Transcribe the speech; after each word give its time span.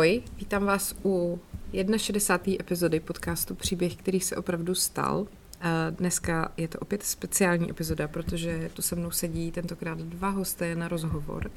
Ahoj, 0.00 0.22
vítám 0.38 0.64
vás 0.64 0.94
u 1.04 1.40
61. 1.96 2.54
epizody 2.60 3.00
podcastu 3.00 3.54
Příběh, 3.54 3.96
který 3.96 4.20
se 4.20 4.36
opravdu 4.36 4.74
stal. 4.74 5.26
Dneska 5.90 6.52
je 6.56 6.68
to 6.68 6.78
opět 6.78 7.02
speciální 7.02 7.70
epizoda, 7.70 8.08
protože 8.08 8.70
tu 8.74 8.82
se 8.82 8.96
mnou 8.96 9.10
sedí 9.10 9.52
tentokrát 9.52 9.98
dva 9.98 10.28
hosté 10.28 10.74
na 10.74 10.88
rozhovor. 10.88 11.50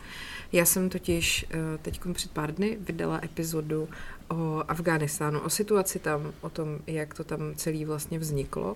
Já 0.51 0.65
jsem 0.65 0.89
totiž 0.89 1.45
eh, 1.49 1.57
teď 1.81 1.99
před 2.13 2.31
pár 2.31 2.53
dny 2.55 2.77
vydala 2.81 3.19
epizodu 3.23 3.89
o 4.29 4.63
Afghánistánu, 4.67 5.39
o 5.39 5.49
situaci 5.49 5.99
tam, 5.99 6.33
o 6.41 6.49
tom, 6.49 6.79
jak 6.87 7.13
to 7.13 7.23
tam 7.23 7.39
celý 7.55 7.85
vlastně 7.85 8.19
vzniklo. 8.19 8.75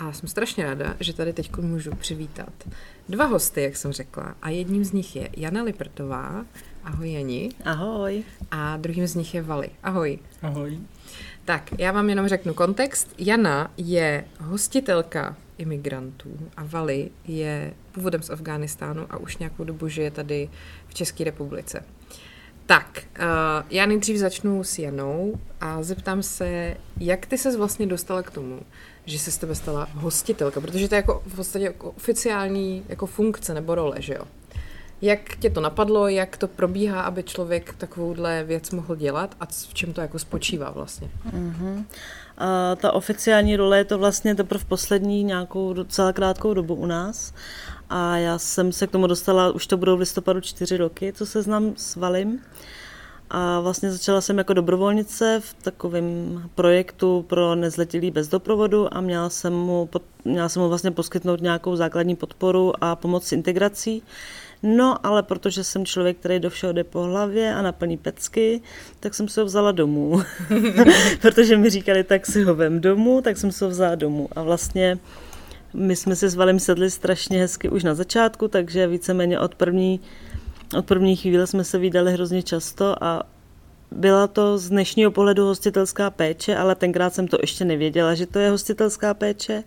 A 0.00 0.12
jsem 0.12 0.28
strašně 0.28 0.64
ráda, 0.64 0.96
že 1.00 1.12
tady 1.12 1.32
teď 1.32 1.56
můžu 1.56 1.90
přivítat 1.90 2.52
dva 3.08 3.24
hosty, 3.24 3.62
jak 3.62 3.76
jsem 3.76 3.92
řekla. 3.92 4.34
A 4.42 4.50
jedním 4.50 4.84
z 4.84 4.92
nich 4.92 5.16
je 5.16 5.28
Jana 5.36 5.62
Lipertová. 5.62 6.44
Ahoj 6.84 7.12
Jani. 7.12 7.48
Ahoj. 7.64 8.24
A 8.50 8.76
druhým 8.76 9.06
z 9.06 9.14
nich 9.14 9.34
je 9.34 9.42
Vali. 9.42 9.70
Ahoj. 9.82 10.18
Ahoj. 10.42 10.78
Tak, 11.44 11.70
já 11.78 11.92
vám 11.92 12.08
jenom 12.08 12.28
řeknu 12.28 12.54
kontext. 12.54 13.14
Jana 13.18 13.70
je 13.76 14.24
hostitelka 14.38 15.36
imigrantů 15.58 16.38
a 16.56 16.64
Vali 16.64 17.10
je 17.24 17.74
původem 17.92 18.22
z 18.22 18.30
Afghánistánu 18.30 19.06
a 19.10 19.16
už 19.16 19.36
nějakou 19.36 19.64
dobu 19.64 19.88
žije 19.88 20.10
tady 20.10 20.48
v 20.88 20.94
České 20.94 21.24
republice. 21.24 21.84
Tak, 22.66 23.02
uh, 23.18 23.24
já 23.70 23.86
nejdřív 23.86 24.16
začnu 24.16 24.64
s 24.64 24.78
Janou 24.78 25.40
a 25.60 25.82
zeptám 25.82 26.22
se, 26.22 26.76
jak 27.00 27.26
ty 27.26 27.38
se 27.38 27.56
vlastně 27.56 27.86
dostala 27.86 28.22
k 28.22 28.30
tomu, 28.30 28.60
že 29.10 29.18
se 29.18 29.30
z 29.30 29.38
tebe 29.38 29.54
stala 29.54 29.88
hostitelka, 29.94 30.60
protože 30.60 30.88
to 30.88 30.94
je 30.94 30.96
jako 30.96 31.22
v 31.26 31.36
podstatě 31.36 31.64
jako 31.64 31.90
oficiální 31.90 32.84
jako 32.88 33.06
funkce 33.06 33.54
nebo 33.54 33.74
role, 33.74 33.96
že 33.98 34.14
jo? 34.14 34.24
Jak 35.02 35.36
tě 35.36 35.50
to 35.50 35.60
napadlo, 35.60 36.08
jak 36.08 36.36
to 36.36 36.48
probíhá, 36.48 37.02
aby 37.02 37.22
člověk 37.22 37.74
takovouhle 37.78 38.44
věc 38.44 38.70
mohl 38.70 38.96
dělat 38.96 39.36
a 39.40 39.46
v 39.46 39.74
čem 39.74 39.92
to 39.92 40.00
jako 40.00 40.18
spočívá 40.18 40.70
vlastně? 40.70 41.10
Uh-huh. 41.30 41.84
A 42.38 42.76
ta 42.76 42.92
oficiální 42.92 43.56
role 43.56 43.78
je 43.78 43.84
to 43.84 43.98
vlastně 43.98 44.34
teprve 44.34 44.64
poslední 44.64 45.24
nějakou 45.24 45.72
docela 45.72 46.12
krátkou 46.12 46.54
dobu 46.54 46.74
u 46.74 46.86
nás. 46.86 47.34
A 47.90 48.16
já 48.16 48.38
jsem 48.38 48.72
se 48.72 48.86
k 48.86 48.90
tomu 48.90 49.06
dostala, 49.06 49.50
už 49.50 49.66
to 49.66 49.76
budou 49.76 49.96
v 49.96 50.00
listopadu 50.00 50.40
čtyři 50.40 50.76
roky, 50.76 51.12
co 51.12 51.26
se 51.26 51.42
znám 51.42 51.72
s 51.76 51.96
Valim. 51.96 52.40
A 53.30 53.60
vlastně 53.60 53.92
začala 53.92 54.20
jsem 54.20 54.38
jako 54.38 54.52
dobrovolnice 54.52 55.40
v 55.44 55.54
takovém 55.62 56.42
projektu 56.54 57.24
pro 57.28 57.54
nezletilý 57.54 58.10
bez 58.10 58.28
doprovodu 58.28 58.94
a 58.94 59.00
měla 59.00 59.30
jsem 59.30 59.52
mu, 59.52 59.88
měla 60.24 60.48
jsem 60.48 60.62
mu 60.62 60.68
vlastně 60.68 60.90
poskytnout 60.90 61.40
nějakou 61.40 61.76
základní 61.76 62.16
podporu 62.16 62.72
a 62.80 62.96
pomoc 62.96 63.24
s 63.24 63.32
integrací. 63.32 64.02
No, 64.62 65.06
ale 65.06 65.22
protože 65.22 65.64
jsem 65.64 65.86
člověk, 65.86 66.16
který 66.16 66.40
do 66.40 66.50
všeho 66.50 66.72
jde 66.72 66.84
po 66.84 67.02
hlavě 67.02 67.54
a 67.54 67.62
naplní 67.62 67.96
pecky, 67.96 68.60
tak 69.00 69.14
jsem 69.14 69.28
se 69.28 69.40
ho 69.40 69.46
vzala 69.46 69.72
domů. 69.72 70.22
protože 71.20 71.56
mi 71.56 71.70
říkali, 71.70 72.04
tak 72.04 72.26
si 72.26 72.42
ho 72.42 72.54
vem 72.54 72.80
domů, 72.80 73.20
tak 73.22 73.38
jsem 73.38 73.52
se 73.52 73.64
ho 73.64 73.70
vzala 73.70 73.94
domů. 73.94 74.28
A 74.32 74.42
vlastně 74.42 74.98
my 75.74 75.96
jsme 75.96 76.16
si 76.16 76.28
s 76.28 76.34
Valem 76.34 76.60
sedli 76.60 76.90
strašně 76.90 77.38
hezky 77.38 77.68
už 77.68 77.84
na 77.84 77.94
začátku, 77.94 78.48
takže 78.48 78.86
víceméně 78.86 79.40
od 79.40 79.54
první, 79.54 80.00
od 80.78 80.86
první 80.86 81.16
chvíle 81.16 81.46
jsme 81.46 81.64
se 81.64 81.78
vydali 81.78 82.12
hrozně 82.12 82.42
často 82.42 83.04
a 83.04 83.22
byla 83.90 84.26
to 84.26 84.58
z 84.58 84.68
dnešního 84.68 85.10
pohledu 85.10 85.44
hostitelská 85.44 86.10
péče, 86.10 86.56
ale 86.56 86.74
tenkrát 86.74 87.14
jsem 87.14 87.28
to 87.28 87.38
ještě 87.40 87.64
nevěděla, 87.64 88.14
že 88.14 88.26
to 88.26 88.38
je 88.38 88.50
hostitelská 88.50 89.14
péče 89.14 89.64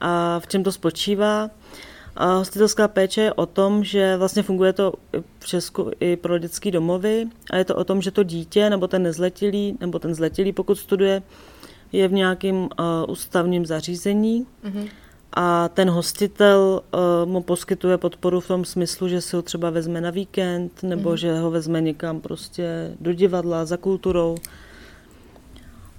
a 0.00 0.40
v 0.40 0.46
čem 0.46 0.64
to 0.64 0.72
spočívá. 0.72 1.50
A 2.16 2.34
hostitelská 2.34 2.88
péče 2.88 3.20
je 3.20 3.32
o 3.32 3.46
tom, 3.46 3.84
že 3.84 4.16
vlastně 4.16 4.42
funguje 4.42 4.72
to 4.72 4.92
v 5.38 5.46
Česku 5.46 5.90
i 6.00 6.16
pro 6.16 6.38
dětské 6.38 6.70
domovy 6.70 7.26
a 7.50 7.56
je 7.56 7.64
to 7.64 7.76
o 7.76 7.84
tom, 7.84 8.02
že 8.02 8.10
to 8.10 8.22
dítě 8.22 8.70
nebo 8.70 8.88
ten 8.88 9.02
nezletilý, 9.02 9.78
nebo 9.80 9.98
ten 9.98 10.14
zletilý, 10.14 10.52
pokud 10.52 10.74
studuje, 10.74 11.22
je 11.92 12.08
v 12.08 12.12
nějakém 12.12 12.56
uh, 12.56 12.68
ústavním 13.08 13.66
zařízení 13.66 14.46
mm-hmm. 14.64 14.88
A 15.32 15.68
ten 15.68 15.90
hostitel 15.90 16.82
uh, 16.94 17.30
mu 17.30 17.42
poskytuje 17.42 17.98
podporu 17.98 18.40
v 18.40 18.46
tom 18.46 18.64
smyslu, 18.64 19.08
že 19.08 19.20
si 19.20 19.36
ho 19.36 19.42
třeba 19.42 19.70
vezme 19.70 20.00
na 20.00 20.10
víkend 20.10 20.82
nebo 20.82 21.10
mm-hmm. 21.10 21.16
že 21.16 21.38
ho 21.38 21.50
vezme 21.50 21.80
někam 21.80 22.20
prostě 22.20 22.96
do 23.00 23.12
divadla 23.12 23.64
za 23.64 23.76
kulturou. 23.76 24.36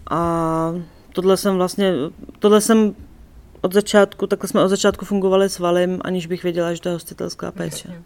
A 0.09 0.73
tohle 1.13 1.37
jsem 1.37 1.55
vlastně, 1.55 1.93
tohle 2.39 2.61
jsem 2.61 2.95
od 3.61 3.73
začátku, 3.73 4.27
takhle 4.27 4.49
jsme 4.49 4.63
od 4.63 4.67
začátku 4.67 5.05
fungovali 5.05 5.49
s 5.49 5.59
Valim, 5.59 5.99
aniž 6.03 6.27
bych 6.27 6.43
věděla, 6.43 6.73
že 6.73 6.81
to 6.81 6.89
je 6.89 6.93
hostitelská 6.93 7.51
péče. 7.51 8.03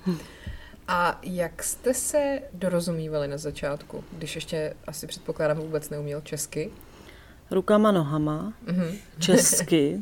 A 0.88 1.20
jak 1.24 1.64
jste 1.64 1.94
se 1.94 2.40
dorozumívali 2.54 3.28
na 3.28 3.38
začátku, 3.38 4.04
když 4.18 4.36
ještě 4.36 4.74
asi 4.88 5.08
předpokládám 5.08 5.58
vůbec 5.58 5.90
neuměl 5.90 6.22
česky? 6.22 6.72
Rukama, 7.52 7.92
nohama, 7.92 8.54
mm-hmm. 8.66 8.98
česky. 9.20 10.00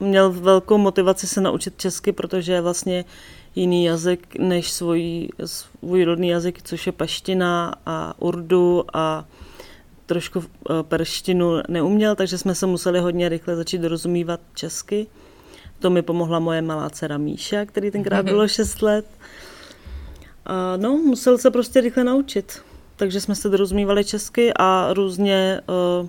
Měl 0.00 0.30
velkou 0.32 0.78
motivaci 0.78 1.26
se 1.26 1.40
naučit 1.40 1.78
česky, 1.78 2.12
protože 2.12 2.52
je 2.52 2.60
vlastně 2.60 3.04
jiný 3.54 3.84
jazyk 3.84 4.36
než 4.38 4.70
svůj, 4.70 5.28
svůj 5.44 6.04
rodný 6.04 6.28
jazyk, 6.28 6.62
což 6.62 6.86
je 6.86 6.92
paština 6.92 7.74
a 7.86 8.14
urdu 8.18 8.84
a 8.94 9.24
trošku 10.06 10.40
eh, 10.40 10.82
perštinu 10.82 11.52
neuměl, 11.68 12.14
takže 12.14 12.38
jsme 12.38 12.54
se 12.54 12.66
museli 12.66 13.00
hodně 13.00 13.28
rychle 13.28 13.56
začít 13.56 13.78
dorozumívat 13.78 14.40
česky. 14.54 15.06
To 15.78 15.90
mi 15.90 16.02
pomohla 16.02 16.38
moje 16.38 16.62
malá 16.62 16.90
dcera 16.90 17.18
Míša, 17.18 17.64
který 17.64 17.90
tenkrát 17.90 18.24
bylo 18.24 18.48
6 18.48 18.82
let. 18.82 19.06
A 20.46 20.76
no, 20.76 20.96
musel 20.96 21.38
se 21.38 21.50
prostě 21.50 21.80
rychle 21.80 22.04
naučit. 22.04 22.62
Takže 22.96 23.20
jsme 23.20 23.34
se 23.34 23.48
dorozumívali 23.48 24.04
česky 24.04 24.52
a 24.56 24.92
různě... 24.92 25.60
Uh, 26.02 26.08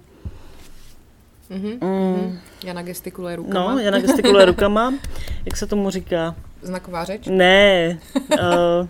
mm-hmm. 1.53 1.77
mm, 1.81 2.39
Jana 2.63 2.81
gestikuluje 2.81 3.35
rukama. 3.35 3.71
No, 3.73 3.79
Jana 3.79 3.99
gestikuluje 3.99 4.45
rukama. 4.45 4.93
Jak 5.45 5.57
se 5.57 5.67
tomu 5.67 5.89
říká? 5.89 6.35
Znaková 6.61 7.03
řeč? 7.03 7.27
Ne. 7.27 7.99
Uh, 8.31 8.87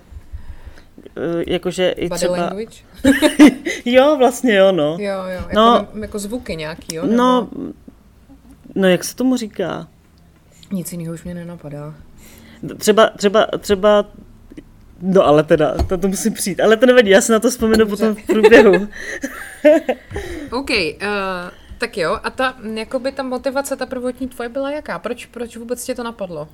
jakože 1.48 1.90
i 1.90 2.10
Body 2.10 2.20
třeba... 2.20 2.38
language? 2.38 2.78
jo, 3.86 4.18
vlastně 4.18 4.56
jo, 4.56 4.72
no. 4.72 4.98
Jo, 5.00 5.14
jo, 5.14 5.44
jako, 5.50 5.56
no, 5.56 5.88
jako 6.02 6.20
zvuky 6.20 6.56
nějaký, 6.56 6.96
jo? 6.96 7.02
Nebo... 7.02 7.18
No, 7.18 7.50
no, 8.76 8.88
jak 8.88 9.04
se 9.04 9.16
tomu 9.16 9.38
říká? 9.38 9.88
Nic 10.72 10.92
jiného 10.92 11.14
už 11.14 11.24
mě 11.24 11.34
nenapadá. 11.34 11.94
Třeba, 12.78 13.10
třeba, 13.10 13.48
třeba 13.60 14.06
No 15.06 15.28
ale 15.28 15.44
teda, 15.44 15.76
to, 15.88 15.98
to 15.98 16.08
musím 16.08 16.34
přijít. 16.34 16.60
Ale 16.60 16.78
to 16.78 16.86
nevadí, 16.86 17.10
já 17.10 17.22
se 17.22 17.34
na 17.34 17.40
to 17.40 17.50
vzpomenu 17.50 17.78
Dobře. 17.78 17.96
potom 17.96 18.24
v 18.24 18.28
průběhu. 18.28 18.88
OK, 20.52 20.70
uh, 20.70 20.78
tak 21.84 21.98
jo. 21.98 22.20
A 22.24 22.30
ta, 22.30 22.56
jakoby 22.74 23.12
ta 23.12 23.24
motivace, 23.24 23.76
ta 23.76 23.86
prvotní 23.86 24.28
tvoje 24.28 24.50
byla 24.50 24.72
jaká? 24.72 25.00
Proč, 25.00 25.26
proč 25.26 25.58
vůbec 25.58 25.86
tě 25.86 25.96
to 25.96 26.04
napadlo? 26.04 26.48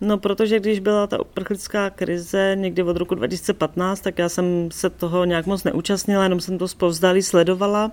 No, 0.00 0.18
protože 0.18 0.60
když 0.60 0.80
byla 0.80 1.06
ta 1.06 1.20
uprchlická 1.20 1.90
krize 1.90 2.56
někdy 2.58 2.82
od 2.82 2.96
roku 2.96 3.14
2015, 3.14 4.00
tak 4.00 4.18
já 4.18 4.28
jsem 4.28 4.68
se 4.72 4.90
toho 4.90 5.24
nějak 5.24 5.46
moc 5.46 5.64
neúčastnila, 5.64 6.22
jenom 6.22 6.40
jsem 6.40 6.58
to 6.58 6.68
zpovzdálí 6.68 7.22
sledovala 7.22 7.92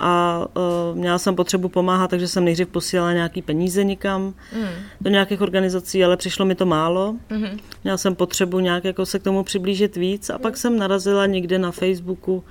a 0.00 0.44
uh, 0.92 0.98
měla 0.98 1.18
jsem 1.18 1.36
potřebu 1.36 1.68
pomáhat, 1.68 2.10
takže 2.10 2.28
jsem 2.28 2.44
nejdřív 2.44 2.68
posílala 2.68 3.12
nějaký 3.12 3.42
peníze 3.42 3.84
někam 3.84 4.22
mm. 4.22 4.68
do 5.00 5.10
nějakých 5.10 5.40
organizací, 5.40 6.04
ale 6.04 6.16
přišlo 6.16 6.44
mi 6.44 6.54
to 6.54 6.66
málo. 6.66 7.14
Mm-hmm. 7.30 7.58
Měla 7.84 7.98
jsem 7.98 8.14
potřebu 8.14 8.60
nějak 8.60 8.84
jako 8.84 9.06
se 9.06 9.18
k 9.18 9.22
tomu 9.22 9.44
přiblížit 9.44 9.96
víc 9.96 10.30
a 10.30 10.36
mm. 10.36 10.42
pak 10.42 10.56
jsem 10.56 10.78
narazila 10.78 11.26
někde 11.26 11.58
na 11.58 11.70
Facebooku 11.70 12.44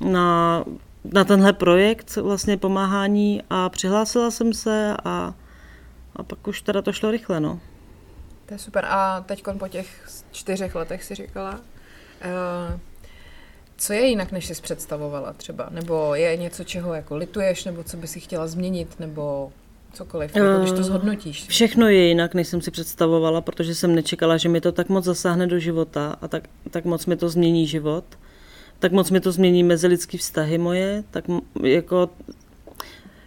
na, 0.00 0.64
na 1.12 1.24
tenhle 1.24 1.52
projekt 1.52 2.16
vlastně 2.16 2.56
pomáhání 2.56 3.42
a 3.50 3.68
přihlásila 3.68 4.30
jsem 4.30 4.52
se 4.52 4.96
a, 5.04 5.34
a 6.16 6.22
pak 6.22 6.48
už 6.48 6.62
teda 6.62 6.82
to 6.82 6.92
šlo 6.92 7.10
rychle, 7.10 7.40
no. 7.40 7.60
To 8.46 8.54
je 8.54 8.58
super. 8.58 8.84
A 8.88 9.20
teď 9.20 9.44
po 9.58 9.68
těch 9.68 10.08
čtyřech 10.32 10.74
letech 10.74 11.04
si 11.04 11.14
říkala, 11.14 11.52
uh, 11.52 12.80
co 13.76 13.92
je 13.92 14.06
jinak, 14.06 14.32
než 14.32 14.46
jsi 14.46 14.62
představovala 14.62 15.32
třeba? 15.32 15.68
Nebo 15.70 16.14
je 16.14 16.36
něco, 16.36 16.64
čeho 16.64 16.94
jako 16.94 17.16
lituješ, 17.16 17.64
nebo 17.64 17.84
co 17.84 17.96
by 17.96 18.06
si 18.06 18.20
chtěla 18.20 18.46
změnit, 18.46 19.00
nebo 19.00 19.52
cokoliv, 19.92 20.36
jako 20.36 20.58
když 20.58 20.70
to 20.70 20.80
eh, 20.80 20.82
zhodnotíš? 20.82 21.46
Všechno 21.48 21.88
je 21.88 22.08
jinak, 22.08 22.34
než 22.34 22.48
jsem 22.48 22.60
si 22.60 22.70
představovala, 22.70 23.40
protože 23.40 23.74
jsem 23.74 23.94
nečekala, 23.94 24.36
že 24.36 24.48
mi 24.48 24.60
to 24.60 24.72
tak 24.72 24.88
moc 24.88 25.04
zasáhne 25.04 25.46
do 25.46 25.58
života 25.58 26.16
a 26.20 26.28
tak, 26.28 26.48
tak 26.70 26.84
moc 26.84 27.06
mi 27.06 27.16
to 27.16 27.28
změní 27.28 27.66
život. 27.66 28.04
Tak 28.78 28.92
moc 28.92 29.10
mi 29.10 29.20
to 29.20 29.32
změní 29.32 29.62
mezilidský 29.62 30.18
vztahy 30.18 30.58
moje, 30.58 31.04
tak 31.10 31.24
jako 31.62 32.10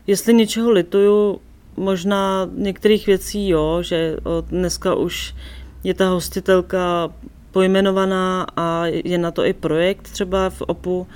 jestli 0.08 0.34
něčeho 0.34 0.72
lituju, 0.72 1.42
možná 1.78 2.50
některých 2.56 3.08
věcí 3.08 3.50
jo, 3.50 3.82
že 3.82 4.18
dneska 4.50 4.96
už 4.96 5.36
je 5.84 5.94
ta 5.94 6.10
hostitelka 6.10 7.14
pojmenovaná 7.52 8.48
a 8.56 8.86
je 8.86 9.18
na 9.18 9.32
to 9.32 9.46
i 9.46 9.54
projekt 9.54 10.02
třeba 10.12 10.50
v 10.50 10.62
OPU, 10.62 11.08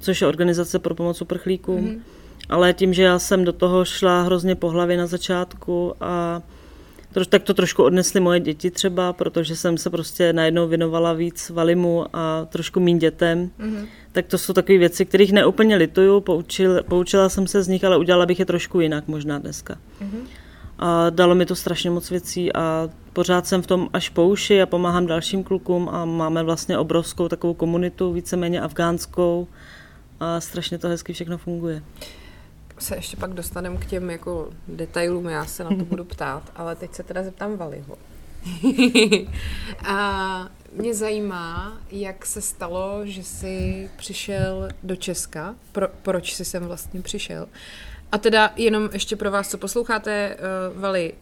což 0.00 0.20
je 0.20 0.26
organizace 0.26 0.78
pro 0.78 0.94
pomoc 0.94 1.22
uprchlíkům. 1.22 1.86
Mm-hmm. 1.86 2.00
Ale 2.48 2.72
tím, 2.72 2.94
že 2.94 3.02
já 3.02 3.18
jsem 3.18 3.44
do 3.44 3.52
toho 3.52 3.84
šla 3.84 4.22
hrozně 4.22 4.54
po 4.54 4.70
hlavě 4.70 4.96
na 4.96 5.06
začátku 5.06 5.94
a 6.00 6.42
Troš, 7.12 7.26
tak 7.26 7.42
to 7.42 7.54
trošku 7.54 7.82
odnesly 7.82 8.20
moje 8.20 8.40
děti 8.40 8.70
třeba, 8.70 9.12
protože 9.12 9.56
jsem 9.56 9.78
se 9.78 9.90
prostě 9.90 10.32
najednou 10.32 10.68
věnovala 10.68 11.12
víc 11.12 11.50
Valimu 11.50 12.06
a 12.12 12.44
trošku 12.44 12.80
mým 12.80 12.98
dětem. 12.98 13.50
Mm-hmm. 13.60 13.86
Tak 14.12 14.26
to 14.26 14.38
jsou 14.38 14.52
takové 14.52 14.78
věci, 14.78 15.06
kterých 15.06 15.32
neúplně 15.32 15.76
lituju, 15.76 16.20
poučil, 16.20 16.82
poučila 16.82 17.28
jsem 17.28 17.46
se 17.46 17.62
z 17.62 17.68
nich, 17.68 17.84
ale 17.84 17.98
udělala 17.98 18.26
bych 18.26 18.38
je 18.38 18.46
trošku 18.46 18.80
jinak 18.80 19.08
možná 19.08 19.38
dneska. 19.38 19.74
Mm-hmm. 19.74 20.20
A 20.78 21.10
dalo 21.10 21.34
mi 21.34 21.46
to 21.46 21.54
strašně 21.54 21.90
moc 21.90 22.10
věcí 22.10 22.52
a 22.52 22.88
pořád 23.12 23.46
jsem 23.46 23.62
v 23.62 23.66
tom 23.66 23.88
až 23.92 24.08
po 24.08 24.28
uši 24.28 24.62
a 24.62 24.66
pomáhám 24.66 25.06
dalším 25.06 25.44
klukům 25.44 25.88
a 25.92 26.04
máme 26.04 26.42
vlastně 26.42 26.78
obrovskou 26.78 27.28
takovou 27.28 27.54
komunitu, 27.54 28.12
víceméně 28.12 28.60
afgánskou 28.60 29.48
a 30.20 30.40
strašně 30.40 30.78
to 30.78 30.88
hezky 30.88 31.12
všechno 31.12 31.38
funguje 31.38 31.82
se 32.82 32.96
ještě 32.96 33.16
pak 33.16 33.32
dostaneme 33.32 33.76
k 33.76 33.86
těm 33.86 34.10
jako 34.10 34.48
detailům, 34.68 35.26
já 35.26 35.44
se 35.44 35.64
na 35.64 35.70
to 35.70 35.84
budu 35.84 36.04
ptát, 36.14 36.52
ale 36.56 36.76
teď 36.76 36.94
se 36.94 37.02
teda 37.02 37.22
zeptám 37.22 37.56
Valiho. 37.56 37.98
a 39.84 40.48
mě 40.72 40.94
zajímá, 40.94 41.78
jak 41.90 42.26
se 42.26 42.40
stalo, 42.40 43.00
že 43.04 43.22
jsi 43.22 43.90
přišel 43.96 44.68
do 44.82 44.96
Česka, 44.96 45.54
pro, 45.72 45.88
proč 46.02 46.34
jsi 46.34 46.44
sem 46.44 46.64
vlastně 46.64 47.02
přišel. 47.02 47.48
A 48.12 48.18
teda 48.18 48.52
jenom 48.56 48.88
ještě 48.92 49.16
pro 49.16 49.30
vás, 49.30 49.48
co 49.48 49.58
posloucháte, 49.58 50.36
uh, 50.74 50.80
Vali 50.80 51.12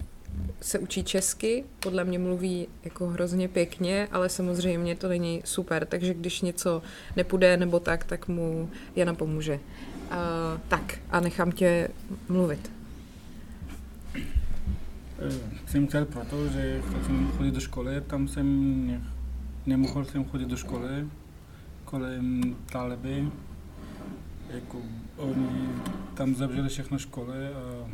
se 0.60 0.78
učí 0.78 1.04
česky, 1.04 1.64
podle 1.80 2.04
mě 2.04 2.18
mluví 2.18 2.68
jako 2.84 3.06
hrozně 3.06 3.48
pěkně, 3.48 4.08
ale 4.12 4.28
samozřejmě 4.28 4.96
to 4.96 5.08
není 5.08 5.42
super, 5.44 5.86
takže 5.86 6.14
když 6.14 6.40
něco 6.40 6.82
nepůjde 7.16 7.56
nebo 7.56 7.80
tak, 7.80 8.04
tak 8.04 8.28
mu 8.28 8.70
Jana 8.96 9.14
pomůže. 9.14 9.60
Uh, 10.10 10.60
tak 10.68 10.98
a 11.10 11.20
nechám 11.20 11.52
tě 11.52 11.88
mluvit. 12.28 12.72
Eh, 15.18 15.32
jsem 15.66 15.86
chtěl 15.86 16.04
proto, 16.04 16.48
že 16.48 16.82
jsem 17.06 17.32
chodit 17.36 17.50
do 17.50 17.60
školy, 17.60 18.00
tam 18.00 18.28
jsem 18.28 18.86
ne, 18.86 19.02
nemohl 19.66 20.04
jsem 20.04 20.24
chodit 20.24 20.48
do 20.48 20.56
školy 20.56 21.06
kolem 21.84 22.56
Taleby. 22.72 23.28
Jako 24.50 24.78
oni 25.16 25.68
tam 26.14 26.34
zavřeli 26.34 26.68
všechno 26.68 26.98
školy 26.98 27.48
a 27.48 27.88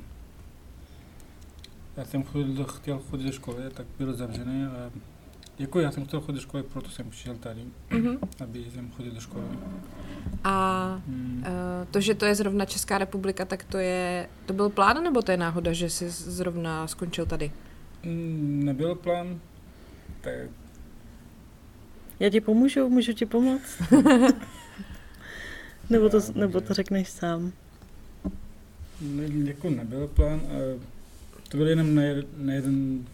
já 1.97 2.05
jsem 2.05 2.23
chodil, 2.23 2.65
chtěl 2.65 3.01
chodit 3.11 3.25
do 3.25 3.33
školy, 3.33 3.63
tak 3.75 3.87
bylo 3.99 4.13
zavřené 4.13 4.69
a 4.69 4.91
jako 5.59 5.81
já 5.81 5.91
jsem 5.91 6.05
chtěl 6.05 6.21
chodit 6.21 6.37
do 6.37 6.43
školy, 6.43 6.63
proto 6.63 6.91
jsem 6.91 7.11
přišel 7.11 7.37
tady, 7.37 7.61
mm-hmm. 7.91 8.19
aby 8.41 8.65
jsem 8.75 8.91
chodil 8.91 9.13
do 9.13 9.21
školy. 9.21 9.45
A 10.45 11.01
hmm. 11.07 11.45
uh, 11.47 11.89
to, 11.91 12.01
že 12.01 12.15
to 12.15 12.25
je 12.25 12.35
zrovna 12.35 12.65
Česká 12.65 12.99
republika, 12.99 13.45
tak 13.45 13.65
to 13.65 13.79
je, 13.79 14.29
to 14.47 14.53
byl 14.53 14.71
plán 14.71 15.03
nebo 15.03 15.23
to 15.23 15.31
je 15.31 15.37
náhoda, 15.37 15.73
že 15.73 15.91
jsi 15.91 16.11
zrovna 16.11 16.87
skončil 16.87 17.27
tady? 17.27 17.53
Mm, 18.03 18.63
nebyl 18.65 18.95
plán, 18.95 19.41
tak... 20.21 20.51
Já 22.21 22.31
ti 22.31 22.41
pomůžu, 22.41 22.89
můžu 22.89 23.13
ti 23.13 23.27
pomoct? 23.27 23.81
nebo, 25.91 26.09
to, 26.09 26.19
nebo 26.35 26.61
to 26.61 26.75
řekneš 26.75 27.09
sám? 27.09 27.53
Ne, 29.01 29.25
jako 29.45 29.71
nebyl 29.71 30.09
plán, 30.09 30.41
to 31.49 31.57
byl 31.57 31.69
jenom 31.69 31.95
na, 31.95 32.03
na 32.37 32.53
jeden... 32.53 33.05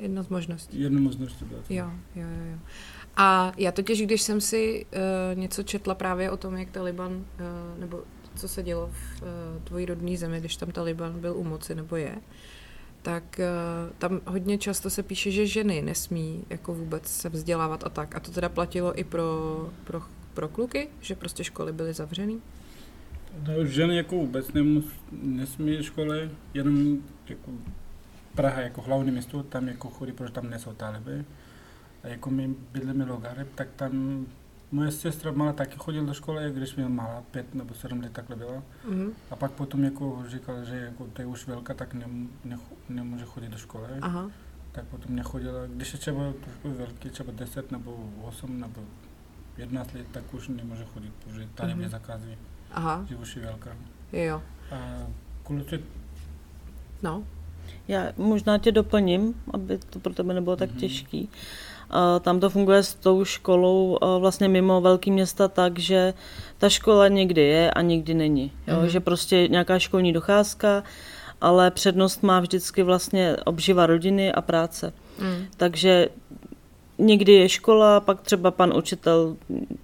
Jedna 0.00 0.22
z 0.22 0.28
možností. 0.28 0.80
Jedna 0.80 1.00
možnost 1.00 1.36
to 1.38 1.44
byla. 1.44 1.60
Jo, 1.70 1.90
jo, 2.16 2.22
jo. 2.22 2.52
jo. 2.52 2.58
A 3.16 3.52
já 3.56 3.72
totiž, 3.72 4.02
když 4.02 4.22
jsem 4.22 4.40
si 4.40 4.86
uh, 5.34 5.38
něco 5.38 5.62
četla 5.62 5.94
právě 5.94 6.30
o 6.30 6.36
tom, 6.36 6.56
jak 6.56 6.70
Taliban, 6.70 7.12
uh, 7.12 7.80
nebo 7.80 8.02
co 8.34 8.48
se 8.48 8.62
dělo 8.62 8.90
v 8.92 9.22
uh, 9.22 9.62
tvojí 9.64 9.86
rodné 9.86 10.16
zemi, 10.16 10.40
když 10.40 10.56
tam 10.56 10.70
Taliban 10.70 11.20
byl 11.20 11.36
u 11.36 11.44
moci, 11.44 11.74
nebo 11.74 11.96
je, 11.96 12.16
tak 13.02 13.40
uh, 13.40 13.96
tam 13.98 14.20
hodně 14.26 14.58
často 14.58 14.90
se 14.90 15.02
píše, 15.02 15.30
že 15.30 15.46
ženy 15.46 15.82
nesmí 15.82 16.44
jako 16.50 16.74
vůbec 16.74 17.06
se 17.06 17.28
vzdělávat 17.28 17.84
a 17.84 17.88
tak. 17.88 18.16
A 18.16 18.20
to 18.20 18.30
teda 18.30 18.48
platilo 18.48 18.98
i 18.98 19.04
pro, 19.04 19.70
pro, 19.84 20.02
pro 20.34 20.48
kluky, 20.48 20.88
že 21.00 21.14
prostě 21.14 21.44
školy 21.44 21.72
byly 21.72 21.92
zavřený? 21.92 22.40
No, 23.46 23.64
ženy 23.64 23.96
jako 23.96 24.16
vůbec 24.16 24.52
nemus, 24.52 24.84
nesmí 25.12 25.82
školy, 25.82 26.30
jenom 26.54 26.98
jako 27.28 27.50
Praha 28.34 28.60
jako 28.60 28.82
hlavní 28.82 29.10
město, 29.10 29.42
tam 29.42 29.68
jako 29.68 29.88
chodí, 29.88 30.12
protože 30.12 30.32
tam 30.32 30.50
nejsou 30.50 30.72
taliby. 30.72 31.24
A 32.02 32.08
jako 32.08 32.30
my 32.30 32.54
bydlíme 32.72 33.04
Logareb, 33.04 33.48
tak 33.54 33.68
tam 33.76 34.26
moje 34.72 34.90
sestra 34.90 35.32
malá 35.32 35.52
taky 35.52 35.76
chodila 35.78 36.06
do 36.06 36.14
školy, 36.14 36.52
když 36.52 36.74
měla 36.74 36.90
malá, 36.90 37.22
pět 37.30 37.54
nebo 37.54 37.74
sedm 37.74 38.00
let 38.00 38.12
takhle 38.12 38.36
byla. 38.36 38.62
Mm-hmm. 38.88 39.10
A 39.30 39.36
pak 39.36 39.50
potom 39.50 39.84
jako 39.84 40.24
říkal, 40.28 40.64
že 40.64 40.76
jako 40.76 41.06
to 41.06 41.22
je 41.22 41.26
už 41.26 41.46
velká, 41.46 41.74
tak 41.74 41.94
ne, 41.94 42.06
ne, 42.44 42.58
nemůže 42.88 43.24
chodit 43.24 43.48
do 43.48 43.58
školy. 43.58 43.86
Aha. 44.02 44.30
Tak 44.72 44.84
potom 44.84 45.16
nechodila, 45.16 45.66
když 45.66 45.92
je 45.92 45.98
třeba 45.98 46.32
trošku 46.44 46.70
velký, 46.70 47.10
třeba 47.10 47.32
10 47.32 47.72
nebo 47.72 48.10
8 48.22 48.60
nebo 48.60 48.80
11 49.56 49.94
let, 49.94 50.06
tak 50.12 50.34
už 50.34 50.48
nemůže 50.48 50.84
chodit, 50.84 51.12
protože 51.24 51.48
tady 51.54 51.72
mm-hmm. 51.72 51.80
je 51.80 51.88
zakazí, 51.88 52.38
Aha. 52.72 53.04
že 53.08 53.16
už 53.16 53.36
je 53.36 53.42
velká. 53.42 53.76
Jo. 54.12 54.42
A 54.72 55.06
kluci... 55.42 55.84
No. 57.02 57.24
Já 57.88 58.12
možná 58.16 58.58
tě 58.58 58.72
doplním, 58.72 59.34
aby 59.52 59.78
to 59.90 59.98
pro 59.98 60.14
tebe 60.14 60.34
nebylo 60.34 60.56
tak 60.56 60.70
mm-hmm. 60.70 60.80
těžký. 60.80 61.28
Tam 62.20 62.40
to 62.40 62.50
funguje 62.50 62.82
s 62.82 62.94
tou 62.94 63.24
školou 63.24 63.98
vlastně 64.18 64.48
mimo 64.48 64.80
velký 64.80 65.10
města 65.10 65.48
tak, 65.48 65.78
že 65.78 66.14
ta 66.58 66.68
škola 66.68 67.08
někdy 67.08 67.42
je 67.42 67.70
a 67.70 67.82
někdy 67.82 68.14
není. 68.14 68.52
Jo? 68.66 68.76
Mm-hmm. 68.76 68.84
Že 68.84 69.00
prostě 69.00 69.48
nějaká 69.48 69.78
školní 69.78 70.12
docházka, 70.12 70.82
ale 71.40 71.70
přednost 71.70 72.22
má 72.22 72.40
vždycky 72.40 72.82
vlastně 72.82 73.36
obživa 73.44 73.86
rodiny 73.86 74.32
a 74.32 74.40
práce. 74.40 74.92
Mm. 75.18 75.44
Takže 75.56 76.08
někdy 76.98 77.32
je 77.32 77.48
škola, 77.48 78.00
pak 78.00 78.20
třeba 78.20 78.50
pan 78.50 78.76
učitel 78.76 79.36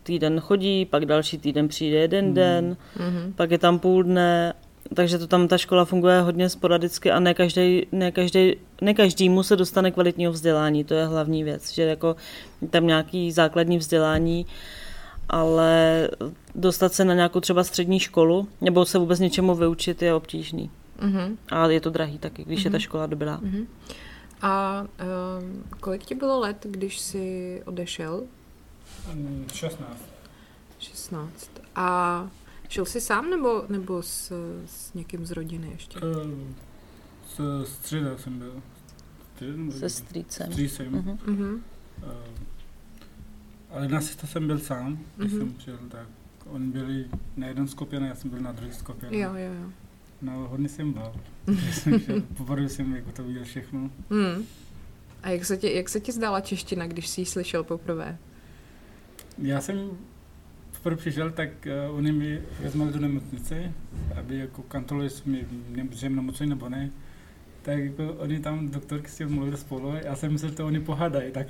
týden 0.03 0.41
chodí, 0.41 0.85
pak 0.85 1.07
další 1.07 1.39
týden 1.39 1.69
přijde 1.69 1.99
jeden 1.99 2.27
mm. 2.27 2.35
den, 2.35 2.77
mm-hmm. 2.97 3.33
pak 3.37 3.51
je 3.51 3.59
tam 3.59 3.79
půl 3.79 4.03
dne 4.03 4.55
takže 4.95 5.19
to 5.19 5.27
tam 5.27 5.49
ta 5.49 5.59
škola 5.59 5.85
funguje 5.85 6.21
hodně 6.21 6.49
sporadicky 6.49 7.11
a 7.11 7.21
ne, 7.21 7.35
každý, 7.35 7.87
ne, 7.93 8.13
každý, 8.13 8.57
ne 8.81 8.95
každému 8.95 9.43
se 9.43 9.57
dostane 9.57 9.91
kvalitního 9.91 10.33
vzdělání, 10.33 10.85
to 10.85 10.95
je 10.95 11.07
hlavní 11.07 11.45
věc, 11.45 11.73
že 11.73 11.83
jako 11.83 12.17
tam 12.71 12.87
nějaký 12.87 13.33
základní 13.33 13.79
vzdělání, 13.79 14.47
ale 15.29 16.09
dostat 16.55 16.93
se 16.93 17.05
na 17.05 17.15
nějakou 17.15 17.41
třeba 17.41 17.65
střední 17.65 18.01
školu 18.01 18.49
nebo 18.61 18.85
se 18.85 18.99
vůbec 18.99 19.19
něčemu 19.21 19.55
vyučit 19.55 20.03
je 20.03 20.15
obtížný. 20.15 20.71
Mm-hmm. 20.99 21.37
A 21.49 21.67
je 21.67 21.81
to 21.81 21.91
drahý 21.91 22.19
taky, 22.19 22.45
když 22.45 22.61
mm-hmm. 22.61 22.65
je 22.65 22.71
ta 22.71 22.77
mhm. 22.77 22.81
škola 22.81 23.07
dobrá. 23.07 23.39
Mm-hmm. 23.39 23.67
A 24.43 24.85
um, 25.41 25.65
kolik 25.81 26.05
ti 26.05 26.15
bylo 26.15 26.41
let, 26.41 26.67
když 26.71 26.99
jsi 26.99 27.63
odešel? 27.65 28.23
16. 29.53 30.05
16. 30.79 31.51
A 31.75 32.29
Šel 32.69 32.85
jsi 32.85 33.01
sám 33.01 33.31
nebo, 33.31 33.65
nebo 33.69 34.03
s, 34.03 34.33
s 34.67 34.95
někým 34.95 35.27
z 35.27 35.31
rodiny 35.31 35.71
ještě? 35.71 35.99
Uh, 35.99 36.31
s 37.29 37.65
středa 37.73 38.19
jsem 38.19 38.39
byl. 38.39 38.63
Se 39.71 39.89
strýcem. 39.89 40.53
Strýcem. 40.53 40.93
Uh-huh. 40.93 41.61
Uh, 42.03 42.13
ale 43.71 43.89
na 43.89 44.01
to 44.21 44.27
jsem 44.27 44.47
byl 44.47 44.59
sám, 44.59 44.99
když 45.17 45.33
uh-huh. 45.33 45.39
jsem 45.39 45.53
přijel, 45.53 45.79
tak 45.89 46.09
oni 46.47 46.67
byli 46.67 47.05
na 47.37 47.47
jeden 47.47 47.69
skupin 47.69 48.05
a 48.05 48.07
já 48.07 48.15
jsem 48.15 48.31
byl 48.31 48.41
na 48.41 48.53
druhý 48.53 48.73
skupin. 48.73 49.09
Jo, 49.15 49.35
jo, 49.35 49.53
jo. 49.63 49.71
No, 50.23 50.49
hodně 50.49 50.69
jsem 50.69 50.93
bál. 50.93 51.13
Poprvé 52.37 52.69
jsem 52.69 52.97
jako 52.97 53.13
to 53.13 53.25
viděl 53.25 53.45
všechno. 53.45 53.91
Hmm. 54.11 54.45
A 55.23 55.31
jak 55.31 55.45
se, 55.45 55.57
ti, 55.57 55.75
jak 55.75 55.89
se 55.89 56.01
ti 56.01 56.13
zdála 56.13 56.41
čeština, 56.41 56.87
když 56.87 57.09
jsi 57.09 57.21
ji 57.21 57.27
slyšel 57.27 57.65
poprvé? 57.65 58.19
Já 59.39 59.61
jsem 59.61 59.91
poprvé 60.87 61.01
přišel, 61.01 61.31
tak 61.31 61.49
uh, 61.89 61.97
oni 61.97 62.13
mi 62.13 62.41
vezmali 62.61 62.93
do 62.93 63.01
nemocnice, 63.01 63.73
aby 64.19 64.39
jako 64.39 64.63
kontrolovali, 64.63 65.07
jestli 65.07 65.31
mi 65.31 65.45
nemůžeme 65.69 66.17
nemocný 66.17 66.47
nebo 66.47 66.69
ne. 66.69 66.91
Tak 67.63 67.79
jako 67.79 68.13
oni 68.13 68.41
tam, 68.41 68.71
doktorky 68.71 69.09
s 69.09 69.17
tím 69.17 69.29
mluvili 69.29 69.57
spolu, 69.57 69.95
já 70.05 70.17
jsem 70.17 70.33
myslel, 70.33 70.51
že 70.51 70.57
to 70.57 70.67
oni 70.67 70.81
pohádají, 70.81 71.33
tak. 71.33 71.47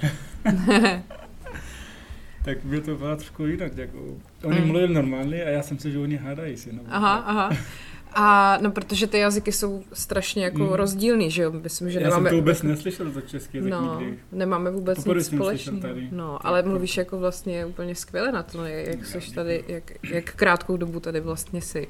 tak 2.45 2.59
bylo 2.65 2.81
to 2.81 2.97
bylo 2.97 3.17
trošku 3.17 3.47
jinak, 3.47 3.77
jako, 3.77 3.99
oni 4.45 4.61
mm. 4.61 4.67
mluvili 4.67 4.95
normálně 4.95 5.45
a 5.45 5.49
já 5.49 5.63
jsem 5.63 5.79
si, 5.79 5.93
že 5.93 5.99
oni 5.99 6.17
hádají 6.17 6.57
si. 6.57 6.73
No. 6.73 6.83
Aha, 6.89 7.17
aha. 7.17 7.51
A 8.19 8.59
no, 8.63 8.71
protože 8.71 9.07
ty 9.07 9.19
jazyky 9.19 9.53
jsou 9.53 9.83
strašně 9.93 10.45
jako 10.45 10.59
mm. 10.59 10.73
rozdílný, 10.73 11.31
že 11.31 11.43
jo? 11.43 11.53
Myslím, 11.53 11.91
že 11.91 11.99
Já 12.01 12.05
nemáme... 12.05 12.31
jsem 12.31 12.37
to 12.37 12.41
vůbec 12.41 12.63
neslyšel 12.63 13.11
za 13.11 13.21
český 13.21 13.57
jazyk 13.57 13.73
no, 13.73 14.01
nikdy. 14.01 14.19
nemáme 14.33 14.71
vůbec 14.71 14.99
Poprvé 14.99 15.19
nic 15.19 15.27
společného. 15.27 15.81
No, 16.11 16.47
ale 16.47 16.63
mluvíš 16.63 16.97
jako 16.97 17.19
vlastně 17.19 17.67
úplně 17.67 17.95
skvěle 17.95 18.33
na 18.33 18.43
to, 18.43 18.65
jak, 18.65 19.07
jsi 19.07 19.35
tady, 19.35 19.65
jak, 19.69 19.93
jak 20.11 20.35
krátkou 20.35 20.77
dobu 20.77 21.01
tady 21.01 21.21
vlastně 21.21 21.63
jsi. 21.63 21.89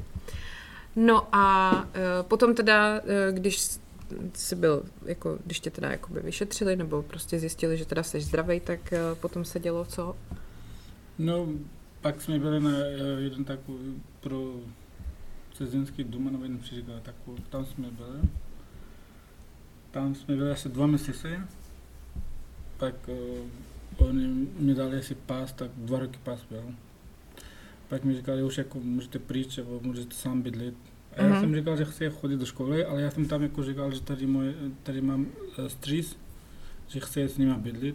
No 0.96 1.28
a 1.32 1.72
uh, 1.82 2.26
potom 2.28 2.54
teda, 2.54 3.00
uh, 3.00 3.34
když 3.34 3.68
jsi 4.34 4.56
byl, 4.56 4.82
jako, 5.04 5.38
když 5.44 5.60
tě 5.60 5.70
teda 5.70 5.90
jakoby 5.90 6.20
vyšetřili, 6.20 6.76
nebo 6.76 7.02
prostě 7.02 7.38
zjistili, 7.38 7.76
že 7.76 7.84
teda 7.84 8.02
jsi 8.02 8.20
zdravý, 8.20 8.60
tak 8.60 8.80
uh, 8.92 9.18
potom 9.18 9.44
se 9.44 9.60
dělo 9.60 9.84
co? 9.84 10.16
No, 11.18 11.46
pak 12.00 12.22
jsme 12.22 12.38
byli 12.38 12.60
na 12.60 12.70
uh, 12.70 13.18
jeden 13.18 13.44
takový 13.44 14.02
pro 14.20 14.54
cizinský 15.56 16.04
dům 16.04 16.32
nebo 16.32 16.44
jeden 16.44 16.58
příklad, 16.58 17.02
tak 17.02 17.14
tam 17.50 17.64
jsme 17.66 17.90
byli. 17.90 18.20
tam 19.90 20.14
jsme 20.14 20.36
byli 20.36 20.50
asi 20.50 20.68
dva 20.68 20.86
měsíce, 20.86 21.48
pak 22.76 22.94
uh, 23.08 24.06
oni 24.08 24.46
mi 24.58 24.74
dali 24.74 24.98
asi 24.98 25.14
pás, 25.14 25.52
tak 25.52 25.70
dva 25.76 25.98
roky 25.98 26.18
pás 26.24 26.40
byl. 26.50 26.64
Pak 27.88 28.04
mi 28.04 28.14
říkali, 28.16 28.42
už 28.42 28.58
jako 28.58 28.80
můžete 28.80 29.18
pryč, 29.18 29.56
nebo 29.56 29.80
můžete 29.80 30.14
sám 30.14 30.42
bydlet. 30.42 30.74
A 31.16 31.22
já 31.22 31.28
Mhm. 31.28 31.40
jsem 31.40 31.54
říkal, 31.56 31.76
že 31.76 31.84
chci 31.84 32.10
chodit 32.10 32.36
do 32.36 32.46
školy, 32.46 32.84
ale 32.84 33.02
já 33.02 33.10
jsem 33.10 33.28
tam 33.28 33.42
jako 33.42 33.62
říkal, 33.64 33.92
že 33.92 34.00
tady, 34.00 34.26
můj, 34.26 34.54
tady 34.82 35.00
mám 35.00 35.20
uh, 35.58 35.66
strýc, 35.66 36.16
že 36.88 37.00
chci 37.00 37.22
s 37.22 37.38
nimi 37.38 37.54
bydlet. 37.54 37.94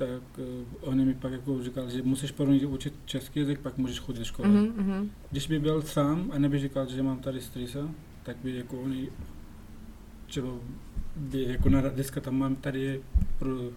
Tak 0.00 0.38
uh, 0.38 0.44
oni 0.80 1.04
mi 1.04 1.14
pak 1.14 1.32
jako 1.32 1.62
říkali, 1.62 1.90
že 1.90 2.02
musíš 2.02 2.30
první 2.30 2.66
učit 2.66 2.94
český 3.04 3.40
jazyk, 3.40 3.58
pak 3.60 3.78
můžeš 3.78 3.98
chodit 4.00 4.18
do 4.18 4.24
školy. 4.24 4.48
Mhm, 4.48 4.72
mhm. 4.76 5.10
Když 5.30 5.46
by 5.46 5.58
byl 5.58 5.82
sám 5.82 6.30
a 6.34 6.38
neby 6.38 6.58
říkal, 6.58 6.86
že 6.90 7.02
mám 7.02 7.18
tady 7.18 7.40
strýsa, 7.40 7.88
tak 8.22 8.36
by 8.42 8.56
jako 8.56 8.80
oni 8.80 9.08
třeba 10.26 10.48
by 11.16 11.42
jako 11.42 11.68
na 11.68 11.80
dneska 11.80 12.20
tam 12.20 12.38
mám 12.38 12.56
tady 12.56 13.02
pro 13.38 13.70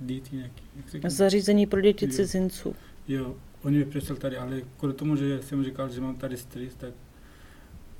děti 0.00 0.36
nějaký, 0.36 0.64
jak? 0.92 1.10
Zařízení 1.10 1.66
pro 1.66 1.80
děti 1.80 2.04
Jo. 2.04 2.12
cizinců. 2.12 2.74
Jo, 3.08 3.36
oni 3.62 3.78
by 3.78 3.84
přišel 3.84 4.16
tady, 4.16 4.36
ale 4.36 4.62
kvůli 4.78 4.94
tomu, 4.94 5.16
že 5.16 5.42
jsem 5.42 5.64
říkal, 5.64 5.88
že 5.88 6.00
mám 6.00 6.16
tady 6.16 6.36
strýs, 6.36 6.74
tak 6.74 6.90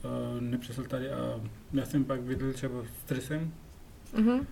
uh, 0.05 0.41
nepřišel 0.41 0.85
tady 0.85 1.11
a 1.11 1.41
já 1.73 1.87
jsem 1.87 2.05
pak 2.05 2.21
viděl 2.21 2.53
třeba 2.53 2.75
stresem. 3.05 3.53
Mhm, 4.19 4.29
Uh, 4.29 4.47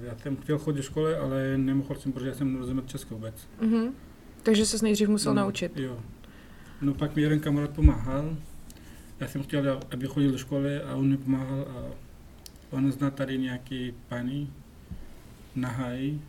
já 0.00 0.16
jsem 0.22 0.36
chtěl 0.36 0.58
chodit 0.58 0.76
do 0.76 0.82
školy, 0.82 1.16
ale 1.16 1.58
nemohl 1.58 1.94
jsem, 1.94 2.12
protože 2.12 2.28
já 2.28 2.34
jsem 2.34 2.52
nerozuměl 2.52 2.84
česky 2.86 3.14
vůbec. 3.14 3.34
mhm. 3.60 3.88
Takže 4.42 4.66
se 4.66 4.76
nejdřív 4.82 5.08
musel 5.08 5.34
No, 5.34 5.42
naučit. 5.42 5.76
Jo. 5.76 5.98
No 6.82 6.94
pak 6.94 7.16
mi 7.16 7.22
jeden 7.22 7.40
kamarád 7.40 7.70
pomáhal. 7.70 8.36
Já 9.20 9.28
jsem 9.28 9.42
chtěl, 9.42 9.80
aby 9.90 10.06
chodil 10.06 10.30
do 10.32 10.38
školy 10.38 10.80
a 10.82 10.94
on 10.94 11.08
mi 11.08 11.16
pomáhal 11.16 11.60
a 11.60 11.82
on 12.70 12.92
zná 12.92 13.10
tady 13.10 13.38
nějaký 13.38 13.94
paní 14.08 14.52
na 15.56 15.68
háji. 15.68 16.20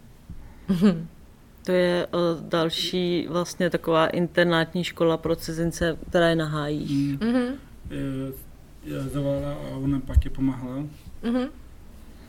Mhm. 0.68 1.08
To 1.66 1.72
je 1.72 2.08
o, 2.08 2.20
další 2.42 3.28
vlastně 3.30 3.70
taková 3.70 4.08
internátní 4.08 4.84
škola 4.84 5.18
pro 5.18 5.36
cizince, 5.36 5.98
která 6.10 6.30
je 6.30 6.36
na 6.36 6.46
hájí. 6.46 7.18
Mm. 7.22 7.28
Mhm, 7.32 7.54
Je, 7.90 8.34
je 8.84 9.02
zavolala 9.04 9.54
a 9.54 9.68
on 9.78 9.92
nám 9.92 10.02
pak 10.02 10.26
je 10.26 10.32
pomáhala. 10.32 10.84
mhm. 11.24 11.48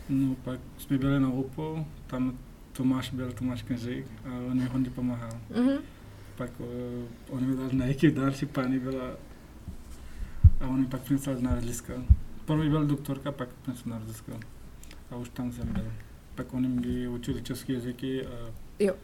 No 0.08 0.34
pak 0.44 0.60
jsme 0.78 0.98
byli 0.98 1.20
na 1.20 1.28
OPO, 1.28 1.86
tam 2.06 2.38
Tomáš 2.72 3.10
byl, 3.10 3.32
Tomáš 3.32 3.62
Knežík 3.62 4.06
a 4.24 4.28
on 4.50 4.56
mi 4.58 4.64
hodně 4.64 4.90
pomáhal. 4.90 5.40
Mhm. 5.56 5.78
Pak 6.36 6.50
uh, 6.60 6.66
on 7.28 7.46
mi 7.46 7.56
dal 7.56 7.68
nějaký 7.72 8.10
další 8.10 8.46
paní 8.46 8.78
byla 8.78 9.04
a 10.60 10.66
on 10.66 10.80
mi 10.80 10.86
pak 10.86 11.00
přinesl 11.00 11.36
na 11.40 11.54
rodliska. 11.54 11.92
První 12.44 12.70
byl 12.70 12.86
doktorka, 12.86 13.32
pak 13.32 13.48
přinesl 13.62 13.88
na 13.88 13.98
rodliska. 13.98 14.32
A 15.10 15.16
už 15.16 15.28
tam 15.28 15.52
jsem 15.52 15.68
byl. 15.72 15.92
Pak 16.34 16.54
oni 16.54 16.68
mi 16.68 17.08
učili 17.08 17.42
české 17.42 17.72
jazyky 17.72 18.26
a 18.26 18.30
Jo. 18.78 18.94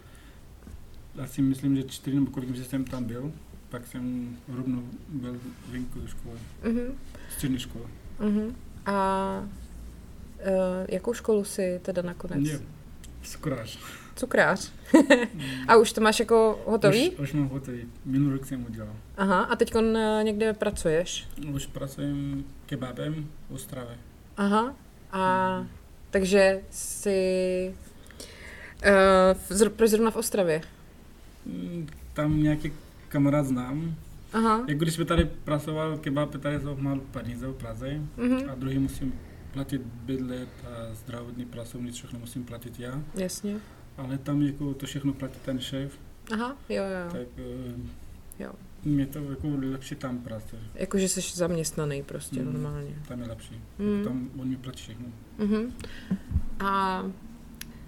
já 1.14 1.26
si 1.26 1.42
myslím, 1.42 1.76
že 1.76 1.82
čtyři 1.82 2.16
nebo 2.16 2.30
kolik 2.30 2.56
jsem 2.56 2.84
tam 2.84 3.04
byl. 3.04 3.32
Pak 3.68 3.86
jsem 3.86 4.36
rovnou 4.48 4.82
byl 5.08 5.36
venku 5.70 6.00
do 6.00 6.06
školy, 6.06 6.38
Mhm. 6.64 6.94
střední 7.30 7.58
školy. 7.58 7.84
Mhm. 8.20 8.54
A 8.86 8.94
jakou 10.88 11.14
školu 11.14 11.44
si 11.44 11.80
teda 11.82 12.02
nakonec? 12.02 12.48
Jo, 12.48 12.58
skráš. 13.22 13.78
Cukrář. 14.16 14.72
A 15.68 15.76
už 15.76 15.92
to 15.92 16.00
máš 16.00 16.20
jako 16.20 16.62
hotový? 16.66 17.10
Už, 17.10 17.18
už 17.18 17.32
mám 17.32 17.48
hotový. 17.48 17.82
Minulý 18.04 18.32
rok 18.32 18.46
jsem 18.46 18.64
udělal. 18.66 18.94
Aha, 19.16 19.42
a 19.42 19.56
teď 19.56 19.74
někde 20.22 20.52
pracuješ? 20.52 21.28
Už 21.52 21.66
pracujem 21.66 22.44
kebabem 22.66 23.28
v 23.50 23.54
Ostravě. 23.54 23.96
Aha, 24.36 24.74
a 25.12 25.66
takže 26.10 26.60
si... 26.70 27.74
Uh, 28.86 29.56
zr- 29.56 29.68
proč 29.70 29.90
zrovna 29.90 30.10
v 30.10 30.16
Ostravě? 30.16 30.60
Mm, 31.46 31.86
Tam 32.12 32.42
nějaký 32.42 32.72
kamarád 33.08 33.46
znám. 33.46 33.94
Aha, 34.32 34.64
Jako 34.68 34.78
když 34.84 34.94
jsme 34.94 35.04
tady 35.04 35.24
pracoval 35.24 35.98
kebab, 35.98 36.36
tady 36.40 36.60
jsou 36.60 36.76
málo 36.76 37.00
peníze 37.10 37.46
v 37.46 37.52
Praze 37.54 38.00
mhm, 38.16 38.50
a 38.50 38.54
druhý 38.54 38.78
musím 38.78 39.14
platit 39.54 39.82
bydlet 39.82 40.48
a 40.66 40.94
zdravotní 40.94 41.44
pracovní, 41.44 41.90
všechno 41.92 42.18
musím 42.18 42.44
platit 42.44 42.80
já. 42.80 43.02
jasně. 43.14 43.56
Ale 43.96 44.18
tam 44.18 44.42
jako 44.42 44.74
to 44.74 44.86
všechno 44.86 45.12
platí 45.12 45.38
ten 45.44 45.60
šéf, 45.60 45.98
Aha, 46.32 46.56
jo, 46.68 46.82
jo. 46.84 47.12
tak 47.12 47.28
eh, 47.38 47.74
Jo. 48.38 48.52
mě 48.84 49.06
to 49.06 49.18
jako 49.18 49.48
lepší 49.70 49.94
tam 49.94 50.18
práce. 50.18 50.56
Jakože 50.74 51.08
jsi 51.08 51.20
zaměstnaný 51.36 52.02
prostě 52.02 52.42
Mm. 52.42 52.52
normálně. 52.52 52.94
Tam 53.08 53.20
je 53.22 53.28
lepší. 53.28 53.60
Mm. 53.78 54.04
Tam 54.04 54.30
on 54.38 54.48
mi 54.48 54.56
platí 54.56 54.78
všechno. 54.82 55.06
Mhm. 55.38 55.72
A 56.60 57.02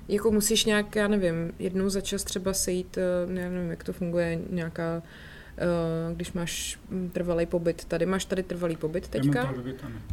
jako 0.08 0.30
musíš 0.30 0.64
nějak, 0.64 0.96
já 0.96 1.08
nevím, 1.08 1.52
jednou 1.58 1.88
za 1.88 2.00
čas 2.00 2.24
třeba 2.24 2.52
sejít, 2.52 2.98
eh, 2.98 3.02
já 3.40 3.50
nevím, 3.50 3.70
jak 3.70 3.84
to 3.84 3.92
funguje, 3.92 4.40
nějaká, 4.50 4.96
eh, 4.96 5.02
když 6.14 6.32
máš 6.32 6.78
mm, 6.90 7.10
trvalý 7.10 7.46
pobyt 7.46 7.84
tady, 7.84 8.06
máš 8.06 8.24
tady 8.24 8.42
trvalý 8.42 8.76
pobyt 8.76 9.08
teďka? 9.08 9.54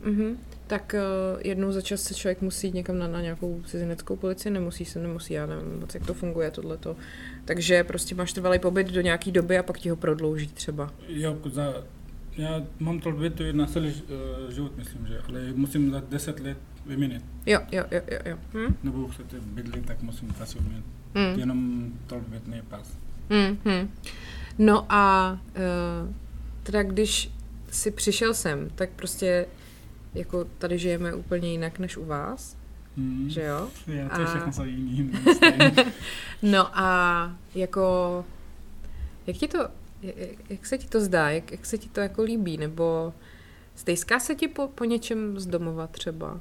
Mhm. 0.03 0.37
Tak 0.67 0.95
uh, 1.35 1.41
jednou 1.43 1.71
za 1.71 1.81
čas 1.81 2.01
se 2.01 2.13
člověk 2.13 2.41
musí 2.41 2.67
jít 2.67 2.73
někam 2.73 2.99
na, 2.99 3.07
na 3.07 3.21
nějakou 3.21 3.61
cizineckou 3.65 4.15
policii, 4.15 4.51
nemusí 4.51 4.85
se, 4.85 4.99
nemusí, 4.99 5.33
já 5.33 5.45
nevím 5.45 5.79
moc, 5.79 5.93
jak 5.93 6.05
to 6.05 6.13
funguje 6.13 6.51
tohleto. 6.51 6.95
Takže 7.45 7.83
prostě 7.83 8.15
máš 8.15 8.33
trvalý 8.33 8.59
pobyt 8.59 8.87
do 8.91 9.01
nějaký 9.01 9.31
doby 9.31 9.57
a 9.57 9.63
pak 9.63 9.79
ti 9.79 9.89
ho 9.89 9.95
prodlouží 9.95 10.47
třeba. 10.47 10.93
Jo, 11.07 11.37
za, 11.45 11.73
já 12.37 12.61
mám 12.79 13.01
je 13.39 13.53
na 13.53 13.65
celý 13.65 13.87
uh, 13.87 14.51
život, 14.51 14.77
myslím, 14.77 15.07
že, 15.07 15.19
ale 15.27 15.39
musím 15.55 15.91
za 15.91 16.03
10 16.09 16.39
let 16.39 16.57
vyměnit. 16.85 17.25
Jo, 17.45 17.59
jo, 17.71 17.83
jo, 17.91 18.01
jo. 18.11 18.19
jo. 18.25 18.37
Hm? 18.53 18.75
Nebo 18.83 19.07
chcete 19.07 19.37
bydlet, 19.39 19.85
tak 19.85 20.01
musím 20.01 20.35
zase 20.39 20.59
vyměnit. 20.59 20.85
Hm. 21.15 21.39
Jenom 21.39 21.91
je 22.53 22.63
pas. 22.63 22.97
Hm, 23.29 23.57
hm. 23.65 23.89
No 24.57 24.85
a 24.89 25.31
uh, 25.31 26.13
teda 26.63 26.83
když 26.83 27.31
si 27.71 27.91
přišel 27.91 28.33
sem, 28.33 28.69
tak 28.75 28.89
prostě 28.89 29.45
jako 30.13 30.45
tady 30.57 30.77
žijeme 30.77 31.13
úplně 31.13 31.51
jinak 31.51 31.79
než 31.79 31.97
u 31.97 32.05
vás, 32.05 32.57
Hmm. 32.97 33.29
že 33.29 33.43
jo? 33.43 33.67
Já 33.87 34.09
to 34.09 34.21
A- 34.21 34.25
všechno 34.25 34.53
jsou 34.53 34.63
jiný. 34.63 35.11
No 36.41 36.79
a 36.79 37.35
jako, 37.55 38.25
jak 39.27 39.37
ti 39.37 39.47
to, 39.47 39.57
jak, 40.49 40.65
se 40.65 40.77
ti 40.77 40.87
to 40.87 41.01
zdá, 41.01 41.29
jak, 41.29 41.51
jak 41.51 41.65
se 41.65 41.77
ti 41.77 41.89
to 41.89 41.99
jako 41.99 42.23
líbí, 42.23 42.57
nebo 42.57 43.13
stejská 43.75 44.19
se 44.19 44.35
ti 44.35 44.47
po, 44.47 44.67
po 44.67 44.83
něčem 44.85 45.39
z 45.39 45.45
domova 45.45 45.87
třeba? 45.87 46.39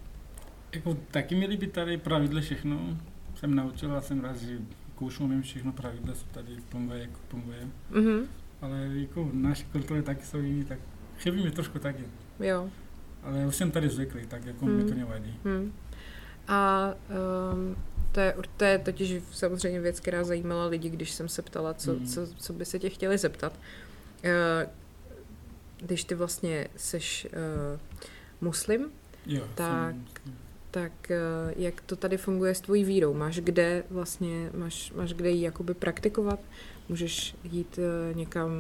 jako, 0.75 0.97
taky 1.11 1.35
mi 1.35 1.47
líbí 1.47 1.67
tady 1.67 1.97
pravidla 1.99 2.41
všechno. 2.41 2.99
Jsem 3.35 3.55
naučil 3.55 3.97
a 3.97 4.01
jsem 4.01 4.21
rád, 4.21 4.37
že 4.37 4.59
už 5.07 5.21
umím 5.21 5.43
všechno 5.43 5.73
pravidla, 5.73 6.15
jsou 6.15 6.27
tady 6.33 6.57
funguje, 6.71 7.01
jako 7.01 7.19
funguje. 7.29 7.69
Mhm, 7.91 8.27
Ale 8.61 8.79
jako 8.95 9.31
naše 9.33 9.65
kultury 9.73 10.03
taky 10.03 10.27
jsou 10.27 10.39
jiný, 10.39 10.65
tak 10.65 10.79
chybí 11.19 11.45
mi 11.45 11.51
trošku 11.51 11.79
taky. 11.79 12.05
jo. 12.41 12.71
Ale 13.23 13.47
už 13.47 13.57
jsem 13.57 13.71
tady 13.71 13.89
zvyklý, 13.89 14.27
tak 14.27 14.45
jako 14.47 14.67
mi 14.67 14.83
to 14.85 14.89
Hmm. 14.89 14.99
nevadí. 14.99 15.39
Hm. 15.45 15.73
A 16.49 16.89
um, 17.53 17.77
to, 18.13 18.21
je, 18.21 18.35
to 18.57 18.65
je 18.65 18.79
totiž 18.79 19.23
samozřejmě 19.33 19.81
věc, 19.81 20.01
která 20.01 20.25
zajímala 20.25 20.67
lidi, 20.67 20.91
když 20.91 21.11
jsem 21.11 21.29
se 21.29 21.43
ptala, 21.43 21.75
co, 21.75 21.93
Hmm. 21.93 22.07
co, 22.07 22.27
co 22.27 22.53
by 22.53 22.65
se 22.65 22.79
tě 22.79 22.91
chtěli 22.91 23.19
zeptat. 23.19 23.53
Uh, 24.25 24.71
když 25.87 26.05
ty 26.05 26.15
vlastně 26.15 26.69
seš 26.77 27.27
uh, 27.33 27.81
muslim, 28.41 28.87
Jo, 29.27 29.43
Tak. 29.55 29.91
jsem, 29.91 30.05
tak 30.73 30.93
uh, 31.11 31.53
jak 31.63 31.81
to 31.81 31.97
tady 31.97 32.17
funguje 32.17 32.55
s 32.55 32.61
tvojí 32.61 32.85
vírou? 32.85 33.15
Máš 33.15 33.41
kde 33.41 33.85
vlastně, 33.91 34.51
máš, 34.55 34.93
máš 34.93 35.13
kde 35.15 35.31
ji 35.31 35.43
jakoby 35.43 35.75
praktikovat? 35.75 36.41
Můžeš 36.89 37.37
jít 37.45 37.79
uh, 38.11 38.17
někam, 38.17 38.51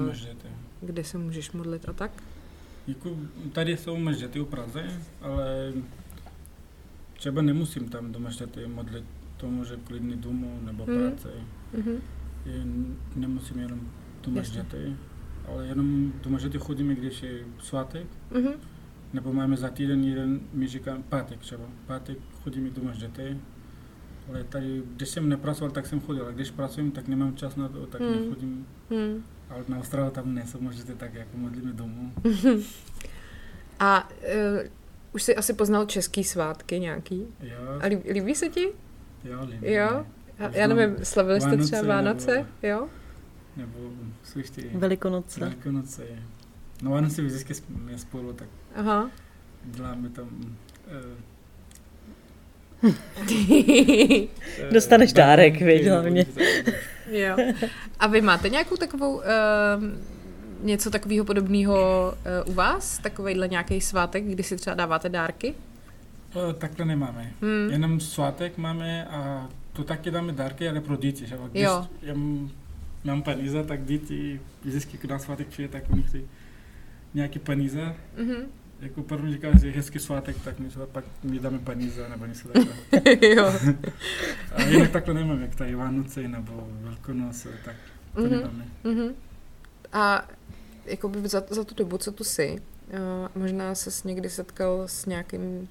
uh, 0.00 0.06
Můžete. 0.06 0.48
kde 0.80 1.04
se 1.04 1.18
můžeš 1.18 1.52
modlit 1.52 1.88
a 1.88 1.92
tak? 1.92 2.10
Jako, 2.86 3.16
tady 3.52 3.76
jsou 3.76 3.96
mešity 3.96 4.40
v 4.40 4.44
Praze, 4.44 4.84
ale 5.20 5.72
třeba 7.18 7.42
nemusím 7.42 7.88
tam 7.88 8.12
do 8.12 8.18
mešity 8.20 8.66
modlit. 8.66 9.04
To 9.36 9.48
může 9.48 9.76
klidně 9.76 10.16
domů 10.16 10.58
nebo 10.62 10.84
Hmm. 10.84 10.98
práce. 10.98 11.28
Mhm. 11.78 11.94
Je, 12.46 12.62
nemusím 13.16 13.58
jenom 13.58 13.80
do 14.22 14.30
mešity, 14.30 14.96
ale 15.48 15.66
jenom 15.66 16.12
do 16.22 16.30
mešity 16.30 16.58
chodíme, 16.58 16.94
když 16.94 17.22
je 17.22 17.32
svátek, 17.62 18.06
Mhm. 18.34 18.52
Nebo 19.12 19.32
máme 19.32 19.56
za 19.56 19.68
týden 19.68 20.04
jeden, 20.04 20.40
my 20.52 20.66
říkám 20.68 21.02
pátek 21.02 21.38
třeba. 21.38 21.64
Pátek 21.86 22.18
chodíme 22.42 22.70
do 22.70 22.82
mešity, 22.82 23.36
ale 24.28 24.44
tady, 24.44 24.82
když 24.96 25.08
jsem 25.08 25.28
nepracoval, 25.28 25.70
tak 25.70 25.86
jsem 25.86 26.00
chodil, 26.00 26.26
a 26.26 26.30
když 26.30 26.50
pracuji, 26.50 26.90
tak 26.90 27.08
nemám 27.08 27.36
čas 27.36 27.56
na 27.56 27.68
to, 27.68 27.86
tak 27.86 28.00
Hmm. 28.00 28.12
nechodím. 28.20 28.66
Hmm. 28.90 29.24
Ale 29.50 29.64
na 29.68 29.78
Austrálii 29.78 30.12
tam 30.12 30.34
nejsou 30.34 30.60
možná 30.60 30.94
tak, 30.96 31.14
jako 31.14 31.36
modlíme 31.36 31.72
domů. 31.72 32.12
A 33.78 34.08
uh, 34.10 34.16
už 35.12 35.22
jsi 35.22 35.36
asi 35.36 35.52
poznal 35.52 35.84
český 35.86 36.24
svátky 36.24 36.80
nějaký? 36.80 37.26
Jo, 37.42 37.58
A 37.82 37.86
líbí, 37.86 38.12
líbí 38.12 38.34
se 38.34 38.48
ti? 38.48 38.68
jo, 39.24 39.40
líbí. 39.50 39.66
Jo? 39.72 40.06
Já, 40.38 40.48
Už 40.48 40.54
já 40.56 40.66
nevím, 40.66 41.04
slavili 41.04 41.40
jste 41.40 41.56
třeba 41.56 41.82
Vánoce 41.82 42.34
nebo- 42.36 42.48
Jo? 42.62 42.88
Nebo 43.56 43.78
slyš 44.22 44.50
ty 44.50 44.70
Velikonoce. 44.74 45.40
Velikonoce. 45.40 46.06
No 46.82 46.90
Vánoce 46.90 47.22
vždycky 47.22 47.54
jsme 47.54 47.98
spolu, 47.98 48.32
tak 48.32 48.48
Aha. 48.74 49.10
děláme 49.64 50.08
tam 50.08 50.28
eh, 50.88 51.30
Dostaneš 54.72 55.12
dárek, 55.12 55.60
něco 55.60 56.32
takového. 56.32 56.78
jo. 57.10 57.36
A 58.00 58.06
vy 58.06 58.20
máte 58.20 58.48
nějakou 58.48 58.76
takovou, 58.76 59.16
uh, 59.16 59.22
něco 60.62 60.90
takového 60.90 61.24
podobného 61.24 61.74
uh, 62.44 62.50
u 62.52 62.54
vás? 62.54 62.98
Takovejhle 62.98 63.48
nějaký 63.48 63.80
svátek, 63.80 64.24
kdy 64.24 64.42
si 64.42 64.56
třeba 64.56 64.74
dáváte 64.74 65.08
dárky? 65.08 65.54
Eh, 66.50 66.54
Takhle 66.54 66.84
nemáme. 66.84 67.32
Hmm. 67.42 67.70
Jenom 67.70 68.00
svátek 68.00 68.58
máme 68.58 69.04
a 69.06 69.48
to 69.72 69.84
taky 69.84 70.10
dáme 70.10 70.32
dárky, 70.32 70.68
ale 70.68 70.80
pro 70.80 70.96
děti. 70.96 71.26
Že? 71.26 71.36
Když 71.50 71.62
Jo. 71.62 71.86
já 72.02 72.14
mám 73.04 73.22
peníze, 73.22 73.64
tak 73.64 73.84
děti 73.84 74.40
vždycky, 74.64 74.96
když 74.98 75.10
na 75.10 75.18
svátek 75.18 75.46
přijde, 75.46 75.68
tak 75.68 75.82
oni 75.90 76.02
chtějí 76.02 76.24
nějaký 77.14 77.38
peníze. 77.38 77.94
Mhm. 78.16 78.34
Jako 78.80 79.02
první 79.02 79.32
říká, 79.32 79.58
že 79.58 79.66
je 79.66 79.72
hezký 79.72 79.98
svátek, 79.98 80.36
tak 80.44 80.58
my 80.58 80.68
třeba 80.68 80.86
pak 80.86 81.04
mi 81.22 81.38
dáme 81.38 81.58
peníze 81.58 82.08
nebo 82.08 82.26
něco 82.26 82.48
takové. 82.92 83.26
jo. 83.26 83.52
A 84.54 84.62
jinak 84.62 84.90
takhle 84.90 85.14
nemáme, 85.14 85.42
jak 85.42 85.54
tady 85.54 85.74
Vánoce 85.74 86.28
nebo 86.28 86.68
Velkonoc, 86.80 87.46
tak 87.64 87.76
to 88.14 88.20
Mhm. 88.20 88.30
nemáme. 88.30 88.64
Mhm. 88.84 89.14
A 89.92 90.28
jakoby 90.86 91.28
za, 91.28 91.42
za 91.50 91.64
tu 91.64 91.74
dobu, 91.74 91.98
co 91.98 92.12
tu 92.12 92.24
jsi, 92.24 92.62
uh, 92.88 93.42
možná 93.42 93.74
se 93.74 94.08
někdy 94.08 94.30
setkal 94.30 94.82
s 94.88 95.06
nějakým, 95.06 95.68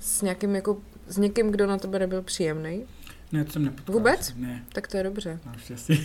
s 0.00 0.22
nějakým 0.22 0.54
jako, 0.54 0.80
s 1.08 1.16
někým, 1.18 1.50
kdo 1.50 1.66
na 1.66 1.78
tebe 1.78 1.98
nebyl 1.98 2.22
příjemný, 2.22 2.84
Ne, 3.32 3.44
to 3.44 3.52
jsem 3.52 3.64
nepotkal. 3.64 3.92
Vůbec? 3.94 4.34
Ne, 4.36 4.64
tak 4.72 4.88
to 4.88 4.96
je 4.96 5.02
dobře. 5.02 5.38
naštěstí. 5.46 6.04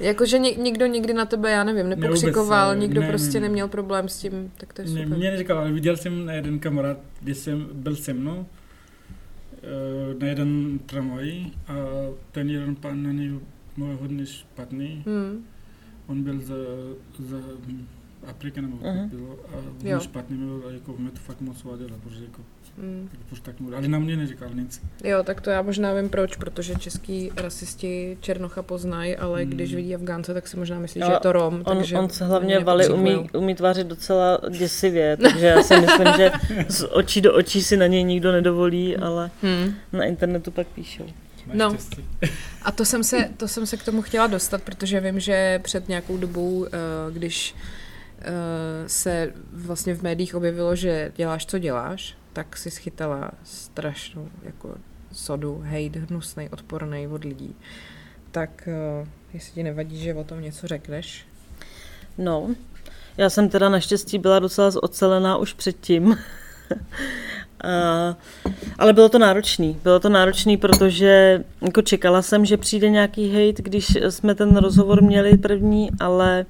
Jakože 0.00 0.38
ni, 0.38 0.56
nikdo 0.56 0.86
nikdy 0.86 1.14
na 1.14 1.24
tebe, 1.24 1.50
já 1.50 1.64
nevím, 1.64 1.88
nepokřikoval, 1.88 2.68
vůbec, 2.68 2.82
nikdo 2.82 3.00
ne, 3.00 3.08
prostě 3.08 3.34
ne, 3.34 3.40
ne. 3.40 3.48
neměl 3.48 3.68
problém 3.68 4.08
s 4.08 4.18
tím, 4.18 4.52
tak 4.56 4.72
to 4.72 4.82
je 4.82 4.88
Ne, 4.88 5.02
super. 5.02 5.18
mě 5.18 5.30
neříkal, 5.30 5.58
ale 5.58 5.72
viděl 5.72 5.96
jsem 5.96 6.26
na 6.26 6.32
jeden 6.32 6.58
kamarád, 6.58 6.98
když 7.20 7.38
jsem 7.38 7.68
byl 7.72 7.96
se 7.96 8.12
mnou, 8.12 8.46
eh, 9.62 10.14
na 10.18 10.26
jeden 10.26 10.78
tramvaj 10.78 11.46
a 11.68 11.74
ten 12.32 12.50
jeden 12.50 12.74
pán 12.74 13.02
na 13.02 13.12
něj 13.12 13.40
byl 13.76 13.98
hodně 14.00 14.26
špatný. 14.26 15.04
Hmm. 15.06 15.44
On 16.06 16.22
byl 16.22 16.40
z, 16.40 16.52
z 17.18 17.34
Afriky 18.26 18.62
nebo 18.62 18.76
uh-huh. 18.76 19.08
bylo 19.08 19.38
a 19.52 19.60
hodně 19.60 20.00
špatný 20.00 20.36
byl 20.36 20.64
a 20.68 20.70
jako 20.72 20.94
mě 20.98 21.10
to 21.10 21.18
fakt 21.18 21.40
moc 21.40 21.64
vadilo, 21.64 21.98
protože 22.02 22.24
jako, 22.24 22.42
Tak 23.42 23.60
mluvil. 23.60 23.78
Ale 23.78 23.88
na 23.88 23.98
mě 23.98 24.16
neříkal 24.16 24.48
nic. 24.54 24.80
Jo, 25.04 25.22
tak 25.22 25.40
to 25.40 25.50
já 25.50 25.62
možná 25.62 25.94
vím 25.94 26.08
proč, 26.08 26.36
protože 26.36 26.74
český 26.74 27.30
rasisti 27.36 28.16
Černocha 28.20 28.62
poznají, 28.62 29.16
ale 29.16 29.42
Hmm. 29.42 29.50
když 29.50 29.74
vidí 29.74 29.94
Afgánce, 29.94 30.34
tak 30.34 30.48
si 30.48 30.56
možná 30.56 30.78
myslí, 30.78 31.00
Jo, 31.00 31.06
že 31.06 31.12
je 31.12 31.18
to 31.20 31.32
Rom. 31.32 31.54
On, 31.54 31.76
takže 31.76 31.98
on 31.98 32.08
se 32.08 32.24
hlavně 32.24 32.58
Vali 32.58 32.88
umí, 32.88 33.30
umí 33.32 33.54
tvářit 33.54 33.86
docela 33.86 34.38
děsivě, 34.50 35.16
takže 35.16 35.46
já 35.46 35.62
si 35.62 35.80
myslím, 35.80 36.06
že 36.16 36.30
z 36.68 36.84
očí 36.90 37.20
do 37.20 37.34
očí 37.34 37.62
si 37.62 37.76
na 37.76 37.86
něj 37.86 38.04
nikdo 38.04 38.32
nedovolí, 38.32 38.96
ale 38.96 39.30
Hmm. 39.42 39.74
na 39.92 40.04
internetu 40.04 40.50
pak 40.50 40.66
píšou. 40.66 41.06
No. 41.54 41.76
A 42.62 42.72
to 42.72 42.84
jsem, 42.84 43.04
se, 43.04 43.28
to 43.36 43.48
jsem 43.48 43.66
se 43.66 43.76
k 43.76 43.82
tomu 43.82 44.02
chtěla 44.02 44.26
dostat, 44.26 44.62
protože 44.62 45.00
vím, 45.00 45.20
že 45.20 45.60
před 45.62 45.88
nějakou 45.88 46.16
dobou, 46.16 46.66
eh, 46.66 46.70
když 47.12 47.54
eh, 48.20 48.32
se 48.86 49.32
vlastně 49.52 49.94
v 49.94 50.02
médiích 50.02 50.34
objevilo, 50.34 50.76
že 50.76 51.12
děláš, 51.16 51.46
co 51.46 51.58
děláš, 51.58 52.14
tak 52.32 52.56
si 52.56 52.70
schytala 52.70 53.30
strašnou 53.44 54.28
jako 54.42 54.74
sodu, 55.12 55.60
hejt, 55.64 55.96
hnusnej, 55.96 56.48
odporný 56.52 57.08
od 57.08 57.24
lidí. 57.24 57.56
Tak 58.30 58.68
eh, 58.68 59.06
jestli 59.34 59.52
ti 59.52 59.62
nevadí, 59.62 59.98
že 59.98 60.14
o 60.14 60.24
tom 60.24 60.40
něco 60.40 60.66
řekneš. 60.66 61.26
No, 62.18 62.54
já 63.16 63.30
jsem 63.30 63.48
teda 63.48 63.68
naštěstí 63.68 64.18
byla 64.18 64.38
docela 64.38 64.70
ocelená 64.82 65.36
už 65.36 65.52
předtím. 65.52 66.18
A, 67.64 68.16
ale 68.78 68.92
bylo 68.92 69.08
to 69.08 69.18
náročný. 69.18 69.80
Bylo 69.82 70.00
to 70.00 70.08
náročný, 70.08 70.56
protože 70.56 71.44
jako 71.60 71.82
čekala 71.82 72.22
jsem, 72.22 72.44
že 72.44 72.56
přijde 72.56 72.90
nějaký 72.90 73.28
hate, 73.28 73.62
když 73.62 73.98
jsme 74.08 74.34
ten 74.34 74.56
rozhovor 74.56 75.02
měli 75.02 75.38
první, 75.38 75.90
ale 76.00 76.40
a 76.40 76.44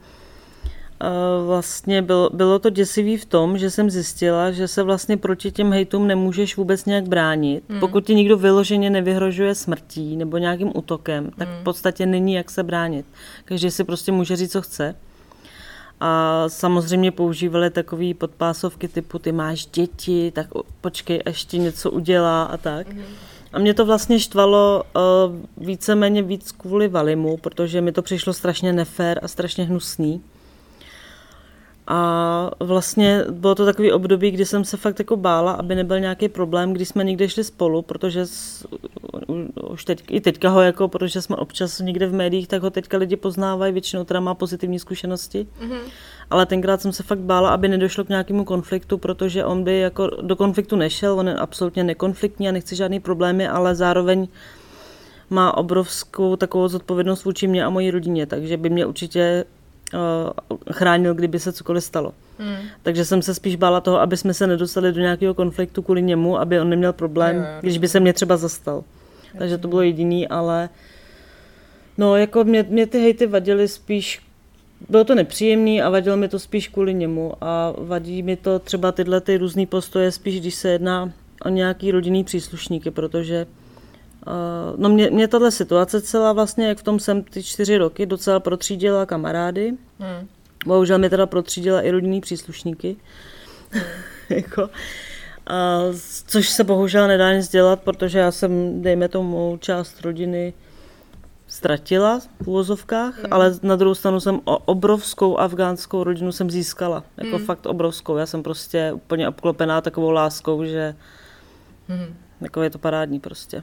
vlastně 1.46 2.02
bylo, 2.02 2.30
bylo 2.32 2.58
to 2.58 2.70
děsivý 2.70 3.16
v 3.16 3.24
tom, 3.24 3.58
že 3.58 3.70
jsem 3.70 3.90
zjistila, 3.90 4.50
že 4.50 4.68
se 4.68 4.82
vlastně 4.82 5.16
proti 5.16 5.50
těm 5.50 5.72
hejtům 5.72 6.06
nemůžeš 6.06 6.56
vůbec 6.56 6.84
nějak 6.84 7.08
bránit. 7.08 7.64
Hmm. 7.68 7.80
Pokud 7.80 8.06
ti 8.06 8.14
někdo 8.14 8.36
vyloženě 8.36 8.90
nevyhrožuje 8.90 9.54
smrtí 9.54 10.16
nebo 10.16 10.38
nějakým 10.38 10.72
útokem, 10.74 11.30
tak 11.38 11.48
Hmm. 11.48 11.60
v 11.60 11.64
podstatě 11.64 12.06
není 12.06 12.34
jak 12.34 12.50
se 12.50 12.62
bránit. 12.62 13.06
Každý 13.44 13.70
si 13.70 13.84
prostě 13.84 14.12
může 14.12 14.36
říct, 14.36 14.52
co 14.52 14.62
chce. 14.62 14.94
A 16.00 16.44
samozřejmě 16.48 17.10
používali 17.10 17.70
takové 17.70 18.14
podpásovky 18.14 18.88
typu 18.88 19.18
ty 19.18 19.32
máš 19.32 19.66
děti, 19.66 20.32
tak 20.34 20.46
počkej, 20.80 21.22
až 21.26 21.44
ti 21.44 21.58
něco 21.58 21.90
udělá 21.90 22.42
a 22.42 22.56
tak. 22.56 22.86
A 23.52 23.58
mě 23.58 23.74
to 23.74 23.86
vlastně 23.86 24.20
štvalo 24.20 24.82
uh, 24.96 25.66
víceméně 25.66 26.22
víc 26.22 26.52
kvůli 26.52 26.88
Valimu, 26.88 27.36
protože 27.36 27.80
mi 27.80 27.92
to 27.92 28.02
přišlo 28.02 28.32
strašně 28.32 28.72
nefér 28.72 29.20
a 29.22 29.28
strašně 29.28 29.64
hnusný. 29.64 30.20
A 31.94 32.50
vlastně 32.61 33.24
bylo 33.31 33.55
to 33.55 33.64
takový 33.64 33.92
období, 33.92 34.31
kdy 34.31 34.46
jsem 34.46 34.64
se 34.64 34.76
fakt 34.76 34.98
jako 34.98 35.16
bála, 35.16 35.52
aby 35.52 35.74
nebyl 35.74 36.00
nějaký 36.00 36.28
problém, 36.28 36.72
když 36.72 36.88
jsme 36.88 37.05
někde 37.05 37.28
šli 37.28 37.44
spolu, 37.44 37.83
protože 37.83 38.26
s, 38.26 38.66
už 39.70 39.85
teď, 39.85 40.05
i 40.11 40.20
teďka 40.20 40.48
ho 40.48 40.61
jako, 40.61 40.88
protože 40.88 41.22
jsme 41.22 41.37
občas 41.37 41.78
někde 41.78 42.07
v 42.07 42.12
médiích, 42.12 42.48
tak 42.48 42.62
ho 42.62 42.70
teďka 42.70 42.98
lidi 42.98 43.16
poznávají, 43.16 43.72
většinou 43.72 44.05
teda 44.05 44.20
má 44.20 44.35
pozitivní 44.35 44.78
zkušenosti. 44.78 45.46
Mhm. 45.61 45.78
Ale 46.31 46.46
tenkrát 46.46 46.81
jsem 46.81 46.92
se 46.92 47.02
fakt 47.02 47.18
bála, 47.18 47.50
aby 47.50 47.68
nedošlo 47.68 48.05
k 48.05 48.09
nějakému 48.09 48.44
konfliktu, 48.44 48.98
protože 48.98 49.44
on 49.44 49.64
by 49.64 49.78
jako 49.78 50.07
do 50.07 50.37
konfliktu 50.37 50.76
nešel, 50.76 51.18
on 51.18 51.28
je 51.28 51.35
absolutně 51.35 51.85
nekonfliktní 51.85 52.48
a 52.48 52.52
nechce 52.52 52.76
žádný 52.76 53.00
problémy, 53.00 53.48
ale 53.48 53.74
zároveň 53.74 54.28
má 55.31 55.57
obrovskou 55.57 56.37
takovou 56.37 56.68
zodpovědnost 56.68 57.24
vůči 57.24 57.46
mě 57.46 57.64
a 57.64 57.70
mojí 57.70 57.90
rodině, 57.90 58.26
takže 58.26 58.57
by 58.57 58.70
mě 58.70 58.87
určitě 58.87 59.44
chránil, 60.72 61.14
kdyby 61.14 61.38
se 61.38 61.52
cokoliv 61.52 61.85
stalo. 61.85 62.14
Hmm. 62.38 62.57
Takže 62.83 63.05
jsem 63.05 63.22
se 63.22 63.35
spíš 63.35 63.57
bála 63.57 63.81
toho, 63.81 64.00
aby 64.00 64.16
jsme 64.16 64.35
se 64.35 64.46
nedostali 64.46 64.92
do 64.92 65.00
nějakého 65.00 65.35
konfliktu 65.35 65.83
kvůli 65.83 66.02
němu, 66.02 66.38
aby 66.38 66.61
on 66.61 66.70
neměl 66.70 66.92
problém, 66.92 67.37
Jo, 67.37 67.42
jo, 67.42 67.48
když 67.61 67.78
by 67.78 67.88
se 67.88 68.00
mě 68.00 68.12
třeba 68.12 68.37
zastal. 68.37 68.85
Takže 69.38 69.59
to 69.59 69.68
bylo 69.68 69.83
jediný, 69.83 70.28
ale 70.28 70.68
no 71.98 72.16
jako 72.16 72.44
mě, 72.44 72.66
mě 72.68 72.87
ty 72.87 73.00
hejty 73.00 73.26
vadily 73.26 73.68
spíš, 73.68 74.22
bylo 74.88 75.05
to 75.05 75.14
nepříjemný 75.14 75.83
a 75.83 75.90
vadilo 75.90 76.16
mi 76.16 76.28
to 76.28 76.38
spíš 76.38 76.68
kvůli 76.68 76.94
němu 76.94 77.33
a 77.40 77.74
vadí 77.78 78.22
mi 78.22 78.37
to 78.37 78.59
třeba 78.59 78.92
tyhle 78.92 79.20
ty 79.20 79.37
různý 79.37 79.66
postoje 79.66 80.12
spíš, 80.12 80.40
když 80.40 80.55
se 80.55 80.68
jedná 80.68 81.12
o 81.44 81.48
nějaký 81.48 81.90
rodinný 81.90 82.24
příslušníky, 82.24 82.90
protože 82.90 83.46
no 84.76 84.88
mě, 84.88 85.11
mě 85.11 85.28
tahle 85.28 85.50
situace 85.50 86.00
celá 86.00 86.32
vlastně, 86.32 86.66
jak 86.68 86.78
v 86.78 86.82
tom 86.82 87.00
jsem 87.00 87.22
ty 87.22 87.42
čtyři 87.42 87.78
roky, 87.78 88.06
docela 88.06 88.40
protřídila 88.40 89.06
kamarády. 89.06 89.72
Hmm. 89.98 90.28
Bohužel 90.66 90.98
mi 90.98 91.11
teda 91.11 91.26
protřídila 91.26 91.80
i 91.82 91.90
rodinný 91.90 92.20
příslušníky. 92.20 92.96
jako, 94.30 94.62
a, 95.46 95.80
což 96.26 96.48
se 96.48 96.64
bohužel 96.64 97.08
nedá 97.08 97.32
nic 97.35 97.48
dělat, 97.48 97.80
protože 97.82 98.18
já 98.18 98.30
jsem, 98.32 98.82
dejme 98.82 99.08
tomu, 99.08 99.58
část 99.61 100.00
rodiny 100.00 100.52
ztratila 101.46 102.20
v 102.42 102.48
úvozovkách, 102.48 103.18
Mm. 103.18 103.24
ale 103.30 103.54
na 103.62 103.76
druhou 103.76 103.94
stranu 103.94 104.20
jsem 104.20 104.40
o 104.44 104.58
obrovskou 104.58 105.38
afgánskou 105.38 106.04
rodinu 106.04 106.32
jsem 106.32 106.50
získala. 106.50 107.04
Jako 107.16 107.38
Mm. 107.38 107.44
fakt 107.44 107.66
obrovskou. 107.66 108.16
Já 108.16 108.26
jsem 108.26 108.42
prostě 108.42 108.92
úplně 108.92 109.28
obklopená 109.28 109.80
takovou 109.80 110.11
láskou, 110.11 110.64
že 110.64 110.94
Hmm. 111.88 112.14
jako 112.40 112.62
je 112.62 112.70
to 112.70 112.78
parádní 112.78 113.20
prostě. 113.20 113.62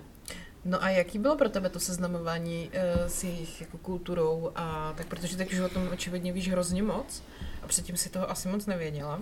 No 0.65 0.83
a 0.83 0.89
jaký 0.89 1.19
bylo 1.19 1.35
pro 1.35 1.49
tebe 1.49 1.69
to 1.69 1.79
seznamování 1.79 2.69
uh, 2.73 3.07
s 3.07 3.23
jejich 3.23 3.61
jako 3.61 3.77
kulturou 3.77 4.51
a 4.55 4.93
tak, 4.97 5.07
protože 5.07 5.37
teď 5.37 5.53
už 5.53 5.59
o 5.59 5.69
tom 5.69 5.87
očividně 5.93 6.33
víš 6.33 6.49
hrozně 6.49 6.83
moc 6.83 7.23
a 7.63 7.67
předtím 7.67 7.97
si 7.97 8.09
toho 8.09 8.29
asi 8.29 8.47
moc 8.47 8.65
nevěděla. 8.65 9.19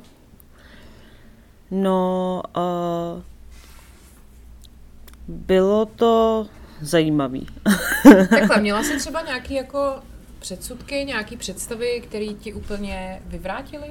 No, 1.71 2.41
uh, 2.57 3.21
bylo 5.27 5.85
to 5.85 6.47
zajímavý. 6.81 7.47
Takhle, 8.29 8.61
měla 8.61 8.83
jsi 8.83 8.97
třeba 8.97 9.21
nějaký 9.21 9.53
jako 9.53 10.01
předsudky, 10.39 11.05
nějaký 11.05 11.37
představy, 11.37 12.01
které 12.05 12.25
ti 12.25 12.53
úplně 12.53 13.21
vyvrátily? 13.25 13.87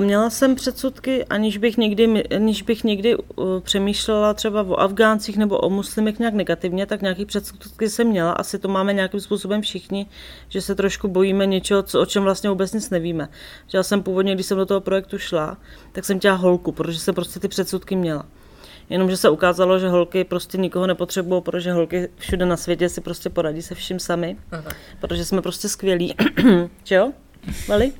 Měla 0.00 0.30
jsem 0.30 0.54
předsudky, 0.54 1.24
aniž 1.24 1.58
bych 1.58 1.76
někdy, 1.76 2.24
aniž 2.36 2.62
bych 2.62 2.84
někdy 2.84 3.16
uh, 3.16 3.60
přemýšlela 3.60 4.34
třeba 4.34 4.62
o 4.62 4.80
Afgáncích 4.80 5.36
nebo 5.36 5.58
o 5.58 5.70
muslimech 5.70 6.18
nějak 6.18 6.34
negativně, 6.34 6.86
tak 6.86 7.02
nějaký 7.02 7.24
předsudky 7.24 7.90
jsem 7.90 8.06
měla. 8.06 8.32
Asi 8.32 8.58
to 8.58 8.68
máme 8.68 8.92
nějakým 8.92 9.20
způsobem 9.20 9.62
všichni, 9.62 10.06
že 10.48 10.60
se 10.60 10.74
trošku 10.74 11.08
bojíme 11.08 11.46
něčeho, 11.46 11.82
co, 11.82 12.00
o 12.00 12.06
čem 12.06 12.22
vlastně 12.22 12.50
vůbec 12.50 12.72
nic 12.72 12.90
nevíme. 12.90 13.28
Já 13.72 13.82
jsem 13.82 14.02
původně, 14.02 14.34
když 14.34 14.46
jsem 14.46 14.58
do 14.58 14.66
toho 14.66 14.80
projektu 14.80 15.18
šla, 15.18 15.58
tak 15.92 16.04
jsem 16.04 16.18
chtěla 16.18 16.36
holku, 16.36 16.72
protože 16.72 16.98
jsem 16.98 17.14
prostě 17.14 17.40
ty 17.40 17.48
předsudky 17.48 17.96
měla. 17.96 18.26
Jenomže 18.90 19.16
se 19.16 19.28
ukázalo, 19.28 19.78
že 19.78 19.88
holky 19.88 20.24
prostě 20.24 20.58
nikoho 20.58 20.86
nepotřebují, 20.86 21.42
protože 21.42 21.72
holky 21.72 22.08
všude 22.16 22.46
na 22.46 22.56
světě 22.56 22.88
si 22.88 23.00
prostě 23.00 23.30
poradí 23.30 23.62
se 23.62 23.74
vším 23.74 23.98
sami, 23.98 24.36
protože 25.00 25.24
jsme 25.24 25.42
prostě 25.42 25.68
skvělí. 25.68 26.14
že 26.84 26.94
jo? 26.94 27.12
Vali? 27.68 27.92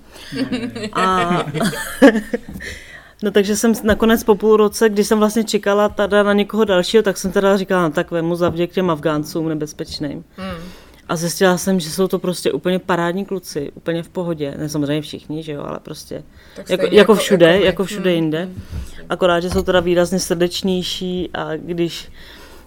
A, 0.93 1.45
No 3.23 3.31
takže 3.31 3.57
jsem 3.57 3.73
nakonec 3.83 4.25
po 4.25 4.35
půl 4.35 4.57
roce, 4.57 4.89
když 4.89 5.07
jsem 5.07 5.19
vlastně 5.19 5.45
čekala 5.45 5.89
teda 5.89 6.23
na 6.23 6.33
někoho 6.33 6.65
dalšího, 6.65 7.03
tak 7.03 7.17
jsem 7.17 7.33
teda 7.33 7.57
říkala, 7.57 7.83
no, 7.83 7.91
tak 7.91 8.11
vemu 8.11 8.37
zavděk 8.37 8.73
těm 8.73 8.91
Afgáncům 8.91 9.49
nebezpečným. 9.49 10.25
Hmm. 10.37 10.63
A 11.09 11.17
zjistila 11.17 11.59
jsem, 11.59 11.81
že 11.81 11.91
jsou 11.91 12.09
to 12.09 12.19
prostě 12.19 12.53
úplně 12.53 12.79
parádní 12.79 13.25
kluci, 13.25 13.73
úplně 13.75 14.03
v 14.03 14.09
pohodě. 14.09 14.55
Ne 14.59 14.69
samozřejmě 14.69 15.03
všichni, 15.03 15.43
že 15.43 15.53
jo, 15.53 15.63
ale 15.63 15.79
prostě 15.83 16.23
jako, 16.57 16.73
jako, 16.73 16.95
jako 16.95 17.15
všude, 17.15 17.53
jako, 17.53 17.65
jako 17.65 17.85
všude 17.85 18.11
hmm. 18.11 18.15
jinde. 18.15 18.45
Hmm. 18.45 18.63
Akorát, 19.09 19.41
že 19.41 19.51
jsou 19.51 19.63
teda 19.63 19.81
výrazně 19.81 20.19
srdečnější 20.19 21.31
a 21.35 21.57
když, 21.57 22.11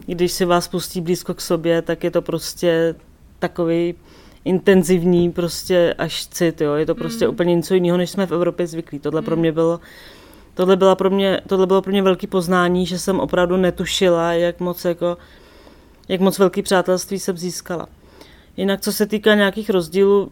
když 0.05 0.31
si 0.31 0.45
vás 0.45 0.67
pustí 0.67 1.01
blízko 1.01 1.33
k 1.33 1.41
sobě, 1.41 1.81
tak 1.81 2.03
je 2.03 2.11
to 2.11 2.21
prostě 2.21 2.95
takový 3.39 3.95
intenzivní 4.45 5.31
prostě 5.31 5.95
až 5.97 6.27
cit, 6.27 6.61
jo. 6.61 6.73
Je 6.73 6.85
to 6.85 6.95
prostě 6.95 7.25
hmm. 7.25 7.33
úplně 7.33 7.55
něco 7.55 7.73
jiného, 7.73 7.97
než 7.97 8.09
jsme 8.09 8.25
v 8.25 8.31
Evropě 8.31 8.67
zvyklí. 8.67 8.99
Tohle 8.99 9.19
hmm. 9.19 9.25
pro 9.25 9.35
mě 9.35 9.51
bylo 9.51 9.79
tohle, 10.53 10.75
byla 10.75 10.95
pro 10.95 11.09
mě, 11.09 11.41
tohle 11.47 11.67
bylo 11.67 11.81
pro 11.81 11.91
mě 11.91 12.01
velký 12.01 12.27
poznání, 12.27 12.85
že 12.85 12.99
jsem 12.99 13.19
opravdu 13.19 13.57
netušila, 13.57 14.33
jak 14.33 14.59
moc, 14.59 14.85
jako, 14.85 15.17
jak 16.07 16.21
moc 16.21 16.39
velký 16.39 16.61
přátelství 16.61 17.19
jsem 17.19 17.37
získala. 17.37 17.87
Jinak, 18.57 18.81
co 18.81 18.93
se 18.93 19.05
týká 19.05 19.35
nějakých 19.35 19.69
rozdílů, 19.69 20.31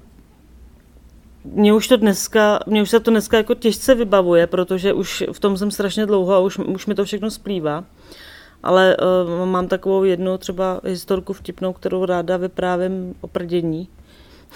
mě 1.43 1.73
už 1.73 1.87
to 1.87 1.97
dneska, 1.97 2.59
mě 2.67 2.81
už 2.81 2.89
se 2.89 2.99
to 2.99 3.11
dneska 3.11 3.37
jako 3.37 3.55
těžce 3.55 3.95
vybavuje, 3.95 4.47
protože 4.47 4.93
už 4.93 5.23
v 5.31 5.39
tom 5.39 5.57
jsem 5.57 5.71
strašně 5.71 6.05
dlouho 6.05 6.33
a 6.33 6.39
už, 6.39 6.57
už 6.57 6.85
mi 6.85 6.95
to 6.95 7.05
všechno 7.05 7.31
splývá. 7.31 7.83
Ale 8.63 8.97
uh, 8.97 9.45
mám 9.45 9.67
takovou 9.67 10.03
jednu 10.03 10.37
třeba 10.37 10.81
historku 10.83 11.33
vtipnou, 11.33 11.73
kterou 11.73 12.05
ráda 12.05 12.37
vyprávím 12.37 13.15
o 13.21 13.27
prdění. 13.27 13.87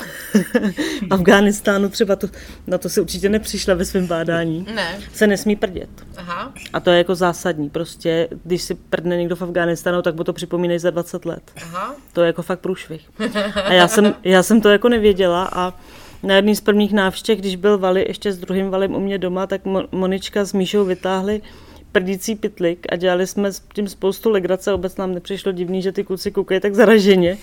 Afghánistánu 1.09 1.89
třeba 1.89 2.15
to, 2.15 2.27
na 2.67 2.77
to 2.77 2.89
si 2.89 3.01
určitě 3.01 3.29
nepřišla 3.29 3.73
ve 3.73 3.85
svém 3.85 4.07
bádání. 4.07 4.65
Ne. 4.75 4.99
Se 5.13 5.27
nesmí 5.27 5.55
prdět. 5.55 5.89
Aha. 6.17 6.53
A 6.73 6.79
to 6.79 6.91
je 6.91 6.97
jako 6.97 7.15
zásadní. 7.15 7.69
Prostě, 7.69 8.27
když 8.43 8.61
si 8.61 8.75
prdne 8.75 9.17
někdo 9.17 9.35
v 9.35 9.41
Afghánistánu, 9.41 10.01
tak 10.01 10.15
mu 10.15 10.23
to 10.23 10.33
připomínej 10.33 10.79
za 10.79 10.89
20 10.89 11.25
let. 11.25 11.51
Aha. 11.61 11.95
To 12.13 12.21
je 12.21 12.27
jako 12.27 12.41
fakt 12.41 12.59
průšvih. 12.59 13.01
A 13.65 13.73
já 13.73 13.87
jsem, 13.87 14.15
já 14.23 14.43
jsem 14.43 14.61
to 14.61 14.69
jako 14.69 14.89
nevěděla 14.89 15.49
a 15.53 15.73
na 16.23 16.35
jedný 16.35 16.55
z 16.55 16.61
prvních 16.61 16.93
návštěv, 16.93 17.39
když 17.39 17.55
byl 17.55 17.77
Vali 17.77 18.05
ještě 18.07 18.33
s 18.33 18.37
druhým 18.37 18.69
Valem 18.69 18.95
u 18.95 18.99
mě 18.99 19.17
doma, 19.17 19.47
tak 19.47 19.61
Monička 19.91 20.45
s 20.45 20.53
Míšou 20.53 20.85
vytáhli 20.85 21.41
prdící 21.91 22.35
pitlik 22.35 22.85
a 22.89 22.95
dělali 22.95 23.27
jsme 23.27 23.51
s 23.51 23.61
tím 23.73 23.87
spoustu 23.87 24.29
legrace. 24.29 24.71
Vůbec 24.71 24.97
nám 24.97 25.13
nepřišlo 25.13 25.51
divný, 25.51 25.81
že 25.81 25.91
ty 25.91 26.03
kluci 26.03 26.31
koukají 26.31 26.61
tak 26.61 26.75
zaraženě. 26.75 27.37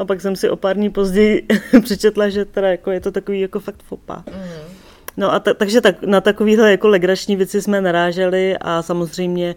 A 0.00 0.04
pak 0.04 0.20
jsem 0.20 0.36
si 0.36 0.50
o 0.50 0.56
pár 0.56 0.76
dní 0.76 0.90
později 0.90 1.46
přečetla, 1.84 2.28
že 2.28 2.44
teda 2.44 2.68
jako 2.68 2.90
je 2.90 3.00
to 3.00 3.10
takový 3.12 3.40
jako 3.40 3.60
fakt 3.60 3.82
fopa. 3.82 4.24
Mm. 4.26 4.74
No 5.16 5.32
a 5.32 5.40
ta, 5.40 5.54
takže 5.54 5.80
tak, 5.80 6.02
na 6.02 6.20
takovýhle 6.20 6.70
jako 6.70 6.88
legrační 6.88 7.36
věci 7.36 7.62
jsme 7.62 7.80
naráželi 7.80 8.56
a 8.60 8.82
samozřejmě 8.82 9.54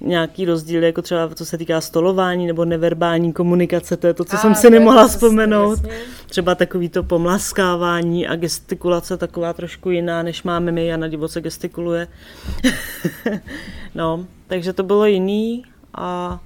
nějaký 0.00 0.44
rozdíl, 0.44 0.84
jako 0.84 1.02
třeba 1.02 1.34
co 1.34 1.46
se 1.46 1.58
týká 1.58 1.80
stolování 1.80 2.46
nebo 2.46 2.64
neverbální 2.64 3.32
komunikace, 3.32 3.96
to 3.96 4.06
je 4.06 4.14
to, 4.14 4.24
co 4.24 4.36
a, 4.36 4.38
jsem 4.38 4.54
si 4.54 4.70
nemohla 4.70 5.08
vzpomenout. 5.08 5.78
Jasně. 5.78 5.98
Třeba 6.26 6.54
takový 6.54 6.88
to 6.88 7.02
pomlaskávání 7.02 8.26
a 8.26 8.36
gestikulace 8.36 9.16
taková 9.16 9.52
trošku 9.52 9.90
jiná, 9.90 10.22
než 10.22 10.42
máme 10.42 10.72
my, 10.72 10.92
a 10.92 10.96
na 10.96 11.08
divoce 11.08 11.40
gestikuluje. 11.40 12.08
no, 13.94 14.26
takže 14.46 14.72
to 14.72 14.82
bylo 14.82 15.06
jiný 15.06 15.64
a 15.94 16.40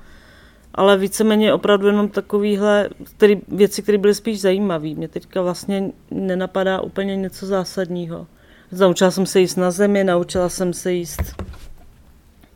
ale 0.74 0.98
víceméně 0.98 1.52
opravdu 1.52 1.87
jenom 1.87 2.08
takovýhle 2.08 2.88
který, 3.16 3.40
věci, 3.48 3.82
které 3.82 3.98
byly 3.98 4.14
spíš 4.14 4.40
zajímavé. 4.40 4.88
Mě 4.88 5.08
teďka 5.08 5.42
vlastně 5.42 5.90
nenapadá 6.10 6.80
úplně 6.80 7.16
něco 7.16 7.46
zásadního. 7.46 8.26
Naučila 8.72 9.10
jsem 9.10 9.26
se 9.26 9.40
jíst 9.40 9.56
na 9.56 9.70
zemi, 9.70 10.04
naučila 10.04 10.48
jsem 10.48 10.72
se 10.72 10.92
jíst 10.92 11.22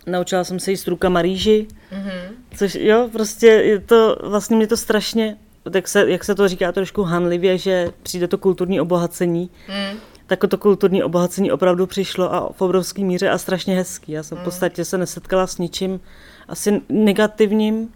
naučila 0.09 0.45
jsem 0.45 0.61
se 0.61 0.71
jíst 0.71 0.89
rukama 0.89 1.23
rýži, 1.23 1.67
mm-hmm. 1.93 2.21
což 2.57 2.75
jo, 2.75 3.09
prostě 3.13 3.47
je 3.47 3.79
to, 3.79 4.17
vlastně 4.23 4.57
mě 4.57 4.67
to 4.67 4.77
strašně, 4.77 5.37
tak 5.71 5.89
se, 5.89 6.11
jak 6.11 6.25
se 6.25 6.35
to 6.35 6.49
říká 6.49 6.73
trošku 6.73 7.03
hanlivě, 7.03 7.59
že 7.59 7.91
přijde 8.03 8.29
to 8.29 8.39
kulturní 8.39 8.81
obohacení, 8.81 9.51
mm. 9.69 9.99
tak 10.27 10.45
to 10.49 10.59
kulturní 10.59 11.03
obohacení 11.03 11.53
opravdu 11.53 11.87
přišlo 11.87 12.35
a 12.35 12.53
v 12.53 12.63
obrovské 12.63 13.05
míře 13.05 13.31
a 13.31 13.39
strašně 13.39 13.77
hezký. 13.77 14.13
Já 14.13 14.23
jsem 14.23 14.39
mm. 14.39 14.43
v 14.43 14.45
podstatě 14.45 14.85
se 14.85 14.99
nesetkala 14.99 15.47
s 15.47 15.59
ničím 15.59 16.01
asi 16.49 16.83
negativním, 16.89 17.89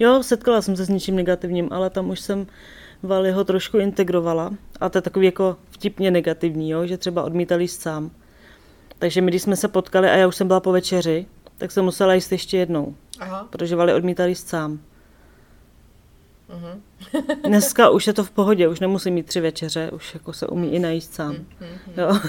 Jo, 0.00 0.22
setkala 0.22 0.62
jsem 0.62 0.76
se 0.76 0.84
s 0.84 0.88
něčím 0.88 1.16
negativním, 1.16 1.68
ale 1.70 1.90
tam 1.90 2.10
už 2.10 2.20
jsem 2.20 2.46
Valiho 3.02 3.44
trošku 3.44 3.78
integrovala. 3.78 4.50
A 4.80 4.88
to 4.88 4.98
je 4.98 5.02
takový 5.02 5.26
jako 5.26 5.56
vtipně 5.70 6.10
negativní, 6.10 6.70
jo, 6.70 6.86
že 6.86 6.98
třeba 6.98 7.22
odmítali 7.22 7.64
jíst 7.64 7.82
sám. 7.82 8.10
Takže 8.98 9.20
my, 9.20 9.30
když 9.30 9.42
jsme 9.42 9.56
se 9.56 9.68
potkali 9.68 10.10
a 10.10 10.16
já 10.16 10.26
už 10.26 10.36
jsem 10.36 10.46
byla 10.46 10.60
po 10.60 10.72
večeři, 10.72 11.26
tak 11.58 11.70
jsem 11.70 11.84
musela 11.84 12.14
jíst 12.14 12.32
ještě 12.32 12.56
jednou. 12.56 12.94
Aha. 13.20 13.46
Protože 13.50 13.76
Vali 13.76 13.94
odmítali 13.94 14.28
jíst 14.30 14.48
sám. 14.48 14.80
Uh-huh. 16.50 16.80
Dneska 17.48 17.90
už 17.90 18.06
je 18.06 18.12
to 18.12 18.24
v 18.24 18.30
pohodě, 18.30 18.68
už 18.68 18.80
nemusím 18.80 19.14
mít 19.14 19.26
tři 19.26 19.40
večeře, 19.40 19.90
už 19.90 20.14
jako 20.14 20.32
se 20.32 20.46
umí 20.46 20.72
i 20.72 20.78
najíst 20.78 21.14
sám. 21.14 21.34
Uh-huh. 21.34 22.00
Jo. 22.02 22.20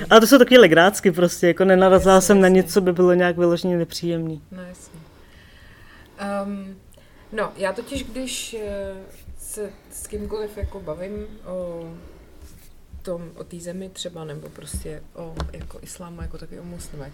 Ale 0.10 0.20
to 0.20 0.26
jsou 0.26 0.38
taky 0.38 0.58
legrácky 0.58 1.12
prostě, 1.12 1.46
jako 1.46 1.64
nenarazila 1.64 2.20
jsem 2.20 2.36
jasný. 2.36 2.42
na 2.42 2.48
něco, 2.48 2.72
co 2.72 2.80
by 2.80 2.92
bylo 2.92 3.14
nějak 3.14 3.38
vyloženě 3.38 3.78
nepříjemný. 3.78 4.42
No 4.52 4.62
jasně. 4.62 4.89
Um, 6.44 6.76
No, 7.32 7.52
já 7.56 7.72
totiž, 7.72 8.04
když 8.04 8.54
eh, 8.54 8.94
se 9.38 9.70
s 9.90 10.06
kýmkoliv 10.06 10.56
jako 10.56 10.80
bavím 10.80 11.26
o 11.46 11.90
tom, 13.02 13.30
o 13.36 13.44
té 13.44 13.60
zemi 13.60 13.88
třeba, 13.88 14.24
nebo 14.24 14.48
prostě 14.48 15.02
o 15.14 15.34
jako 15.52 15.78
islámu, 15.82 16.22
jako 16.22 16.38
taky 16.38 16.60
o 16.60 16.64
muslimech, 16.64 17.12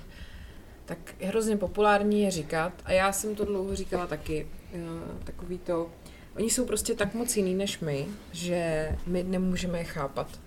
tak 0.84 0.98
je 1.20 1.28
hrozně 1.28 1.56
populární 1.56 2.22
je 2.22 2.30
říkat, 2.30 2.72
a 2.84 2.92
já 2.92 3.12
jsem 3.12 3.34
to 3.34 3.44
dlouho 3.44 3.76
říkala 3.76 4.06
taky, 4.06 4.46
eh, 4.74 4.78
takový 5.24 5.58
to, 5.58 5.90
oni 6.36 6.50
jsou 6.50 6.64
prostě 6.66 6.94
tak 6.94 7.14
moc 7.14 7.36
jiný 7.36 7.54
než 7.54 7.80
my, 7.80 8.06
že 8.32 8.90
my 9.06 9.22
nemůžeme 9.22 9.78
je 9.78 9.84
chápat. 9.84 10.40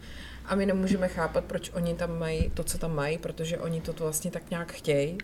A 0.46 0.56
my 0.56 0.66
nemůžeme 0.66 1.08
chápat, 1.08 1.44
proč 1.46 1.72
oni 1.74 1.96
tam 1.96 2.20
mají 2.20 2.50
to, 2.50 2.64
co 2.64 2.78
tam 2.78 2.96
mají, 2.96 3.18
protože 3.18 3.58
oni 3.58 3.82
to 3.82 3.94
vlastně 3.94 4.32
tak 4.32 4.50
nějak 4.50 4.72
chtějí. 4.72 5.18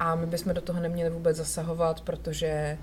A 0.00 0.14
my 0.14 0.26
bychom 0.26 0.54
do 0.54 0.60
toho 0.60 0.80
neměli 0.80 1.10
vůbec 1.10 1.36
zasahovat, 1.36 2.00
protože 2.00 2.78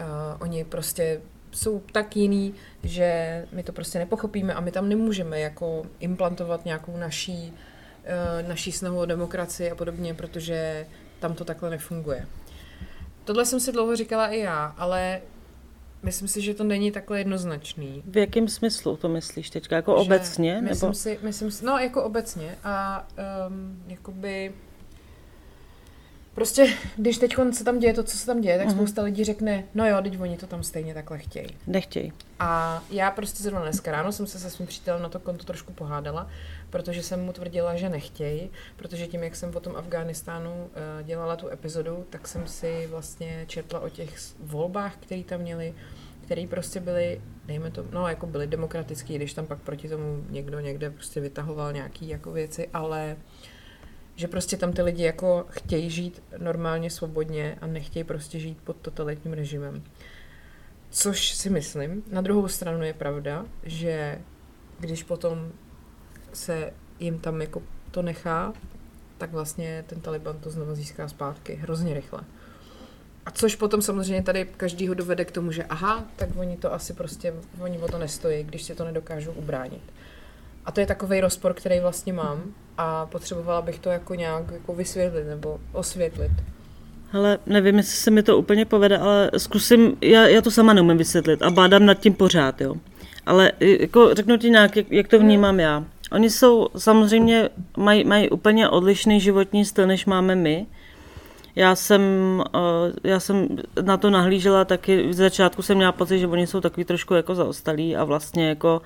Uh, 0.00 0.42
oni 0.42 0.64
prostě 0.64 1.20
jsou 1.50 1.82
tak 1.92 2.16
jiný, 2.16 2.54
že 2.82 3.46
my 3.52 3.62
to 3.62 3.72
prostě 3.72 3.98
nepochopíme 3.98 4.54
a 4.54 4.60
my 4.60 4.72
tam 4.72 4.88
nemůžeme 4.88 5.40
jako 5.40 5.82
implantovat 6.00 6.64
nějakou 6.64 6.96
naší, 6.96 7.52
uh, 8.42 8.48
naší 8.48 8.72
snahu 8.72 8.98
o 8.98 9.06
demokracii 9.06 9.70
a 9.70 9.74
podobně, 9.74 10.14
protože 10.14 10.86
tam 11.20 11.34
to 11.34 11.44
takhle 11.44 11.70
nefunguje. 11.70 12.26
Tohle 13.24 13.46
jsem 13.46 13.60
si 13.60 13.72
dlouho 13.72 13.96
říkala 13.96 14.28
i 14.28 14.38
já, 14.38 14.74
ale 14.76 15.20
myslím 16.02 16.28
si, 16.28 16.40
že 16.40 16.54
to 16.54 16.64
není 16.64 16.90
takhle 16.92 17.18
jednoznačný. 17.18 18.02
V 18.06 18.16
jakém 18.16 18.48
smyslu 18.48 18.96
to 18.96 19.08
myslíš 19.08 19.50
teďka? 19.50 19.76
Jako 19.76 19.92
že 19.92 19.96
obecně? 19.96 20.60
Myslím 20.60 20.88
nebo? 20.88 20.94
si, 20.94 21.18
myslím 21.22 21.50
si, 21.50 21.64
no 21.64 21.78
jako 21.78 22.04
obecně 22.04 22.58
a 22.64 23.06
um, 23.48 23.82
jakoby 23.86 24.52
Prostě, 26.34 26.74
když 26.96 27.18
teď 27.18 27.36
se 27.52 27.64
tam 27.64 27.78
děje 27.78 27.94
to, 27.94 28.02
co 28.02 28.16
se 28.16 28.26
tam 28.26 28.40
děje, 28.40 28.58
tak 28.58 28.68
uh-huh. 28.68 28.74
spousta 28.74 29.02
lidí 29.02 29.24
řekne, 29.24 29.64
no 29.74 29.86
jo, 29.86 30.02
teď 30.02 30.20
oni 30.20 30.36
to 30.36 30.46
tam 30.46 30.62
stejně 30.62 30.94
takhle 30.94 31.18
chtějí. 31.18 31.46
Nechtějí. 31.66 32.12
A 32.38 32.82
já 32.90 33.10
prostě 33.10 33.42
zrovna 33.42 33.62
dneska 33.62 33.92
ráno 33.92 34.12
jsem 34.12 34.26
se 34.26 34.38
se 34.38 34.50
svým 34.50 34.68
přítelem 34.68 35.02
na 35.02 35.08
to 35.08 35.18
konto 35.18 35.44
trošku 35.44 35.72
pohádala, 35.72 36.28
protože 36.70 37.02
jsem 37.02 37.24
mu 37.24 37.32
tvrdila, 37.32 37.76
že 37.76 37.88
nechtějí, 37.88 38.50
protože 38.76 39.06
tím, 39.06 39.22
jak 39.22 39.36
jsem 39.36 39.52
po 39.52 39.60
tom 39.60 39.76
Afghánistánu 39.76 40.50
uh, 40.50 41.06
dělala 41.06 41.36
tu 41.36 41.48
epizodu, 41.48 42.06
tak 42.10 42.28
jsem 42.28 42.46
si 42.46 42.86
vlastně 42.86 43.44
četla 43.48 43.80
o 43.80 43.88
těch 43.88 44.16
volbách, 44.40 44.96
které 44.96 45.22
tam 45.22 45.40
měli, 45.40 45.74
které 46.24 46.46
prostě 46.50 46.80
byly, 46.80 47.20
dejme 47.46 47.70
to, 47.70 47.84
no 47.92 48.08
jako 48.08 48.26
byly 48.26 48.46
demokratický, 48.46 49.16
když 49.16 49.34
tam 49.34 49.46
pak 49.46 49.58
proti 49.58 49.88
tomu 49.88 50.24
někdo 50.30 50.60
někde 50.60 50.90
prostě 50.90 51.20
vytahoval 51.20 51.72
nějaký 51.72 52.08
jako 52.08 52.32
věci, 52.32 52.68
ale 52.72 53.16
že 54.16 54.28
prostě 54.28 54.56
tam 54.56 54.72
ty 54.72 54.82
lidi 54.82 55.02
jako 55.02 55.46
chtějí 55.50 55.90
žít 55.90 56.22
normálně 56.38 56.90
svobodně 56.90 57.58
a 57.60 57.66
nechtějí 57.66 58.04
prostě 58.04 58.38
žít 58.38 58.58
pod 58.64 58.76
totalitním 58.76 59.32
režimem. 59.32 59.82
Což 60.90 61.34
si 61.34 61.50
myslím. 61.50 62.02
Na 62.10 62.20
druhou 62.20 62.48
stranu 62.48 62.82
je 62.82 62.94
pravda, 62.94 63.46
že 63.62 64.18
když 64.80 65.02
potom 65.02 65.52
se 66.32 66.72
jim 67.00 67.18
tam 67.18 67.40
jako 67.40 67.62
to 67.90 68.02
nechá, 68.02 68.52
tak 69.18 69.32
vlastně 69.32 69.84
ten 69.86 70.00
Taliban 70.00 70.38
to 70.38 70.50
znovu 70.50 70.74
získá 70.74 71.08
zpátky 71.08 71.54
hrozně 71.54 71.94
rychle. 71.94 72.20
A 73.26 73.30
což 73.30 73.56
potom 73.56 73.82
samozřejmě 73.82 74.22
tady 74.22 74.44
každýho 74.56 74.94
dovede 74.94 75.24
k 75.24 75.30
tomu, 75.30 75.52
že 75.52 75.64
aha, 75.64 76.04
tak 76.16 76.28
oni 76.36 76.56
to 76.56 76.72
asi 76.72 76.92
prostě, 76.92 77.34
oni 77.60 77.78
o 77.78 77.88
to 77.88 77.98
nestojí, 77.98 78.44
když 78.44 78.62
si 78.62 78.74
to 78.74 78.84
nedokážou 78.84 79.32
ubránit. 79.32 79.92
A 80.64 80.72
to 80.72 80.80
je 80.80 80.86
takový 80.86 81.20
rozpor, 81.20 81.54
který 81.54 81.80
vlastně 81.80 82.12
mám 82.12 82.54
a 82.78 83.06
potřebovala 83.06 83.62
bych 83.62 83.78
to 83.78 83.88
jako 83.88 84.14
nějak 84.14 84.44
jako 84.52 84.74
vysvětlit 84.74 85.24
nebo 85.24 85.60
osvětlit. 85.72 86.32
Ale 87.12 87.38
nevím, 87.46 87.76
jestli 87.76 87.96
se 87.96 88.10
mi 88.10 88.22
to 88.22 88.38
úplně 88.38 88.64
povede, 88.64 88.98
ale 88.98 89.30
zkusím, 89.36 89.96
já, 90.00 90.26
já 90.26 90.42
to 90.42 90.50
sama 90.50 90.72
neumím 90.72 90.98
vysvětlit 90.98 91.42
a 91.42 91.50
bádám 91.50 91.86
nad 91.86 91.94
tím 91.94 92.14
pořád, 92.14 92.60
jo. 92.60 92.74
Ale 93.26 93.52
jako 93.60 94.14
řeknu 94.14 94.36
ti 94.36 94.50
nějak, 94.50 94.76
jak, 94.76 94.92
jak 94.92 95.08
to 95.08 95.18
vnímám 95.18 95.60
já. 95.60 95.84
Oni 96.12 96.30
jsou 96.30 96.68
samozřejmě, 96.76 97.48
mají, 97.76 98.04
mají 98.04 98.30
úplně 98.30 98.68
odlišný 98.68 99.20
životní 99.20 99.64
styl, 99.64 99.86
než 99.86 100.06
máme 100.06 100.34
my. 100.34 100.66
Já 101.56 101.74
jsem, 101.74 102.02
uh, 102.54 102.60
já 103.04 103.20
jsem 103.20 103.48
na 103.82 103.96
to 103.96 104.10
nahlížela 104.10 104.64
taky, 104.64 105.08
v 105.08 105.12
začátku 105.12 105.62
jsem 105.62 105.76
měla 105.76 105.92
pocit, 105.92 106.18
že 106.18 106.26
oni 106.26 106.46
jsou 106.46 106.60
takový 106.60 106.84
trošku 106.84 107.14
jako 107.14 107.34
zaostalí 107.34 107.96
a 107.96 108.04
vlastně 108.04 108.48
jako 108.48 108.82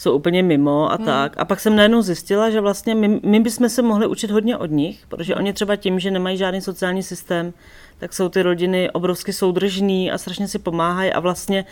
jsou 0.00 0.12
úplně 0.12 0.42
mimo 0.42 0.92
a 0.92 0.96
hmm. 0.96 1.06
tak. 1.06 1.34
A 1.36 1.44
pak 1.44 1.60
jsem 1.60 1.76
najednou 1.76 2.02
zjistila, 2.02 2.50
že 2.50 2.60
vlastně 2.60 2.94
my, 2.94 3.20
my 3.22 3.40
bychom 3.40 3.68
se 3.68 3.82
mohli 3.82 4.06
učit 4.06 4.30
hodně 4.30 4.56
od 4.56 4.70
nich, 4.70 5.04
protože 5.08 5.34
oni 5.34 5.52
třeba 5.52 5.76
tím, 5.76 6.00
že 6.00 6.10
nemají 6.10 6.36
žádný 6.36 6.60
sociální 6.60 7.02
systém, 7.02 7.52
tak 7.98 8.12
jsou 8.12 8.28
ty 8.28 8.42
rodiny 8.42 8.90
obrovsky 8.90 9.32
soudržní 9.32 10.10
a 10.10 10.18
strašně 10.18 10.48
si 10.48 10.58
pomáhají 10.58 11.12
a 11.12 11.20
vlastně 11.20 11.64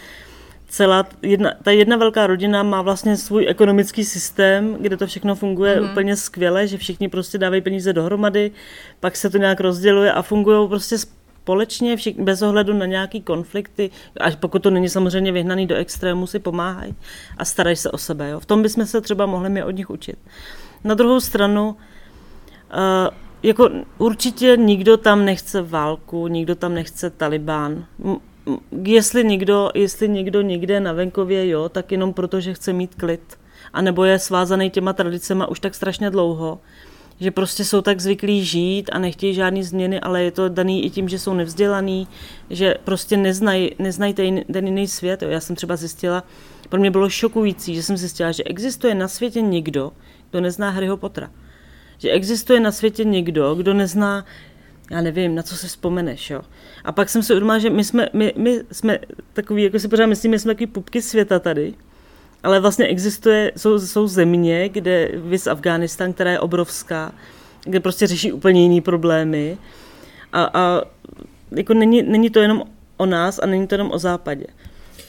celá 0.68 1.06
jedna, 1.22 1.52
ta 1.62 1.70
jedna 1.70 1.96
velká 1.96 2.26
rodina 2.26 2.62
má 2.62 2.82
vlastně 2.82 3.16
svůj 3.16 3.46
ekonomický 3.48 4.04
systém, 4.04 4.76
kde 4.80 4.96
to 4.96 5.06
všechno 5.06 5.34
funguje 5.34 5.80
mm. 5.80 5.90
úplně 5.90 6.16
skvěle, 6.16 6.66
že 6.66 6.78
všichni 6.78 7.08
prostě 7.08 7.38
dávají 7.38 7.62
peníze 7.62 7.92
dohromady, 7.92 8.50
pak 9.00 9.16
se 9.16 9.30
to 9.30 9.38
nějak 9.38 9.60
rozděluje 9.60 10.12
a 10.12 10.22
fungují 10.22 10.68
prostě 10.68 10.96
společně, 11.48 11.96
všichni, 11.96 12.24
bez 12.24 12.42
ohledu 12.42 12.72
na 12.74 12.86
nějaký 12.86 13.20
konflikty, 13.20 13.90
až 14.20 14.34
pokud 14.34 14.62
to 14.62 14.70
není 14.70 14.88
samozřejmě 14.88 15.32
vyhnaný 15.32 15.66
do 15.66 15.74
extrému, 15.74 16.26
si 16.26 16.38
pomáhají 16.38 16.94
a 17.38 17.44
starají 17.44 17.76
se 17.76 17.90
o 17.90 17.98
sebe. 17.98 18.28
Jo. 18.28 18.40
V 18.40 18.46
tom 18.46 18.62
bychom 18.62 18.86
se 18.86 19.00
třeba 19.00 19.26
mohli 19.26 19.50
my 19.50 19.64
od 19.64 19.70
nich 19.70 19.90
učit. 19.90 20.18
Na 20.84 20.94
druhou 20.94 21.20
stranu, 21.20 21.68
uh, 21.68 21.76
jako 23.42 23.70
určitě 23.98 24.56
nikdo 24.56 24.96
tam 24.96 25.24
nechce 25.24 25.62
válku, 25.62 26.28
nikdo 26.28 26.54
tam 26.54 26.74
nechce 26.74 27.10
Taliban. 27.10 27.84
Jestli 28.82 29.24
někdo, 29.24 29.70
jestli 29.74 30.08
někdo 30.08 30.42
někde 30.42 30.80
na 30.80 30.92
venkově, 30.92 31.48
jo, 31.48 31.68
tak 31.68 31.92
jenom 31.92 32.12
proto, 32.12 32.40
že 32.40 32.54
chce 32.54 32.72
mít 32.72 32.94
klid. 32.94 33.38
A 33.72 33.82
nebo 33.82 34.04
je 34.04 34.18
svázaný 34.18 34.70
těma 34.70 34.92
tradicemi 34.92 35.44
už 35.48 35.60
tak 35.60 35.74
strašně 35.74 36.10
dlouho, 36.10 36.60
že 37.20 37.30
prostě 37.30 37.64
jsou 37.64 37.82
tak 37.82 38.00
zvyklí 38.00 38.44
žít 38.44 38.90
a 38.92 38.98
nechtějí 38.98 39.34
žádné 39.34 39.64
změny, 39.64 40.00
ale 40.00 40.22
je 40.22 40.30
to 40.30 40.48
daný 40.48 40.84
i 40.84 40.90
tím, 40.90 41.08
že 41.08 41.18
jsou 41.18 41.34
nevzdělaný, 41.34 42.08
že 42.50 42.74
prostě 42.84 43.16
neznají, 43.16 43.70
neznají 43.78 44.14
ten, 44.14 44.44
ten 44.52 44.66
jiný 44.66 44.88
svět. 44.88 45.22
Jo. 45.22 45.28
Já 45.28 45.40
jsem 45.40 45.56
třeba 45.56 45.76
zjistila, 45.76 46.24
pro 46.68 46.80
mě 46.80 46.90
bylo 46.90 47.10
šokující, 47.10 47.74
že 47.74 47.82
jsem 47.82 47.96
zjistila, 47.96 48.32
že 48.32 48.44
existuje 48.44 48.94
na 48.94 49.08
světě 49.08 49.40
někdo, 49.40 49.92
kdo 50.30 50.40
nezná 50.40 50.70
Harryho 50.70 50.96
Pottera. 50.96 51.30
Že 51.98 52.10
existuje 52.10 52.60
na 52.60 52.72
světě 52.72 53.04
někdo, 53.04 53.54
kdo 53.54 53.74
nezná 53.74 54.24
já 54.90 55.00
nevím, 55.00 55.34
na 55.34 55.42
co 55.42 55.56
se 55.56 55.66
vzpomeneš, 55.66 56.30
jo. 56.30 56.42
A 56.84 56.92
pak 56.92 57.08
jsem 57.08 57.22
si 57.22 57.32
uvědomila, 57.32 57.58
že 57.58 57.70
my 57.70 57.84
jsme, 57.84 58.08
my, 58.12 58.32
my 58.36 58.60
jsme 58.72 58.98
takový, 59.32 59.62
jako 59.62 59.78
si 59.78 59.88
pořád 59.88 60.06
myslím, 60.06 60.30
my 60.30 60.38
jsme 60.38 60.54
takový 60.54 60.66
pupky 60.66 61.02
světa 61.02 61.38
tady, 61.38 61.74
ale 62.42 62.60
vlastně 62.60 62.86
existuje, 62.86 63.52
jsou, 63.56 63.78
jsou 63.78 64.06
země, 64.06 64.68
kde 64.68 65.10
vys 65.14 65.46
Afghánistán, 65.46 66.12
která 66.12 66.30
je 66.30 66.40
obrovská, 66.40 67.12
kde 67.64 67.80
prostě 67.80 68.06
řeší 68.06 68.32
úplně 68.32 68.62
jiný 68.62 68.80
problémy 68.80 69.58
a, 70.32 70.50
a 70.54 70.82
jako 71.50 71.74
není, 71.74 72.02
není 72.02 72.30
to 72.30 72.40
jenom 72.40 72.62
o 72.96 73.06
nás 73.06 73.38
a 73.38 73.46
není 73.46 73.66
to 73.66 73.74
jenom 73.74 73.90
o 73.92 73.98
západě. 73.98 74.44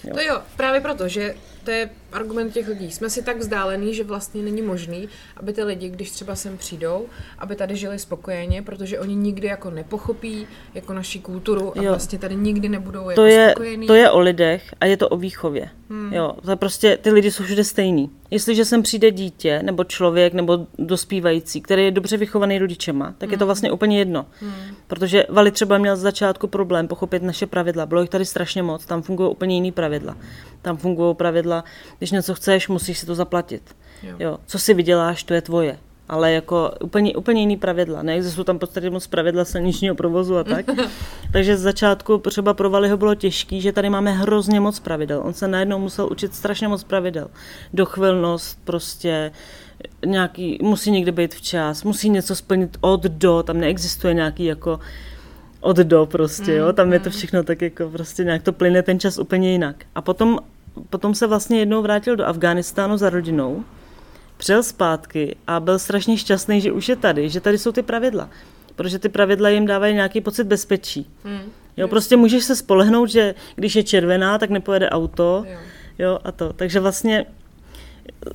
Jo. 0.04 0.13
To 0.13 0.22
jo, 0.22 0.42
právě 0.58 0.82
proto, 0.82 1.08
že 1.08 1.36
to 1.63 1.72
je 1.72 1.89
argument 2.12 2.54
těch 2.54 2.67
lidí. 2.67 2.91
Jsme 2.91 3.10
si 3.10 3.24
tak 3.24 3.38
vzdálený, 3.38 3.93
že 3.93 4.04
vlastně 4.04 4.41
není 4.41 4.62
možný, 4.62 5.10
aby 5.38 5.54
ty 5.54 5.63
lidi, 5.63 5.89
když 5.89 6.12
třeba 6.12 6.36
sem 6.36 6.58
přijdou, 6.58 7.06
aby 7.39 7.56
tady 7.56 7.76
žili 7.76 8.00
spokojeně, 8.00 8.62
protože 8.62 9.00
oni 9.00 9.15
nikdy 9.15 9.48
jako 9.48 9.69
nepochopí 9.69 10.48
jako 10.74 10.93
naši 10.93 11.19
kulturu 11.19 11.78
a 11.78 11.82
jo. 11.82 11.91
vlastně 11.91 12.19
tady 12.19 12.36
nikdy 12.36 12.69
nebudou 12.69 13.04
to 13.04 13.10
jako 13.10 13.24
je, 13.24 13.50
spokojení. 13.52 13.88
To 13.88 13.93
je 13.93 14.12
o 14.12 14.19
lidech 14.19 14.74
a 14.82 14.86
je 14.86 14.98
to 14.98 15.10
o 15.10 15.17
výchově. 15.17 15.69
Hmm. 15.89 16.13
Jo, 16.13 16.34
to 16.45 16.58
prostě 16.58 16.98
ty 16.98 17.12
lidi 17.12 17.32
jsou 17.32 17.43
všude 17.43 17.63
stejný. 17.63 18.10
Jestliže 18.32 18.65
sem 18.65 18.84
přijde 18.84 19.12
dítě, 19.12 19.63
nebo 19.63 19.84
člověk, 19.84 20.34
nebo 20.34 20.67
dospívající, 20.78 21.62
který 21.62 21.84
je 21.84 21.91
dobře 21.91 22.17
vychovaný 22.17 22.60
rodičema, 22.60 23.06
tak 23.17 23.30
hmm. 23.30 23.32
je 23.32 23.38
to 23.38 23.43
hmm. 23.43 23.48
vlastně 23.48 23.72
úplně 23.72 24.00
jedno. 24.00 24.26
Hmm. 24.39 24.54
Protože 24.88 25.26
Vali 25.30 25.52
třeba 25.52 25.78
měl 25.78 25.95
z 25.95 26.00
začátku 26.00 26.48
problém 26.48 26.88
pochopit 26.88 27.24
naše 27.24 27.48
pravidla. 27.48 27.86
Bylo 27.86 28.02
jich 28.02 28.10
tady 28.10 28.26
strašně 28.26 28.63
moc, 28.63 28.86
tam 28.86 29.02
fungují 29.02 29.32
úplně 29.32 29.56
jiný 29.56 29.72
pravidla. 29.72 30.17
Tam 30.62 30.78
fungují 30.78 31.15
pravidla, 31.15 31.63
když 32.00 32.12
něco 32.12 32.36
chceš, 32.36 32.68
musíš 32.68 32.98
si 32.98 33.06
to 33.06 33.16
zaplatit. 33.16 33.76
Jo. 34.04 34.16
Jo. 34.20 34.38
Co 34.46 34.60
si 34.60 34.74
vyděláš, 34.74 35.24
to 35.24 35.34
je 35.34 35.42
tvoje. 35.42 35.78
Ale 36.10 36.32
jako 36.32 36.72
úplně, 36.82 37.16
úplně 37.16 37.42
jiný 37.42 37.58
pravidla. 37.58 38.04
Neexistují 38.04 38.46
tam 38.46 38.60
podstatě 38.60 38.90
moc 38.90 39.08
pravidla 39.08 39.46
silničního 39.46 39.96
provozu 39.96 40.38
a 40.38 40.44
tak. 40.44 40.66
Takže 41.34 41.58
z 41.58 41.62
začátku 41.62 42.18
třeba 42.18 42.54
pro 42.54 42.70
Valiho 42.70 42.98
bylo 42.98 43.16
těžký, 43.16 43.62
že 43.62 43.72
tady 43.72 43.90
máme 43.90 44.12
hrozně 44.12 44.60
moc 44.60 44.80
pravidel. 44.80 45.22
On 45.26 45.34
se 45.34 45.48
najednou 45.48 45.80
musel 45.80 46.08
učit 46.12 46.36
strašně 46.36 46.68
moc 46.68 46.84
pravidel. 46.84 47.28
Dochvilnost 47.74 48.60
prostě, 48.64 49.32
nějaký, 50.06 50.58
musí 50.62 50.92
někde 50.92 51.12
být 51.12 51.36
včas, 51.36 51.84
musí 51.84 52.10
něco 52.10 52.36
splnit 52.36 52.78
od 52.82 53.04
do, 53.04 53.44
tam 53.44 53.60
neexistuje 53.60 54.14
nějaký 54.14 54.46
jako 54.46 54.80
od 55.62 55.78
do 55.78 56.06
prostě, 56.06 56.54
jo, 56.54 56.74
tam 56.74 56.94
je 56.94 57.00
to 57.00 57.10
mm. 57.10 57.16
všechno 57.16 57.44
tak 57.44 57.62
jako 57.62 57.90
prostě 57.90 58.24
nějak 58.24 58.44
to 58.44 58.54
plyne 58.54 58.84
ten 58.84 59.00
čas 59.00 59.18
úplně 59.18 59.52
jinak. 59.52 59.76
A 59.96 60.02
potom 60.02 60.40
potom 60.89 61.15
se 61.15 61.28
vlastně 61.28 61.60
jednou 61.60 61.82
vrátil 61.82 62.15
do 62.15 62.26
Afghánistánu 62.26 62.98
za 62.98 63.10
rodinou, 63.10 63.63
přijel 64.38 64.63
zpátky 64.63 65.36
a 65.48 65.60
byl 65.60 65.80
strašně 65.80 66.18
šťastný, 66.18 66.62
že 66.62 66.72
už 66.72 66.89
je 66.89 66.96
tady, 66.96 67.30
že 67.30 67.42
tady 67.42 67.58
jsou 67.58 67.72
ty 67.72 67.82
pravidla. 67.82 68.30
Protože 68.76 69.00
ty 69.00 69.10
pravidla 69.10 69.50
jim 69.50 69.65
dávají 69.65 69.96
nějaký 69.96 70.22
pocit 70.22 70.44
bezpečí. 70.44 71.10
Hmm. 71.24 71.42
Jo, 71.78 71.88
prostě 71.88 72.18
můžeš 72.18 72.44
se 72.44 72.56
spolehnout, 72.56 73.10
že 73.10 73.36
když 73.56 73.76
je 73.76 73.84
červená, 73.84 74.38
tak 74.38 74.50
nepojede 74.50 74.89
auto. 74.89 75.46
Jo. 75.48 75.58
jo 76.00 76.20
a 76.24 76.32
to. 76.32 76.54
Takže 76.54 76.80
vlastně 76.80 77.26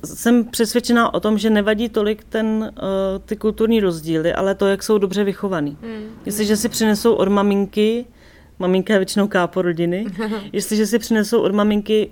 jsem 0.05 0.45
přesvědčená 0.45 1.13
o 1.13 1.19
tom, 1.19 1.37
že 1.37 1.49
nevadí 1.49 1.89
tolik 1.89 2.23
ten, 2.23 2.45
uh, 2.47 2.89
ty 3.25 3.35
kulturní 3.35 3.79
rozdíly, 3.79 4.33
ale 4.33 4.55
to, 4.55 4.67
jak 4.67 4.83
jsou 4.83 4.97
dobře 4.97 5.23
vychovaný. 5.23 5.77
Hmm. 5.81 6.03
Jestliže 6.25 6.57
si 6.57 6.69
přinesou 6.69 7.13
od 7.13 7.27
maminky, 7.27 8.05
maminka 8.59 8.93
je 8.93 8.99
většinou 8.99 9.27
kápo 9.27 9.61
rodiny, 9.61 10.05
jestliže 10.53 10.85
si 10.85 10.99
přinesou 10.99 11.41
od 11.41 11.51
maminky 11.51 12.11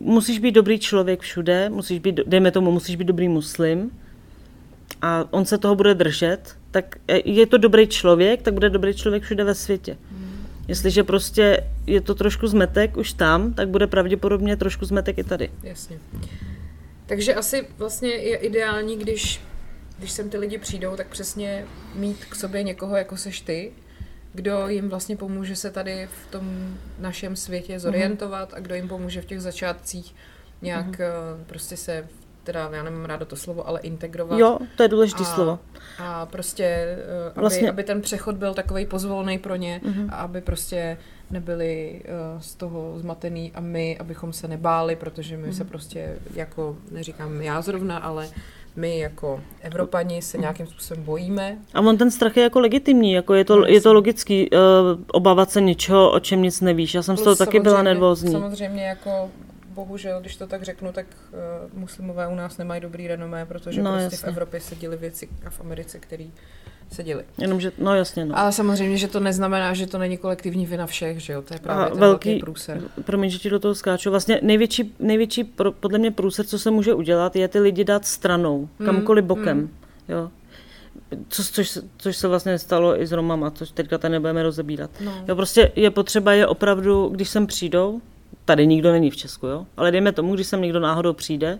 musíš 0.00 0.38
být 0.38 0.52
dobrý 0.52 0.78
člověk 0.78 1.20
všude, 1.20 1.68
musíš 1.68 1.98
být, 1.98 2.20
dejme 2.26 2.50
tomu, 2.50 2.70
musíš 2.72 2.96
být 2.96 3.04
dobrý 3.04 3.28
muslim 3.28 3.90
a 5.02 5.24
on 5.30 5.44
se 5.44 5.58
toho 5.58 5.74
bude 5.74 5.94
držet, 5.94 6.56
tak 6.70 6.96
je 7.24 7.46
to 7.46 7.58
dobrý 7.58 7.86
člověk, 7.86 8.42
tak 8.42 8.54
bude 8.54 8.70
dobrý 8.70 8.94
člověk 8.94 9.22
všude 9.22 9.44
ve 9.44 9.54
světě. 9.54 9.96
Hmm. 10.10 10.46
Jestliže 10.68 11.04
prostě 11.04 11.64
je 11.86 12.00
to 12.00 12.14
trošku 12.14 12.46
zmetek 12.46 12.96
už 12.96 13.12
tam, 13.12 13.54
tak 13.54 13.68
bude 13.68 13.86
pravděpodobně 13.86 14.56
trošku 14.56 14.84
zmetek 14.84 15.18
i 15.18 15.24
tady. 15.24 15.50
Jasně. 15.62 15.98
Takže 17.06 17.34
asi 17.34 17.66
vlastně 17.78 18.10
je 18.10 18.36
ideální, 18.36 18.98
když, 18.98 19.40
když 19.98 20.10
sem 20.10 20.30
ty 20.30 20.38
lidi 20.38 20.58
přijdou, 20.58 20.96
tak 20.96 21.06
přesně 21.06 21.64
mít 21.94 22.24
k 22.24 22.34
sobě 22.34 22.62
někoho, 22.62 22.96
jako 22.96 23.16
seš 23.16 23.40
ty, 23.40 23.72
kdo 24.32 24.68
jim 24.68 24.88
vlastně 24.88 25.16
pomůže 25.16 25.56
se 25.56 25.70
tady 25.70 26.08
v 26.22 26.30
tom 26.30 26.76
našem 26.98 27.36
světě 27.36 27.72
mhm. 27.72 27.80
zorientovat 27.80 28.52
mm-hmm. 28.52 28.56
a 28.56 28.60
kdo 28.60 28.74
jim 28.74 28.88
pomůže 28.88 29.22
v 29.22 29.26
těch 29.26 29.40
začátcích 29.40 30.14
nějak 30.62 30.86
mm-hmm. 30.86 31.44
prostě 31.46 31.76
se 31.76 32.08
teda 32.44 32.70
já 32.72 32.82
nemám 32.82 33.04
ráda 33.04 33.24
to 33.24 33.36
slovo, 33.36 33.68
ale 33.68 33.80
integrovat. 33.80 34.38
Jo, 34.38 34.58
to 34.76 34.82
je 34.82 34.88
důležité 34.88 35.24
slovo. 35.24 35.58
A 35.98 36.26
prostě, 36.26 36.64
eh, 36.64 37.30
aby, 37.30 37.40
vlastně... 37.40 37.70
aby 37.70 37.84
ten 37.84 38.00
přechod 38.00 38.36
byl 38.36 38.54
takový 38.54 38.86
pozvolný 38.86 39.38
pro 39.38 39.56
ně 39.56 39.80
mm-hmm. 39.84 40.08
a 40.10 40.16
aby 40.16 40.40
prostě 40.40 40.96
nebyli 41.30 42.02
uh, 42.04 42.40
z 42.40 42.54
toho 42.54 42.98
zmatený 42.98 43.52
a 43.54 43.60
my, 43.60 43.98
abychom 43.98 44.32
se 44.32 44.48
nebáli, 44.48 44.96
protože 44.96 45.36
my 45.36 45.48
mm-hmm. 45.48 45.56
se 45.56 45.64
prostě, 45.64 46.16
jako 46.34 46.76
neříkám 46.90 47.42
já 47.42 47.62
zrovna, 47.62 47.98
ale 47.98 48.28
my 48.76 48.98
jako 48.98 49.40
Evropani 49.60 50.22
se 50.22 50.38
nějakým 50.38 50.66
způsobem 50.66 51.04
bojíme. 51.04 51.58
A 51.74 51.80
on 51.80 51.98
ten 51.98 52.10
strach 52.10 52.36
je 52.36 52.42
jako 52.42 52.60
legitimní, 52.60 53.12
jako 53.12 53.34
je 53.34 53.44
to, 53.44 53.56
no, 53.56 53.66
je 53.66 53.80
to 53.80 53.92
logický 53.92 54.50
uh, 54.50 54.58
obávat 55.12 55.50
se 55.50 55.60
něčeho, 55.60 56.12
o 56.12 56.20
čem 56.20 56.42
nic 56.42 56.60
nevíš. 56.60 56.94
Já 56.94 57.02
jsem 57.02 57.14
Plus 57.14 57.22
z 57.22 57.24
toho 57.24 57.36
taky 57.36 57.60
byla 57.60 57.82
nervózní. 57.82 58.32
Samozřejmě 58.32 58.84
jako 58.86 59.30
bohužel, 59.68 60.20
když 60.20 60.36
to 60.36 60.46
tak 60.46 60.62
řeknu, 60.62 60.92
tak 60.92 61.06
uh, 61.32 61.78
muslimové 61.80 62.28
u 62.28 62.34
nás 62.34 62.58
nemají 62.58 62.80
dobrý 62.80 63.08
renomé, 63.08 63.46
protože 63.46 63.82
no, 63.82 63.90
prostě 63.90 64.04
jasně. 64.04 64.18
v 64.18 64.28
Evropě 64.28 64.60
se 64.60 64.76
děly 64.76 64.96
věci 64.96 65.28
a 65.46 65.50
v 65.50 65.60
Americe, 65.60 65.98
které 65.98 66.26
seděli. 66.90 67.24
Jenomže, 67.38 67.72
no 67.78 67.94
jasně, 67.94 68.24
no. 68.24 68.38
Ale 68.38 68.52
samozřejmě, 68.52 68.96
že 68.96 69.08
to 69.08 69.20
neznamená, 69.20 69.74
že 69.74 69.86
to 69.86 69.98
není 69.98 70.16
kolektivní 70.16 70.66
vina 70.66 70.86
všech, 70.86 71.20
že 71.20 71.32
jo, 71.32 71.42
to 71.42 71.54
je 71.54 71.60
právě 71.60 71.86
a 71.86 71.88
ten 71.88 71.98
velký, 71.98 72.28
velký 72.28 72.40
průser. 72.40 72.82
Promiň, 73.04 73.30
že 73.30 73.38
ti 73.38 73.50
do 73.50 73.58
toho 73.58 73.74
skáču. 73.74 74.10
Vlastně 74.10 74.40
největší, 74.42 74.94
největší 74.98 75.44
pro, 75.44 75.72
podle 75.72 75.98
mě 75.98 76.10
průser, 76.10 76.46
co 76.46 76.58
se 76.58 76.70
může 76.70 76.94
udělat, 76.94 77.36
je 77.36 77.48
ty 77.48 77.60
lidi 77.60 77.84
dát 77.84 78.06
stranou, 78.06 78.68
hmm, 78.78 78.86
kamkoliv 78.86 79.24
bokem, 79.24 79.58
hmm. 79.58 79.70
jo. 80.08 80.30
Co, 81.28 81.44
což, 81.44 81.78
což 81.96 82.16
se 82.16 82.28
vlastně 82.28 82.58
stalo 82.58 83.00
i 83.00 83.06
s 83.06 83.12
Romama, 83.12 83.50
což 83.50 83.70
teďka 83.70 83.98
tady 83.98 84.12
nebudeme 84.12 84.42
rozebírat. 84.42 84.90
No. 85.00 85.24
Jo, 85.28 85.36
prostě 85.36 85.72
je 85.76 85.90
potřeba 85.90 86.32
je 86.32 86.46
opravdu, 86.46 87.08
když 87.08 87.28
sem 87.28 87.46
přijdou, 87.46 88.00
tady 88.44 88.66
nikdo 88.66 88.92
není 88.92 89.10
v 89.10 89.16
Česku, 89.16 89.46
jo, 89.46 89.66
ale 89.76 89.90
dejme 89.90 90.12
tomu, 90.12 90.34
když 90.34 90.46
sem 90.46 90.62
někdo 90.62 90.80
náhodou 90.80 91.12
přijde, 91.12 91.58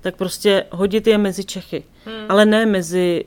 tak 0.00 0.16
prostě 0.16 0.64
hodit 0.70 1.06
je 1.06 1.18
mezi 1.18 1.44
Čechy. 1.44 1.84
Hmm. 2.04 2.26
Ale 2.28 2.46
ne 2.46 2.66
mezi 2.66 3.24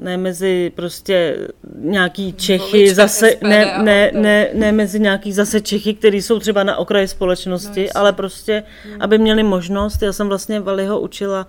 ne 0.00 0.16
mezi 0.16 0.72
prostě 0.74 1.36
nějaký 1.74 2.32
Čechy, 2.32 2.78
Volička 2.78 2.94
zase, 2.94 3.36
ne, 3.42 3.78
ne, 3.82 4.10
ne, 4.14 4.50
ne 4.54 4.72
mezi 4.72 5.00
nějaký 5.00 5.32
zase 5.32 5.60
Čechy, 5.60 5.94
kteří 5.94 6.22
jsou 6.22 6.38
třeba 6.38 6.64
na 6.64 6.76
okraji 6.76 7.08
společnosti, 7.08 7.82
no, 7.82 8.00
ale 8.00 8.12
prostě, 8.12 8.62
hmm. 8.84 8.96
aby 9.02 9.18
měli 9.18 9.42
možnost, 9.42 10.02
já 10.02 10.12
jsem 10.12 10.28
vlastně 10.28 10.60
Valiho 10.60 11.00
učila 11.00 11.46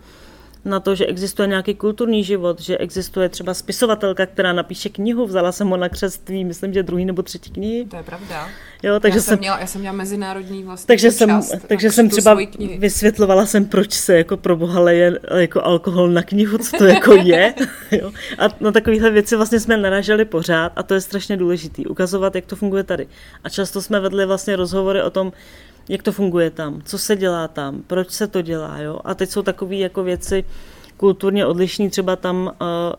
na 0.66 0.80
to, 0.80 0.96
že 0.96 1.06
existuje 1.06 1.48
nějaký 1.48 1.76
kulturní 1.76 2.24
život, 2.24 2.62
že 2.62 2.78
existuje 2.78 3.30
třeba 3.30 3.54
spisovatelka, 3.54 4.26
která 4.26 4.54
napíše 4.54 4.90
knihu, 4.90 5.26
vzala 5.26 5.52
jsem 5.52 5.68
ho 5.68 5.78
na 5.78 5.90
křeství, 5.90 6.46
myslím, 6.46 6.74
že 6.74 6.84
druhý 6.84 7.06
nebo 7.06 7.22
třetí 7.22 7.52
knihy. 7.52 7.86
To 7.86 7.96
je 7.96 8.04
pravda. 8.04 8.50
Jo, 8.84 9.00
takže 9.00 9.18
já, 9.18 9.22
jsem 9.22 9.32
jsem, 9.32 9.40
měla, 9.40 9.60
já 9.60 9.68
jsem 9.68 9.82
měla 9.82 9.96
mezinárodní 9.96 10.64
vlastně 10.64 10.88
takže 10.88 11.12
jsem, 11.12 11.42
takže 11.68 11.92
jsem 11.92 12.10
třeba 12.10 12.38
vysvětlovala 12.78 13.46
jsem, 13.46 13.66
proč 13.66 13.94
se 13.94 14.18
jako 14.18 14.38
pro 14.38 14.56
boha 14.56 14.80
leje 14.80 15.20
jako 15.36 15.62
alkohol 15.62 16.10
na 16.10 16.24
knihu, 16.24 16.58
co 16.58 16.78
to 16.78 16.86
jako 16.86 17.14
je. 17.14 17.54
Jo. 17.92 18.12
A 18.38 18.48
na 18.60 18.72
takovéhle 18.72 19.10
věci 19.10 19.36
vlastně 19.36 19.60
jsme 19.60 19.78
naraželi 19.78 20.26
pořád 20.26 20.72
a 20.76 20.84
to 20.84 20.94
je 20.94 21.02
strašně 21.02 21.38
důležitý, 21.38 21.86
ukazovat, 21.86 22.36
jak 22.36 22.46
to 22.46 22.56
funguje 22.56 22.84
tady. 22.84 23.08
A 23.44 23.50
často 23.50 23.82
jsme 23.82 24.00
vedli 24.00 24.26
vlastně 24.26 24.56
rozhovory 24.56 25.02
o 25.02 25.10
tom, 25.10 25.34
jak 25.90 26.04
to 26.04 26.12
funguje 26.12 26.50
tam, 26.50 26.82
co 26.86 26.98
se 26.98 27.16
dělá 27.16 27.48
tam, 27.48 27.82
proč 27.88 28.10
se 28.10 28.28
to 28.28 28.42
dělá. 28.42 28.78
Jo? 28.80 29.00
A 29.04 29.14
teď 29.16 29.30
jsou 29.30 29.42
takové 29.42 29.76
jako 29.76 30.04
věci 30.04 30.44
kulturně 30.98 31.46
odlišné. 31.46 31.90
Třeba 31.90 32.16
tam 32.16 32.52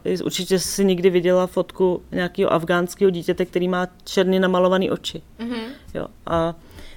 uh, 0.04 0.24
určitě 0.24 0.58
si 0.58 0.84
někdy 0.84 1.10
viděla 1.10 1.46
fotku 1.46 2.02
nějakého 2.12 2.52
afgánského 2.52 3.10
dítěte, 3.10 3.44
který 3.46 3.68
má 3.68 3.86
černě 4.04 4.40
namalované 4.40 4.90
oči. 4.90 5.22
Mhm. 5.38 5.60
Jo? 5.94 6.06
A 6.26 6.54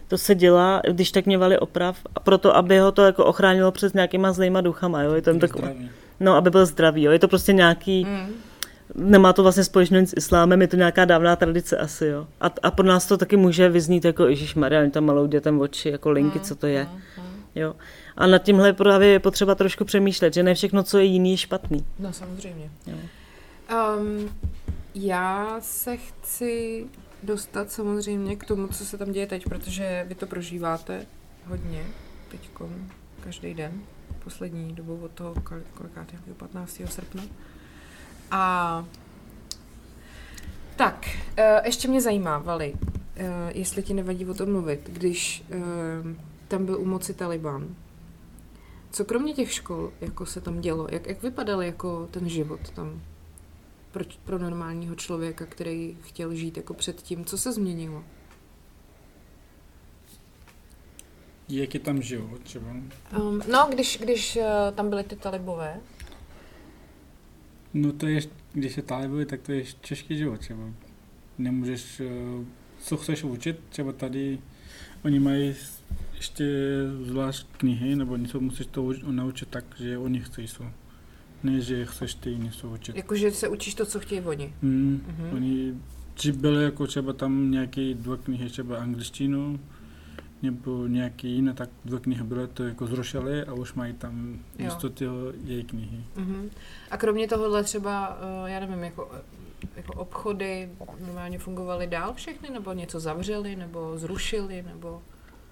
to 0.08 0.18
se 0.18 0.36
dělá, 0.36 0.82
když 0.92 1.12
tak 1.12 1.26
měvali 1.26 1.60
oprav, 1.60 1.98
a 2.16 2.20
proto, 2.20 2.56
aby 2.56 2.80
ho 2.80 2.92
to 2.92 3.02
jako 3.02 3.26
ochránilo 3.26 3.72
před 3.72 3.94
nějakýma 3.94 4.32
zlejma 4.34 4.62
duchama. 4.62 5.02
Jo? 5.02 5.14
Je 5.14 5.22
to 5.22 5.34
zdravý. 5.34 5.90
no, 6.20 6.36
aby 6.36 6.50
byl 6.50 6.66
zdravý. 6.66 7.04
Jo? 7.04 7.12
Je 7.12 7.20
to 7.20 7.28
prostě 7.28 7.54
nějaký, 7.54 8.06
Mm. 8.06 8.34
Nemá 8.96 9.34
to 9.34 9.44
vlastně 9.44 9.64
společného 9.64 10.08
s 10.08 10.14
islámem, 10.18 10.62
je 10.62 10.68
to 10.68 10.76
nějaká 10.76 11.06
dávná 11.06 11.36
tradice 11.36 11.78
asi, 11.78 12.06
jo. 12.06 12.28
A, 12.42 12.50
a 12.64 12.72
pro 12.72 12.86
nás 12.86 13.06
to 13.06 13.18
taky 13.18 13.38
může 13.38 13.70
vyznít 13.70 14.06
jako 14.06 14.28
Ježíš 14.28 14.56
Maria, 14.56 14.82
oni 14.82 14.92
tam 14.92 15.06
malou 15.06 15.28
dětem 15.28 15.60
oči, 15.60 15.90
jako 15.90 16.12
linky, 16.12 16.40
co 16.40 16.56
to 16.56 16.68
je, 16.68 16.88
jo. 17.56 17.76
A 18.18 18.28
nad 18.28 18.38
tímhle 18.38 18.74
právě 18.74 19.08
je 19.08 19.20
potřeba 19.20 19.56
trošku 19.56 19.86
přemýšlet, 19.86 20.34
že 20.34 20.44
ne 20.44 20.54
všechno, 20.54 20.84
co 20.84 20.98
je 20.98 21.04
jiný, 21.04 21.32
je 21.32 21.38
špatný. 21.38 21.86
No 22.00 22.14
samozřejmě. 22.14 22.70
Jo. 22.88 22.98
Um, 23.98 24.30
já 24.96 25.58
se 25.60 25.98
chci 25.98 26.86
dostat 27.24 27.72
samozřejmě 27.72 28.36
k 28.36 28.44
tomu, 28.44 28.68
co 28.68 28.86
se 28.86 28.98
tam 28.98 29.12
děje 29.12 29.28
teď, 29.28 29.44
protože 29.44 30.06
vy 30.08 30.16
to 30.16 30.28
prožíváte 30.28 31.06
hodně 31.46 31.84
teďkom, 32.32 32.88
každý 33.24 33.54
den, 33.54 33.72
poslední 34.24 34.74
dobu 34.74 35.00
od 35.04 35.12
toho 35.12 35.34
kol- 35.34 35.62
kolikátého 35.74 36.22
15. 36.38 36.82
srpna. 36.86 37.24
A 38.36 38.86
tak, 40.76 41.08
eh, 41.38 41.62
ještě 41.66 41.88
mě 41.88 42.02
zajímá, 42.02 42.38
Vali, 42.38 42.74
eh, 43.16 43.52
jestli 43.54 43.84
ti 43.84 43.94
nevadí 43.94 44.26
o 44.26 44.34
tom 44.34 44.52
mluvit, 44.52 44.90
když 44.90 45.44
eh, 45.50 45.58
tam 46.48 46.66
byl 46.66 46.80
u 46.80 46.86
moci 46.86 47.14
Taliban. 47.14 47.76
Co 48.92 49.06
kromě 49.06 49.34
těch 49.34 49.54
škol, 49.54 49.92
jako 50.02 50.26
se 50.26 50.42
tam 50.42 50.62
dělo? 50.62 50.88
Jak, 50.92 51.08
jak 51.08 51.24
vypadal 51.24 51.64
jako 51.64 52.08
ten 52.12 52.30
život 52.30 52.70
tam 52.70 53.02
pro, 53.92 54.04
pro 54.26 54.38
normálního 54.38 54.96
člověka, 54.96 55.46
který 55.46 55.98
chtěl 56.02 56.36
žít 56.36 56.58
jako 56.58 56.74
předtím? 56.74 57.26
Co 57.26 57.38
se 57.38 57.52
změnilo? 57.52 58.04
Jak 61.50 61.74
je 61.74 61.80
tam 61.80 62.02
život 62.02 62.42
třeba? 62.44 62.68
Um, 63.20 63.42
no, 63.52 63.68
když, 63.70 63.98
když 64.02 64.36
uh, 64.36 64.44
tam 64.76 64.90
byly 64.90 65.04
ty 65.04 65.16
talibové. 65.16 65.82
No 67.78 67.92
to 67.92 68.08
je, 68.08 68.22
když 68.54 68.78
je 68.78 68.84
talibové, 68.84 69.26
tak 69.26 69.42
to 69.42 69.52
je 69.52 69.64
těžký 69.82 70.18
život 70.18 70.40
třeba. 70.40 70.64
Nemůžeš, 71.38 72.00
eh, 72.00 72.46
co 72.80 72.98
chceš 72.98 73.24
učit, 73.24 73.60
třeba 73.70 73.92
tady 73.92 74.40
oni 75.04 75.20
mají 75.20 75.56
ještě 76.16 76.46
zvlášť 77.04 77.48
knihy, 77.58 77.96
nebo 77.96 78.18
něco 78.18 78.40
musíš 78.40 78.66
to 78.66 78.84
uč- 78.84 79.04
naučit 79.12 79.48
tak, 79.50 79.66
že 79.80 79.98
oni 79.98 80.20
chtějí 80.20 80.48
co. 80.48 80.64
Ne, 81.44 81.62
že 81.62 81.86
chceš 81.86 82.14
ty 82.16 82.36
něco 82.38 82.70
učit. 82.70 82.96
Jakože 82.96 83.32
se 83.32 83.48
učíš 83.48 83.74
to, 83.76 83.86
co 83.86 84.00
chtějí 84.00 84.22
oni. 84.22 84.54
Hmm, 84.62 85.02
Mhm. 85.08 85.30
Oni, 85.36 85.74
či 86.16 86.32
byly 86.32 86.64
jako 86.64 86.88
třeba 86.88 87.14
tam 87.14 87.52
nějaké 87.52 87.94
dva 87.94 88.18
knihy, 88.18 88.50
třeba 88.50 88.78
angličtinu, 88.78 89.60
nebo 90.42 90.88
nějaké 90.88 91.28
jiné, 91.28 91.54
tak 91.54 91.70
dva 91.86 92.00
knihy 92.00 92.24
byly, 92.24 92.48
to 92.48 92.64
jako 92.64 92.88
zrušili 92.88 93.44
a 93.44 93.54
už 93.54 93.74
mají 93.74 93.94
tam 93.94 94.40
místo 94.60 94.90
její 95.44 95.64
knihy. 95.64 96.04
Mhm. 96.16 96.50
A 96.92 96.98
kromě 96.98 97.28
tohohle 97.28 97.64
třeba, 97.64 98.18
uh, 98.44 98.50
já 98.50 98.60
nevím, 98.60 98.84
jako, 98.84 99.12
jako 99.76 99.94
obchody 99.94 100.70
normálně 101.06 101.40
fungovaly 101.40 101.88
dál 101.88 102.14
všechny, 102.14 102.50
nebo 102.50 102.74
něco 102.74 103.00
zavřeli, 103.00 103.56
nebo 103.56 103.98
zrušili, 103.98 104.62
nebo... 104.68 105.02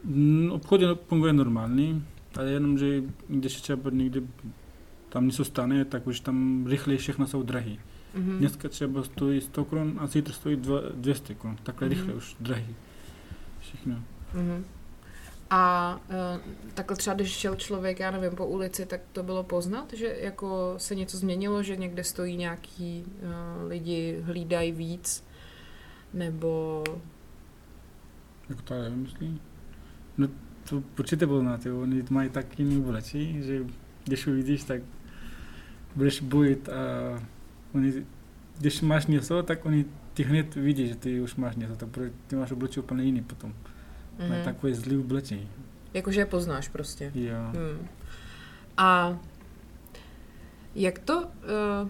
Mm, 0.03 0.51
Obchod 0.51 0.81
je- 0.81 0.95
funguje 1.07 1.33
normální, 1.33 2.05
ale 2.35 2.51
jenom, 2.51 2.77
že 2.77 3.01
když 3.27 3.61
třeba 3.61 3.89
někdy 3.89 4.21
tam 5.09 5.25
něco 5.25 5.45
stane, 5.45 5.85
tak 5.85 6.07
už 6.07 6.19
tam 6.19 6.65
rychleji 6.67 6.97
všechno 6.97 7.27
jsou 7.27 7.43
drahý. 7.43 7.79
Mhm. 8.15 8.37
Dneska 8.37 8.69
třeba 8.69 9.03
stojí 9.03 9.41
100 9.41 9.65
kron 9.65 9.93
a 9.97 10.07
zítra 10.07 10.33
stojí 10.33 10.55
dva- 10.55 10.81
200 10.95 11.35
kron. 11.35 11.55
Takhle 11.63 11.87
Mhm. 11.87 11.97
rychle 11.97 12.13
už 12.13 12.35
drahý. 12.39 12.75
Všechno. 13.59 14.03
Mhm. 14.33 14.65
A 15.49 15.95
uh, 16.09 16.41
takhle 16.73 16.97
třeba, 16.97 17.13
když 17.13 17.31
šel 17.31 17.55
člověk, 17.55 17.99
já 17.99 18.11
nevím, 18.11 18.35
po 18.35 18.45
ulici, 18.45 18.85
tak 18.85 19.01
to 19.11 19.23
bylo 19.23 19.43
poznat, 19.43 19.93
že 19.93 20.15
jako 20.19 20.75
se 20.77 20.95
něco 20.95 21.17
změnilo, 21.17 21.63
že 21.63 21.75
někde 21.75 22.03
stojí 22.03 22.37
nějaký 22.37 23.05
uh, 23.07 23.69
lidi, 23.69 24.21
hlídají 24.25 24.71
víc, 24.71 25.23
nebo... 26.13 26.83
Jako 28.49 28.61
to 28.61 28.73
ale 28.73 28.89
myslí? 28.89 29.41
No 30.17 30.27
to 30.69 30.83
určitě 30.99 31.27
poznáte, 31.27 31.69
jo. 31.69 31.81
oni 31.81 32.03
mají 32.09 32.29
tak 32.29 32.59
jiný 32.59 32.77
oblečí, 32.77 33.43
že 33.43 33.65
když 34.03 34.27
uvidíš, 34.27 34.63
tak 34.63 34.81
budeš 35.95 36.21
bojit 36.21 36.69
a 36.69 36.73
oni, 37.75 38.05
když 38.59 38.81
máš 38.81 39.05
něco, 39.05 39.43
tak 39.43 39.65
oni 39.65 39.85
ty 40.13 40.23
hned 40.23 40.55
vidí, 40.55 40.87
že 40.87 40.95
ty 40.95 41.21
už 41.21 41.35
máš 41.35 41.55
něco, 41.55 41.75
tak 41.75 41.89
ty 42.27 42.35
máš 42.35 42.51
oblečí 42.51 42.79
úplně 42.79 43.03
jiný 43.03 43.21
potom. 43.21 43.53
Mají 44.19 44.31
Mhm. 44.31 44.43
takový 44.43 44.73
zlý 44.73 44.97
oblečí. 44.97 45.47
Jakože 45.93 46.21
je 46.21 46.25
poznáš 46.25 46.67
prostě. 46.67 47.11
Jo. 47.15 47.35
Hmm. 47.55 47.87
A 48.77 49.19
jak 50.75 50.99
to, 50.99 51.21
uh, 51.21 51.89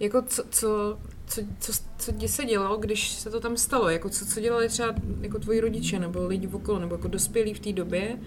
jako 0.00 0.22
co, 0.22 0.44
co, 0.50 0.98
co, 1.26 1.40
co, 1.58 1.72
co 1.98 2.12
dě- 2.12 2.28
se 2.28 2.44
dělalo, 2.44 2.76
když 2.76 3.10
se 3.12 3.30
to 3.30 3.40
tam 3.40 3.56
stalo? 3.56 3.88
Jako 3.88 4.08
co, 4.08 4.26
co 4.26 4.40
dělali 4.40 4.68
třeba 4.68 4.94
jako 5.20 5.38
tvoji 5.38 5.60
rodiče 5.60 5.98
nebo 5.98 6.26
lidi 6.26 6.46
okolo, 6.48 6.78
nebo 6.78 6.94
jako 6.94 7.08
dospělí 7.08 7.54
v 7.54 7.60
té 7.60 7.72
době? 7.72 8.18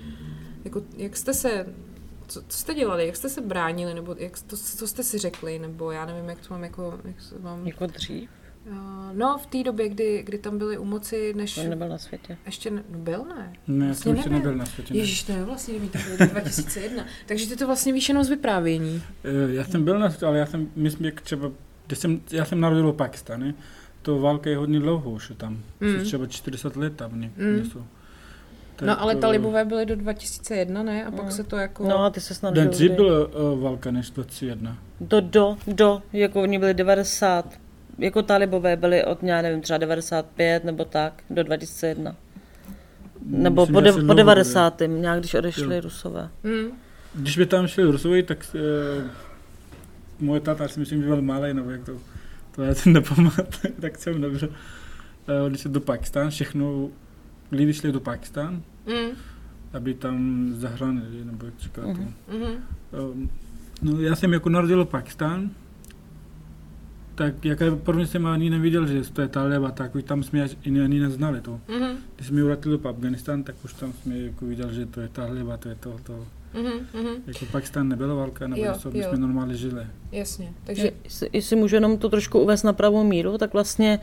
Jako, 0.64 0.82
jak 0.98 1.18
jste 1.18 1.34
se, 1.34 1.66
co, 2.28 2.42
co 2.48 2.58
jste 2.58 2.74
dělali, 2.74 3.06
jak 3.08 3.16
jste 3.16 3.30
se 3.30 3.42
bránili, 3.42 3.94
nebo 3.94 4.16
jak 4.20 4.40
to, 4.42 4.58
co 4.58 4.88
jste 4.88 5.04
si 5.04 5.18
řekli, 5.18 5.60
nebo 5.60 5.92
já 5.92 6.06
nevím, 6.06 6.30
jak 6.30 6.40
to 6.48 6.54
mám 6.54 6.64
jako, 6.64 7.00
jak 7.04 7.22
se 7.22 7.40
vám... 7.40 7.68
Jako 7.68 7.86
dřív, 7.88 8.30
no, 9.14 9.38
v 9.38 9.46
té 9.46 9.64
době, 9.64 9.90
kdy, 9.90 10.24
kdy 10.26 10.38
tam 10.38 10.58
byli 10.58 10.78
u 10.78 10.86
moci, 10.86 11.34
než... 11.34 11.58
on 11.58 11.70
nebyl 11.70 11.90
na 11.90 11.98
světě. 11.98 12.38
Ještě 12.46 12.70
ne, 12.72 12.84
no 12.92 13.00
byl, 13.00 13.26
ne? 13.26 13.54
Ne, 13.68 13.86
já 13.86 13.90
Vlastně 13.90 14.04
jsem 14.04 14.16
ještě 14.16 14.30
nebyl. 14.30 14.46
nebyl 14.52 14.58
na 14.60 14.66
světě. 14.66 14.94
ne. 14.94 15.00
Ježíš, 15.00 15.24
to 15.24 15.32
je 15.32 15.44
vlastně 15.44 15.74
nevím, 15.74 15.90
to 15.90 15.98
bylo 16.18 16.30
2001. 16.32 17.06
Takže 17.26 17.48
ty 17.50 17.56
to 17.56 17.66
vlastně 17.68 17.94
víš 17.94 18.10
jenom 18.10 18.24
z 18.24 18.30
vyprávění. 18.30 19.02
Eh, 19.24 19.54
Já 19.54 19.64
jsem 19.64 19.84
byl 19.84 20.00
na 20.00 20.10
světě, 20.10 20.26
ale 20.26 20.40
já 20.40 20.46
jsem, 20.46 20.68
myslím, 20.76 21.06
jak 21.06 21.22
třeba, 21.22 21.52
když 21.88 22.00
jsem, 22.00 22.22
já 22.32 22.46
jsem 22.46 22.60
narodil 22.60 22.92
v 22.92 22.96
Pakistánu, 22.96 23.54
to 24.02 24.20
válka 24.20 24.50
je 24.50 24.58
hodně 24.58 24.80
dlouho 24.80 25.12
už 25.12 25.30
je 25.30 25.36
tam. 25.36 25.60
Mm. 25.80 26.04
Třeba 26.04 26.26
40 26.28 26.76
let 26.76 26.94
tam 26.96 27.22
ně, 27.22 27.32
Mm. 27.38 27.46
mm. 27.48 27.64
něco. 27.64 27.84
No 28.82 29.02
ale 29.02 29.14
eh, 29.14 29.18
talibové 29.18 29.66
byli 29.66 29.86
do 29.86 29.96
2001, 29.96 30.84
ne? 30.84 31.06
A 31.06 31.12
pak 31.12 31.26
Mm. 31.26 31.32
se 31.32 31.44
to 31.44 31.58
jako... 31.58 31.88
No 31.88 32.04
a 32.04 32.10
ty 32.10 32.22
se 32.22 32.34
snad 32.36 32.54
Den 32.54 32.70
dřív 32.70 32.92
byla 32.92 33.28
uh, 33.28 33.60
válka 33.62 33.92
než 33.92 34.10
21. 34.12 34.78
Do, 35.02 35.22
do, 35.22 35.58
do, 35.68 36.02
jako 36.14 36.42
oni 36.42 36.60
byli 36.60 36.74
90, 36.74 37.54
jako 38.00 38.22
talibové 38.24 38.76
byli 38.76 39.06
od, 39.06 39.24
já 39.24 39.42
nevím, 39.42 39.62
třeba 39.62 39.78
95 39.78 40.64
nebo 40.64 40.86
tak, 40.86 41.24
do 41.30 41.44
2001. 41.44 42.16
Nebo 43.26 43.62
Myslím, 43.62 43.74
po, 43.74 43.82
de, 43.82 43.92
po 43.92 44.00
dlouho 44.00 44.14
90. 44.14 44.82
nějak 44.88 45.20
když 45.20 45.34
odešli 45.34 45.76
Jo. 45.76 45.82
Rusové. 45.82 46.30
Mm. 46.44 46.52
bude. 46.52 46.72
Když 47.16 47.38
by 47.38 47.46
tam 47.46 47.68
šli 47.68 47.84
Rusové, 47.84 48.24
tak 48.24 48.56
uh, 48.56 49.04
moje 50.20 50.42
táta 50.42 50.68
si 50.68 50.80
myslím, 50.80 51.02
že 51.02 51.08
byl 51.08 51.22
malý, 51.22 51.54
nebo 51.54 51.70
jak 51.70 51.84
to, 51.86 51.92
to 52.56 52.64
já 52.64 52.74
si 52.76 52.90
nepamatuju, 52.90 53.74
tak 53.82 53.98
jsem 54.00 54.22
dobře. 54.22 54.48
Uh, 54.48 54.54
když 55.50 55.62
šli 55.62 55.70
do 55.70 55.82
Pakistánu, 55.82 56.30
všechno, 56.30 56.90
lidi 57.52 57.74
šli 57.74 57.92
do 57.92 58.00
Pakistánu, 58.00 58.64
Mm. 58.88 59.12
aby 59.74 59.94
tam 59.94 60.50
zahránili, 60.54 61.26
nebo 61.26 61.46
jak 61.46 61.54
říkáte. 61.60 61.88
Mhm. 61.88 62.14
Mm. 62.34 63.00
Um, 63.12 63.30
no, 63.82 64.00
já 64.02 64.16
jsem 64.16 64.34
jako 64.34 64.50
narodil 64.50 64.86
v 64.86 64.90
Pakistán, 64.90 65.50
tak 67.20 67.46
jak 67.46 67.60
prvně 67.84 68.08
jsem 68.08 68.26
ani 68.26 68.50
neviděl, 68.50 68.88
že 68.88 69.04
to 69.14 69.22
je 69.22 69.28
Taleba, 69.28 69.72
tak 69.72 69.96
už 69.96 70.04
tam 70.04 70.24
jsme 70.24 70.48
ani, 70.66 70.82
ani 70.82 71.00
neznali 71.00 71.42
to. 71.42 71.52
Mm. 71.52 71.98
Když 72.16 72.28
jsme 72.28 72.44
vratili 72.44 72.78
do 72.78 72.90
Afganistán, 72.90 73.44
tak 73.44 73.56
už 73.64 73.74
tam 73.74 73.94
jsme 73.94 74.18
jako 74.18 74.46
viděli, 74.46 74.76
že 74.76 74.86
to 74.86 75.02
je 75.02 75.08
Taleba, 75.08 75.58
to 75.58 75.70
je 75.70 75.76
to, 75.76 76.00
to. 76.04 76.26
Mm. 76.54 77.02
Mm. 77.04 77.16
Jako 77.28 77.46
Pakistán 77.52 77.88
nebyla 77.88 78.16
válka, 78.16 78.48
nebo 78.48 78.62
Jo, 78.62 78.72
něco, 78.72 78.92
my 78.92 79.00
jo. 79.00 79.10
jsme 79.10 79.18
normálně 79.18 79.56
žili. 79.56 79.88
Jasně. 80.12 80.54
Takže... 80.64 80.92
Jestli, 81.04 81.30
jestli 81.34 81.56
můžu 81.56 81.76
jenom 81.76 81.98
to 81.98 82.10
trošku 82.10 82.40
uvést 82.40 82.64
na 82.64 82.74
pravou 82.74 83.04
míru, 83.04 83.38
tak 83.38 83.54
vlastně 83.54 84.00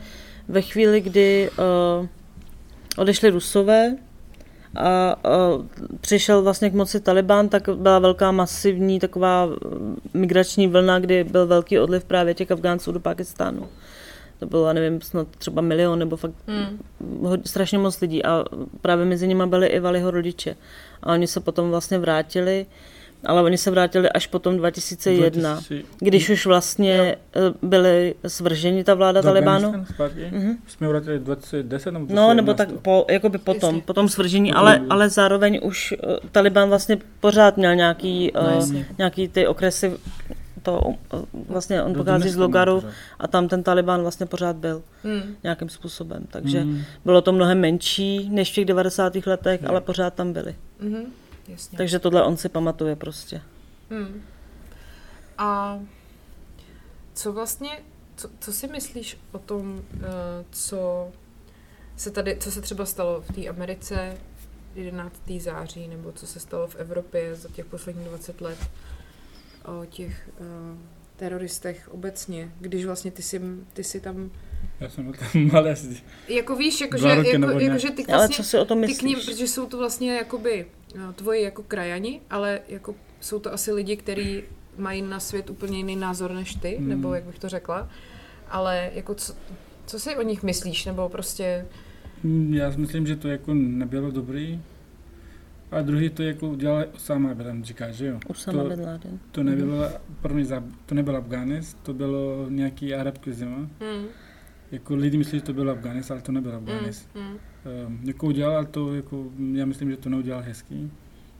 ve 0.47 0.61
chvíli, 0.61 1.01
kdy 1.01 1.49
uh, 1.99 2.07
odešli 2.97 3.29
Rusové 3.29 3.97
a, 4.75 4.87
a 4.89 5.15
přišel 6.01 6.41
vlastně 6.41 6.69
k 6.69 6.73
moci 6.73 6.99
Taliban, 6.99 7.49
tak 7.49 7.69
byla 7.69 7.99
velká 7.99 8.31
masivní 8.31 8.99
taková 8.99 9.49
migrační 10.13 10.67
vlna, 10.67 10.99
kdy 10.99 11.23
byl 11.23 11.47
velký 11.47 11.79
odliv 11.79 12.03
právě 12.03 12.33
těch 12.33 12.51
Afgánců 12.51 12.91
do 12.91 12.99
Pakistánu. 12.99 13.67
To 14.39 14.45
bylo, 14.45 14.73
nevím, 14.73 15.01
snad 15.01 15.27
třeba 15.37 15.61
milion 15.61 15.99
nebo 15.99 16.17
fakt 16.17 16.33
hmm. 16.47 16.79
strašně 17.45 17.77
moc 17.77 18.01
lidí 18.01 18.25
a 18.25 18.45
právě 18.81 19.05
mezi 19.05 19.27
nimi 19.27 19.43
byli 19.45 19.67
i 19.67 19.79
Valiho 19.79 20.11
rodiče. 20.11 20.55
A 21.03 21.13
oni 21.13 21.27
se 21.27 21.39
potom 21.39 21.69
vlastně 21.69 21.99
vrátili 21.99 22.65
ale 23.25 23.41
oni 23.41 23.57
se 23.57 23.71
vrátili 23.71 24.09
až 24.09 24.27
potom 24.27 24.57
2001, 24.57 25.53
2000... 25.53 25.87
když 25.99 26.29
už 26.29 26.45
vlastně 26.45 26.97
jo. 26.97 27.15
Eh, 27.35 27.53
byli 27.61 28.15
svrženi 28.27 28.83
ta 28.83 28.93
vláda 28.93 29.21
Talibánu. 29.21 29.71
Mm-hmm. 29.71 30.57
Jsme 30.67 30.87
vrátili 30.87 31.19
2010 31.19 31.91
nebo 31.91 32.05
No, 32.09 32.33
nebo 32.33 32.53
tak 32.53 32.71
po, 32.71 33.05
jakoby 33.09 33.37
potom, 33.37 33.75
Jestli. 33.75 33.85
potom 33.85 34.09
svržení, 34.09 34.53
ale, 34.53 34.81
ale 34.89 35.09
zároveň 35.09 35.59
už 35.63 35.93
uh, 36.03 36.15
Taliban 36.31 36.69
vlastně 36.69 36.97
pořád 37.19 37.57
měl 37.57 37.75
nějaký, 37.75 38.31
uh, 38.31 38.75
nějaký 38.97 39.27
ty 39.27 39.47
okresy, 39.47 39.93
to 40.63 40.79
uh, 40.79 40.95
vlastně 41.49 41.83
on 41.83 41.93
pochází 41.93 42.29
z 42.29 42.37
Logaru 42.37 42.83
a 43.19 43.27
tam 43.27 43.47
ten 43.47 43.63
Taliban 43.63 44.01
vlastně 44.01 44.25
pořád 44.25 44.55
byl 44.55 44.83
hmm. 45.03 45.35
nějakým 45.43 45.69
způsobem, 45.69 46.23
takže 46.29 46.59
hmm. 46.59 46.81
bylo 47.05 47.21
to 47.21 47.31
mnohem 47.31 47.59
menší 47.59 48.29
než 48.29 48.51
v 48.51 48.55
těch 48.55 48.65
90. 48.65 49.15
letech, 49.25 49.61
hmm. 49.61 49.69
ale 49.69 49.81
pořád 49.81 50.13
tam 50.13 50.33
byli. 50.33 50.55
Hmm. 50.81 51.13
Jasně. 51.47 51.77
Takže 51.77 51.99
tohle 51.99 52.23
on 52.23 52.37
si 52.37 52.49
pamatuje 52.49 52.95
prostě. 52.95 53.41
Hmm. 53.89 54.21
A 55.37 55.79
co 57.13 57.33
vlastně, 57.33 57.69
co, 58.15 58.29
co 58.39 58.53
si 58.53 58.67
myslíš 58.67 59.17
o 59.31 59.39
tom, 59.39 59.81
uh, 59.93 60.01
co 60.51 61.11
se 61.95 62.11
tady, 62.11 62.37
co 62.37 62.51
se 62.51 62.61
třeba 62.61 62.85
stalo 62.85 63.21
v 63.21 63.31
té 63.31 63.47
Americe 63.47 64.17
11. 64.75 65.21
září, 65.39 65.87
nebo 65.87 66.11
co 66.11 66.27
se 66.27 66.39
stalo 66.39 66.67
v 66.67 66.75
Evropě 66.75 67.35
za 67.35 67.49
těch 67.49 67.65
posledních 67.65 68.07
20 68.07 68.41
let 68.41 68.59
o 69.65 69.85
těch 69.85 70.29
uh, 70.39 70.45
teroristech 71.15 71.89
obecně, 71.91 72.51
když 72.59 72.85
vlastně 72.85 73.11
ty 73.11 73.21
jsi, 73.21 73.41
ty 73.73 73.83
jsi 73.83 73.99
tam 73.99 74.31
já 74.79 74.89
jsem 74.89 75.13
tam 75.13 75.45
malé 75.51 75.75
Jako 76.27 76.55
víš, 76.55 76.81
jako, 76.81 76.97
že, 76.97 77.07
jako, 77.07 77.59
jako, 77.59 77.77
že 77.77 77.91
ty 77.91 78.03
vlastně, 78.03 78.13
Ale 78.13 78.29
co 78.29 78.43
si 78.43 78.59
o 78.59 78.65
tom 78.65 78.79
myslíš? 78.79 78.97
Ty 78.97 79.03
k 79.03 79.07
ním, 79.07 79.19
protože 79.19 79.47
jsou 79.47 79.65
to 79.65 79.77
vlastně 79.77 80.15
jakoby 80.15 80.65
no, 80.99 81.13
tvoji 81.13 81.43
jako 81.43 81.63
krajani, 81.63 82.21
ale 82.29 82.59
jako 82.67 82.95
jsou 83.19 83.39
to 83.39 83.53
asi 83.53 83.71
lidi, 83.71 83.97
kteří 83.97 84.43
mají 84.77 85.01
na 85.01 85.19
svět 85.19 85.49
úplně 85.49 85.77
jiný 85.77 85.95
názor 85.95 86.31
než 86.31 86.55
ty, 86.55 86.75
hmm. 86.75 86.89
nebo 86.89 87.13
jak 87.13 87.23
bych 87.23 87.39
to 87.39 87.49
řekla. 87.49 87.89
Ale 88.49 88.91
jako 88.93 89.15
co, 89.15 89.33
co 89.85 89.99
si 89.99 90.15
o 90.15 90.21
nich 90.21 90.43
myslíš, 90.43 90.85
nebo 90.85 91.09
prostě... 91.09 91.65
Hmm, 92.23 92.53
já 92.53 92.71
si 92.71 92.79
myslím, 92.79 93.07
že 93.07 93.15
to 93.15 93.27
jako 93.27 93.53
nebylo 93.53 94.11
dobrý. 94.11 94.61
A 95.71 95.81
druhý 95.81 96.09
to 96.09 96.23
jako 96.23 96.49
udělal 96.49 96.85
Osama 96.95 97.33
Bin 97.33 97.63
říká, 97.63 97.91
že 97.91 98.05
jo? 98.05 98.19
Osama 98.27 98.63
to, 98.63 98.69
Bin 98.69 98.85
Laden. 98.85 99.19
To 99.31 99.43
nebylo, 99.43 99.75
mm. 99.75 100.15
první, 100.21 100.45
to 100.85 100.95
nebyl 100.95 101.17
Afganist, 101.17 101.77
to 101.83 101.93
bylo 101.93 102.45
nějaký 102.49 102.93
arabský 102.93 103.31
zima. 103.31 103.57
Mm. 103.57 104.07
Jako 104.71 104.95
lidi 104.95 105.17
myslí, 105.17 105.39
že 105.39 105.45
to 105.45 105.53
byl 105.53 105.71
Afganist, 105.71 106.11
ale 106.11 106.21
to 106.21 106.31
nebyl 106.31 106.55
Afganist. 106.55 107.09
Mm. 107.15 107.21
Mm. 107.21 107.37
Um, 107.87 107.99
jako 108.03 108.27
udělal 108.27 108.65
to, 108.65 108.95
jako, 108.95 109.25
já 109.53 109.65
myslím, 109.65 109.91
že 109.91 109.97
to 109.97 110.09
neudělal 110.09 110.41
hezký. 110.41 110.91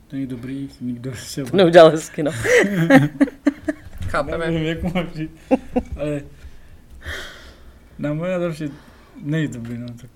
To 0.08 0.16
není 0.16 0.28
dobrý, 0.28 0.70
nikdo 0.82 1.14
se... 1.16 1.44
To 1.44 1.58
neudělal 1.58 1.90
hezky, 1.90 2.24
no. 2.24 2.32
Chápeme. 4.08 4.52
Nevím, 4.52 4.64
jak 4.64 4.84
mám 4.84 5.08
říct, 5.16 5.32
ale 5.96 6.22
na 8.00 8.14
moje 8.14 8.32
názor, 8.32 8.52
že 8.52 8.70
není 9.22 9.48
dobrý, 9.48 9.78
no. 9.78 9.88
Tak. 9.88 10.10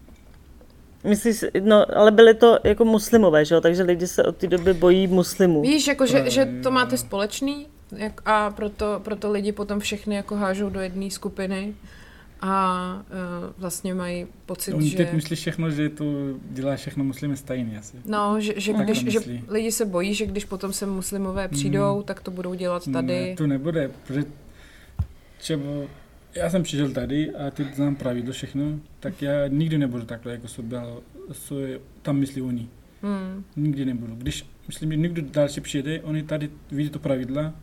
Myslíš, 1.03 1.45
no, 1.64 1.97
ale 1.97 2.12
byly 2.12 2.34
to 2.34 2.59
jako 2.64 2.86
muslimové, 2.86 3.45
že 3.45 3.55
jo? 3.55 3.62
Takže 3.62 3.84
lidi 3.84 4.07
se 4.07 4.24
od 4.24 4.38
té 4.38 4.47
doby 4.47 4.74
bojí 4.74 5.07
muslimů. 5.07 5.62
Víš, 5.62 5.88
jako, 5.88 6.05
že, 6.05 6.30
že 6.30 6.45
to 6.64 6.72
máte 6.72 6.97
společný 6.97 7.68
jak, 7.95 8.22
a 8.26 8.49
proto, 8.49 9.01
proto 9.03 9.32
lidi 9.32 9.51
potom 9.51 9.80
všechny 9.80 10.16
jako 10.16 10.36
hážou 10.36 10.70
do 10.70 10.80
jedné 10.80 11.09
skupiny 11.09 11.74
a 12.41 12.93
uh, 12.95 13.53
vlastně 13.57 13.93
mají 13.93 14.27
pocit, 14.45 14.73
Oni 14.73 14.89
že... 14.89 14.97
teď 14.97 15.13
myslí 15.13 15.35
všechno, 15.35 15.71
že 15.71 15.89
to 15.89 16.05
dělá 16.51 16.75
všechno 16.75 17.03
muslimy 17.03 17.37
stejný 17.37 17.77
asi. 17.77 17.97
No, 18.05 18.41
že, 18.41 18.53
že, 18.57 18.73
když, 18.73 19.05
že 19.05 19.19
lidi 19.47 19.71
se 19.71 19.85
bojí, 19.85 20.13
že 20.13 20.25
když 20.25 20.45
potom 20.45 20.73
se 20.73 20.85
muslimové 20.85 21.47
přijdou, 21.47 21.97
mm. 21.97 22.03
tak 22.03 22.21
to 22.21 22.31
budou 22.31 22.53
dělat 22.53 22.83
tady. 22.93 23.29
Ne, 23.29 23.35
to 23.35 23.47
nebude, 23.47 23.87
protože 23.87 24.23
třeba 25.37 25.63
já 26.35 26.49
jsem 26.49 26.63
přišel 26.63 26.91
tady 26.91 27.31
a 27.31 27.51
teď 27.51 27.75
znám 27.75 27.95
pravidlo 27.95 28.33
všechno, 28.33 28.79
tak 28.99 29.21
já 29.21 29.47
nikdy 29.47 29.77
nebudu 29.77 30.05
takhle, 30.05 30.31
jako 30.31 30.47
co, 30.47 30.63
bylo, 30.63 31.01
co 31.33 31.55
tam 32.01 32.17
myslí 32.17 32.41
oni. 32.41 32.69
Hmm. 33.01 33.43
Nikdy 33.55 33.85
nebudu. 33.85 34.15
Když 34.15 34.45
myslím, 34.67 34.91
že 34.91 34.97
někdo 34.97 35.21
další 35.21 35.61
přijede, 35.61 36.01
oni 36.01 36.23
tady 36.23 36.49
vidí 36.71 36.89
to 36.89 36.99
pravidla, 36.99 37.53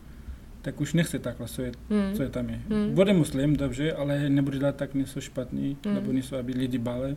tak 0.62 0.80
už 0.80 0.94
nechce 0.94 1.18
takhle, 1.18 1.48
co 1.48 1.62
je, 1.62 1.72
hmm. 1.90 2.14
co 2.14 2.22
je 2.22 2.28
tam 2.28 2.48
je. 2.48 2.60
Hmm. 2.70 2.94
Bude 2.94 3.12
muslim, 3.12 3.56
dobře, 3.56 3.92
ale 3.92 4.28
nebude 4.28 4.58
dělat 4.58 4.76
tak 4.76 4.94
něco 4.94 5.20
špatný, 5.20 5.76
hmm. 5.84 5.94
nebo 5.94 6.12
něco, 6.12 6.36
aby 6.36 6.52
lidi 6.52 6.78
báli. 6.78 7.16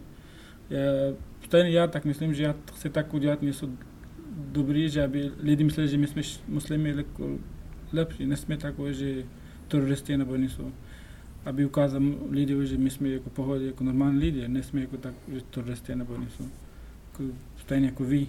Já, 0.69 0.79
ten 1.49 1.67
já 1.67 1.87
tak 1.87 2.05
myslím, 2.05 2.33
že 2.33 2.43
já 2.43 2.55
chci 2.73 2.89
tak 2.89 3.13
udělat 3.13 3.41
něco 3.41 3.69
dobrý, 4.51 4.89
že 4.89 5.03
aby 5.03 5.31
lidi 5.39 5.63
mysleli, 5.63 5.89
že 5.89 5.97
my 5.97 6.07
jsme 6.07 6.21
muslimy 6.47 6.93
jako 6.97 7.39
lepší, 7.93 8.25
nesme 8.25 8.57
takové, 8.57 8.93
že 8.93 9.23
teroristy 9.67 10.17
nebo 10.17 10.35
něco. 10.35 10.71
Aby 11.45 11.65
ukázal 11.65 12.01
lidi, 12.29 12.55
že 12.67 12.77
my 12.77 12.89
jsme 12.89 13.09
jako 13.09 13.29
pohodě, 13.29 13.65
jako 13.65 13.83
normální 13.83 14.19
lidi, 14.19 14.47
nesme 14.47 14.81
jako 14.81 14.97
tak, 14.97 15.13
že 15.33 15.41
teroristy 15.41 15.95
nebo 15.95 16.17
něco. 16.17 16.43
Jako, 17.11 17.33
stejně 17.57 17.85
jako 17.85 18.03
vy. 18.03 18.27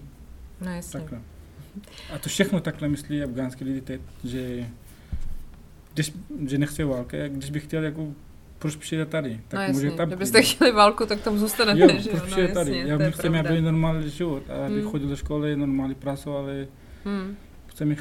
No 0.60 0.70
jasně. 0.70 1.00
Takhle. 1.00 1.20
A 2.14 2.18
to 2.18 2.28
všechno 2.28 2.60
takhle 2.60 2.88
myslí 2.88 3.22
afgánský 3.22 3.64
lidi 3.64 3.80
teď, 3.80 4.00
že 4.24 4.66
když, 5.94 6.12
že 6.46 6.58
nechci 6.58 6.84
války, 6.84 7.16
když 7.28 7.50
bych 7.50 7.64
chtěl 7.64 7.84
jako 7.84 8.14
proč 8.58 8.76
přijde 8.76 9.06
tady? 9.06 9.40
Tak 9.48 9.60
no 9.60 9.66
jasně, 9.66 9.90
tam 9.90 10.08
kdybyste 10.08 10.42
chtěli 10.42 10.72
válku, 10.72 11.06
tak 11.06 11.20
tam 11.20 11.38
zůstanete, 11.38 11.80
jo, 11.80 11.88
že 12.00 12.10
proč 12.10 12.36
jo? 12.36 12.48
No, 12.48 12.54
tady? 12.54 12.78
Já 12.86 12.98
bych 12.98 13.14
chtěl, 13.14 13.38
aby 13.38 13.60
normální 13.60 14.10
život, 14.10 14.42
aby 14.50 14.80
hmm. 14.80 14.90
chodil 14.90 15.08
do 15.08 15.16
školy, 15.16 15.56
normálně 15.56 15.94
pracovali. 15.94 16.68
Hmm. 17.04 17.36
Chceme 17.66 17.96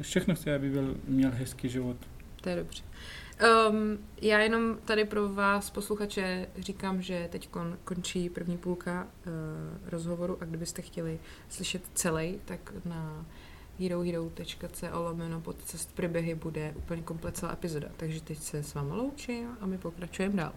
všechno 0.00 0.34
chci, 0.34 0.52
aby 0.52 0.70
byl, 0.70 0.96
měl 1.08 1.30
hezký 1.34 1.68
život. 1.68 1.96
To 2.40 2.48
je 2.48 2.56
dobře. 2.56 2.82
Um, 3.70 3.98
já 4.22 4.38
jenom 4.38 4.78
tady 4.84 5.04
pro 5.04 5.28
vás, 5.28 5.70
posluchače, 5.70 6.46
říkám, 6.58 7.02
že 7.02 7.28
teď 7.30 7.48
kon, 7.48 7.78
končí 7.84 8.30
první 8.30 8.56
půlka 8.56 9.06
uh, 9.06 9.32
rozhovoru 9.90 10.38
a 10.40 10.44
kdybyste 10.44 10.82
chtěli 10.82 11.18
slyšet 11.48 11.82
celý, 11.94 12.38
tak 12.44 12.72
na 12.84 13.26
herohero.co 13.78 15.02
lomeno 15.02 15.40
podcast 15.40 15.94
příběhy 15.94 16.34
bude 16.34 16.74
úplně 16.76 17.02
komplet 17.02 17.36
celá 17.36 17.52
epizoda. 17.52 17.88
Takže 17.96 18.22
teď 18.22 18.38
se 18.38 18.62
s 18.62 18.74
vámi 18.74 18.92
loučím 18.92 19.56
a 19.60 19.66
my 19.66 19.78
pokračujeme 19.78 20.36
dál. 20.36 20.52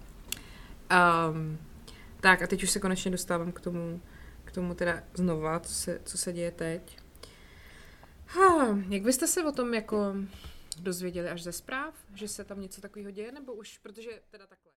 Um, 1.30 1.57
tak 2.22 2.41
a 2.41 2.47
teď 2.47 2.63
už 2.63 2.72
se 2.72 2.80
konečně 2.80 3.11
dostávám 3.11 3.51
k 3.51 3.61
tomu, 3.61 4.01
k 4.45 4.51
tomu 4.51 4.74
teda 4.74 5.03
znova, 5.13 5.59
co 5.59 5.74
se, 5.74 6.01
co 6.05 6.17
se 6.17 6.34
děje 6.34 6.51
teď. 6.51 6.97
Ha, 8.26 8.78
jak 8.89 9.01
byste 9.01 9.28
se 9.28 9.43
o 9.43 9.51
tom 9.51 9.74
jako 9.74 10.15
dozvěděli 10.80 11.30
až 11.30 11.43
ze 11.43 11.51
zpráv, 11.51 11.93
že 12.13 12.28
se 12.28 12.43
tam 12.43 12.61
něco 12.61 12.82
takového 12.82 13.11
děje, 13.11 13.32
nebo 13.32 13.53
už, 13.53 13.78
protože 13.78 14.22
teda 14.30 14.47
takhle. 14.47 14.61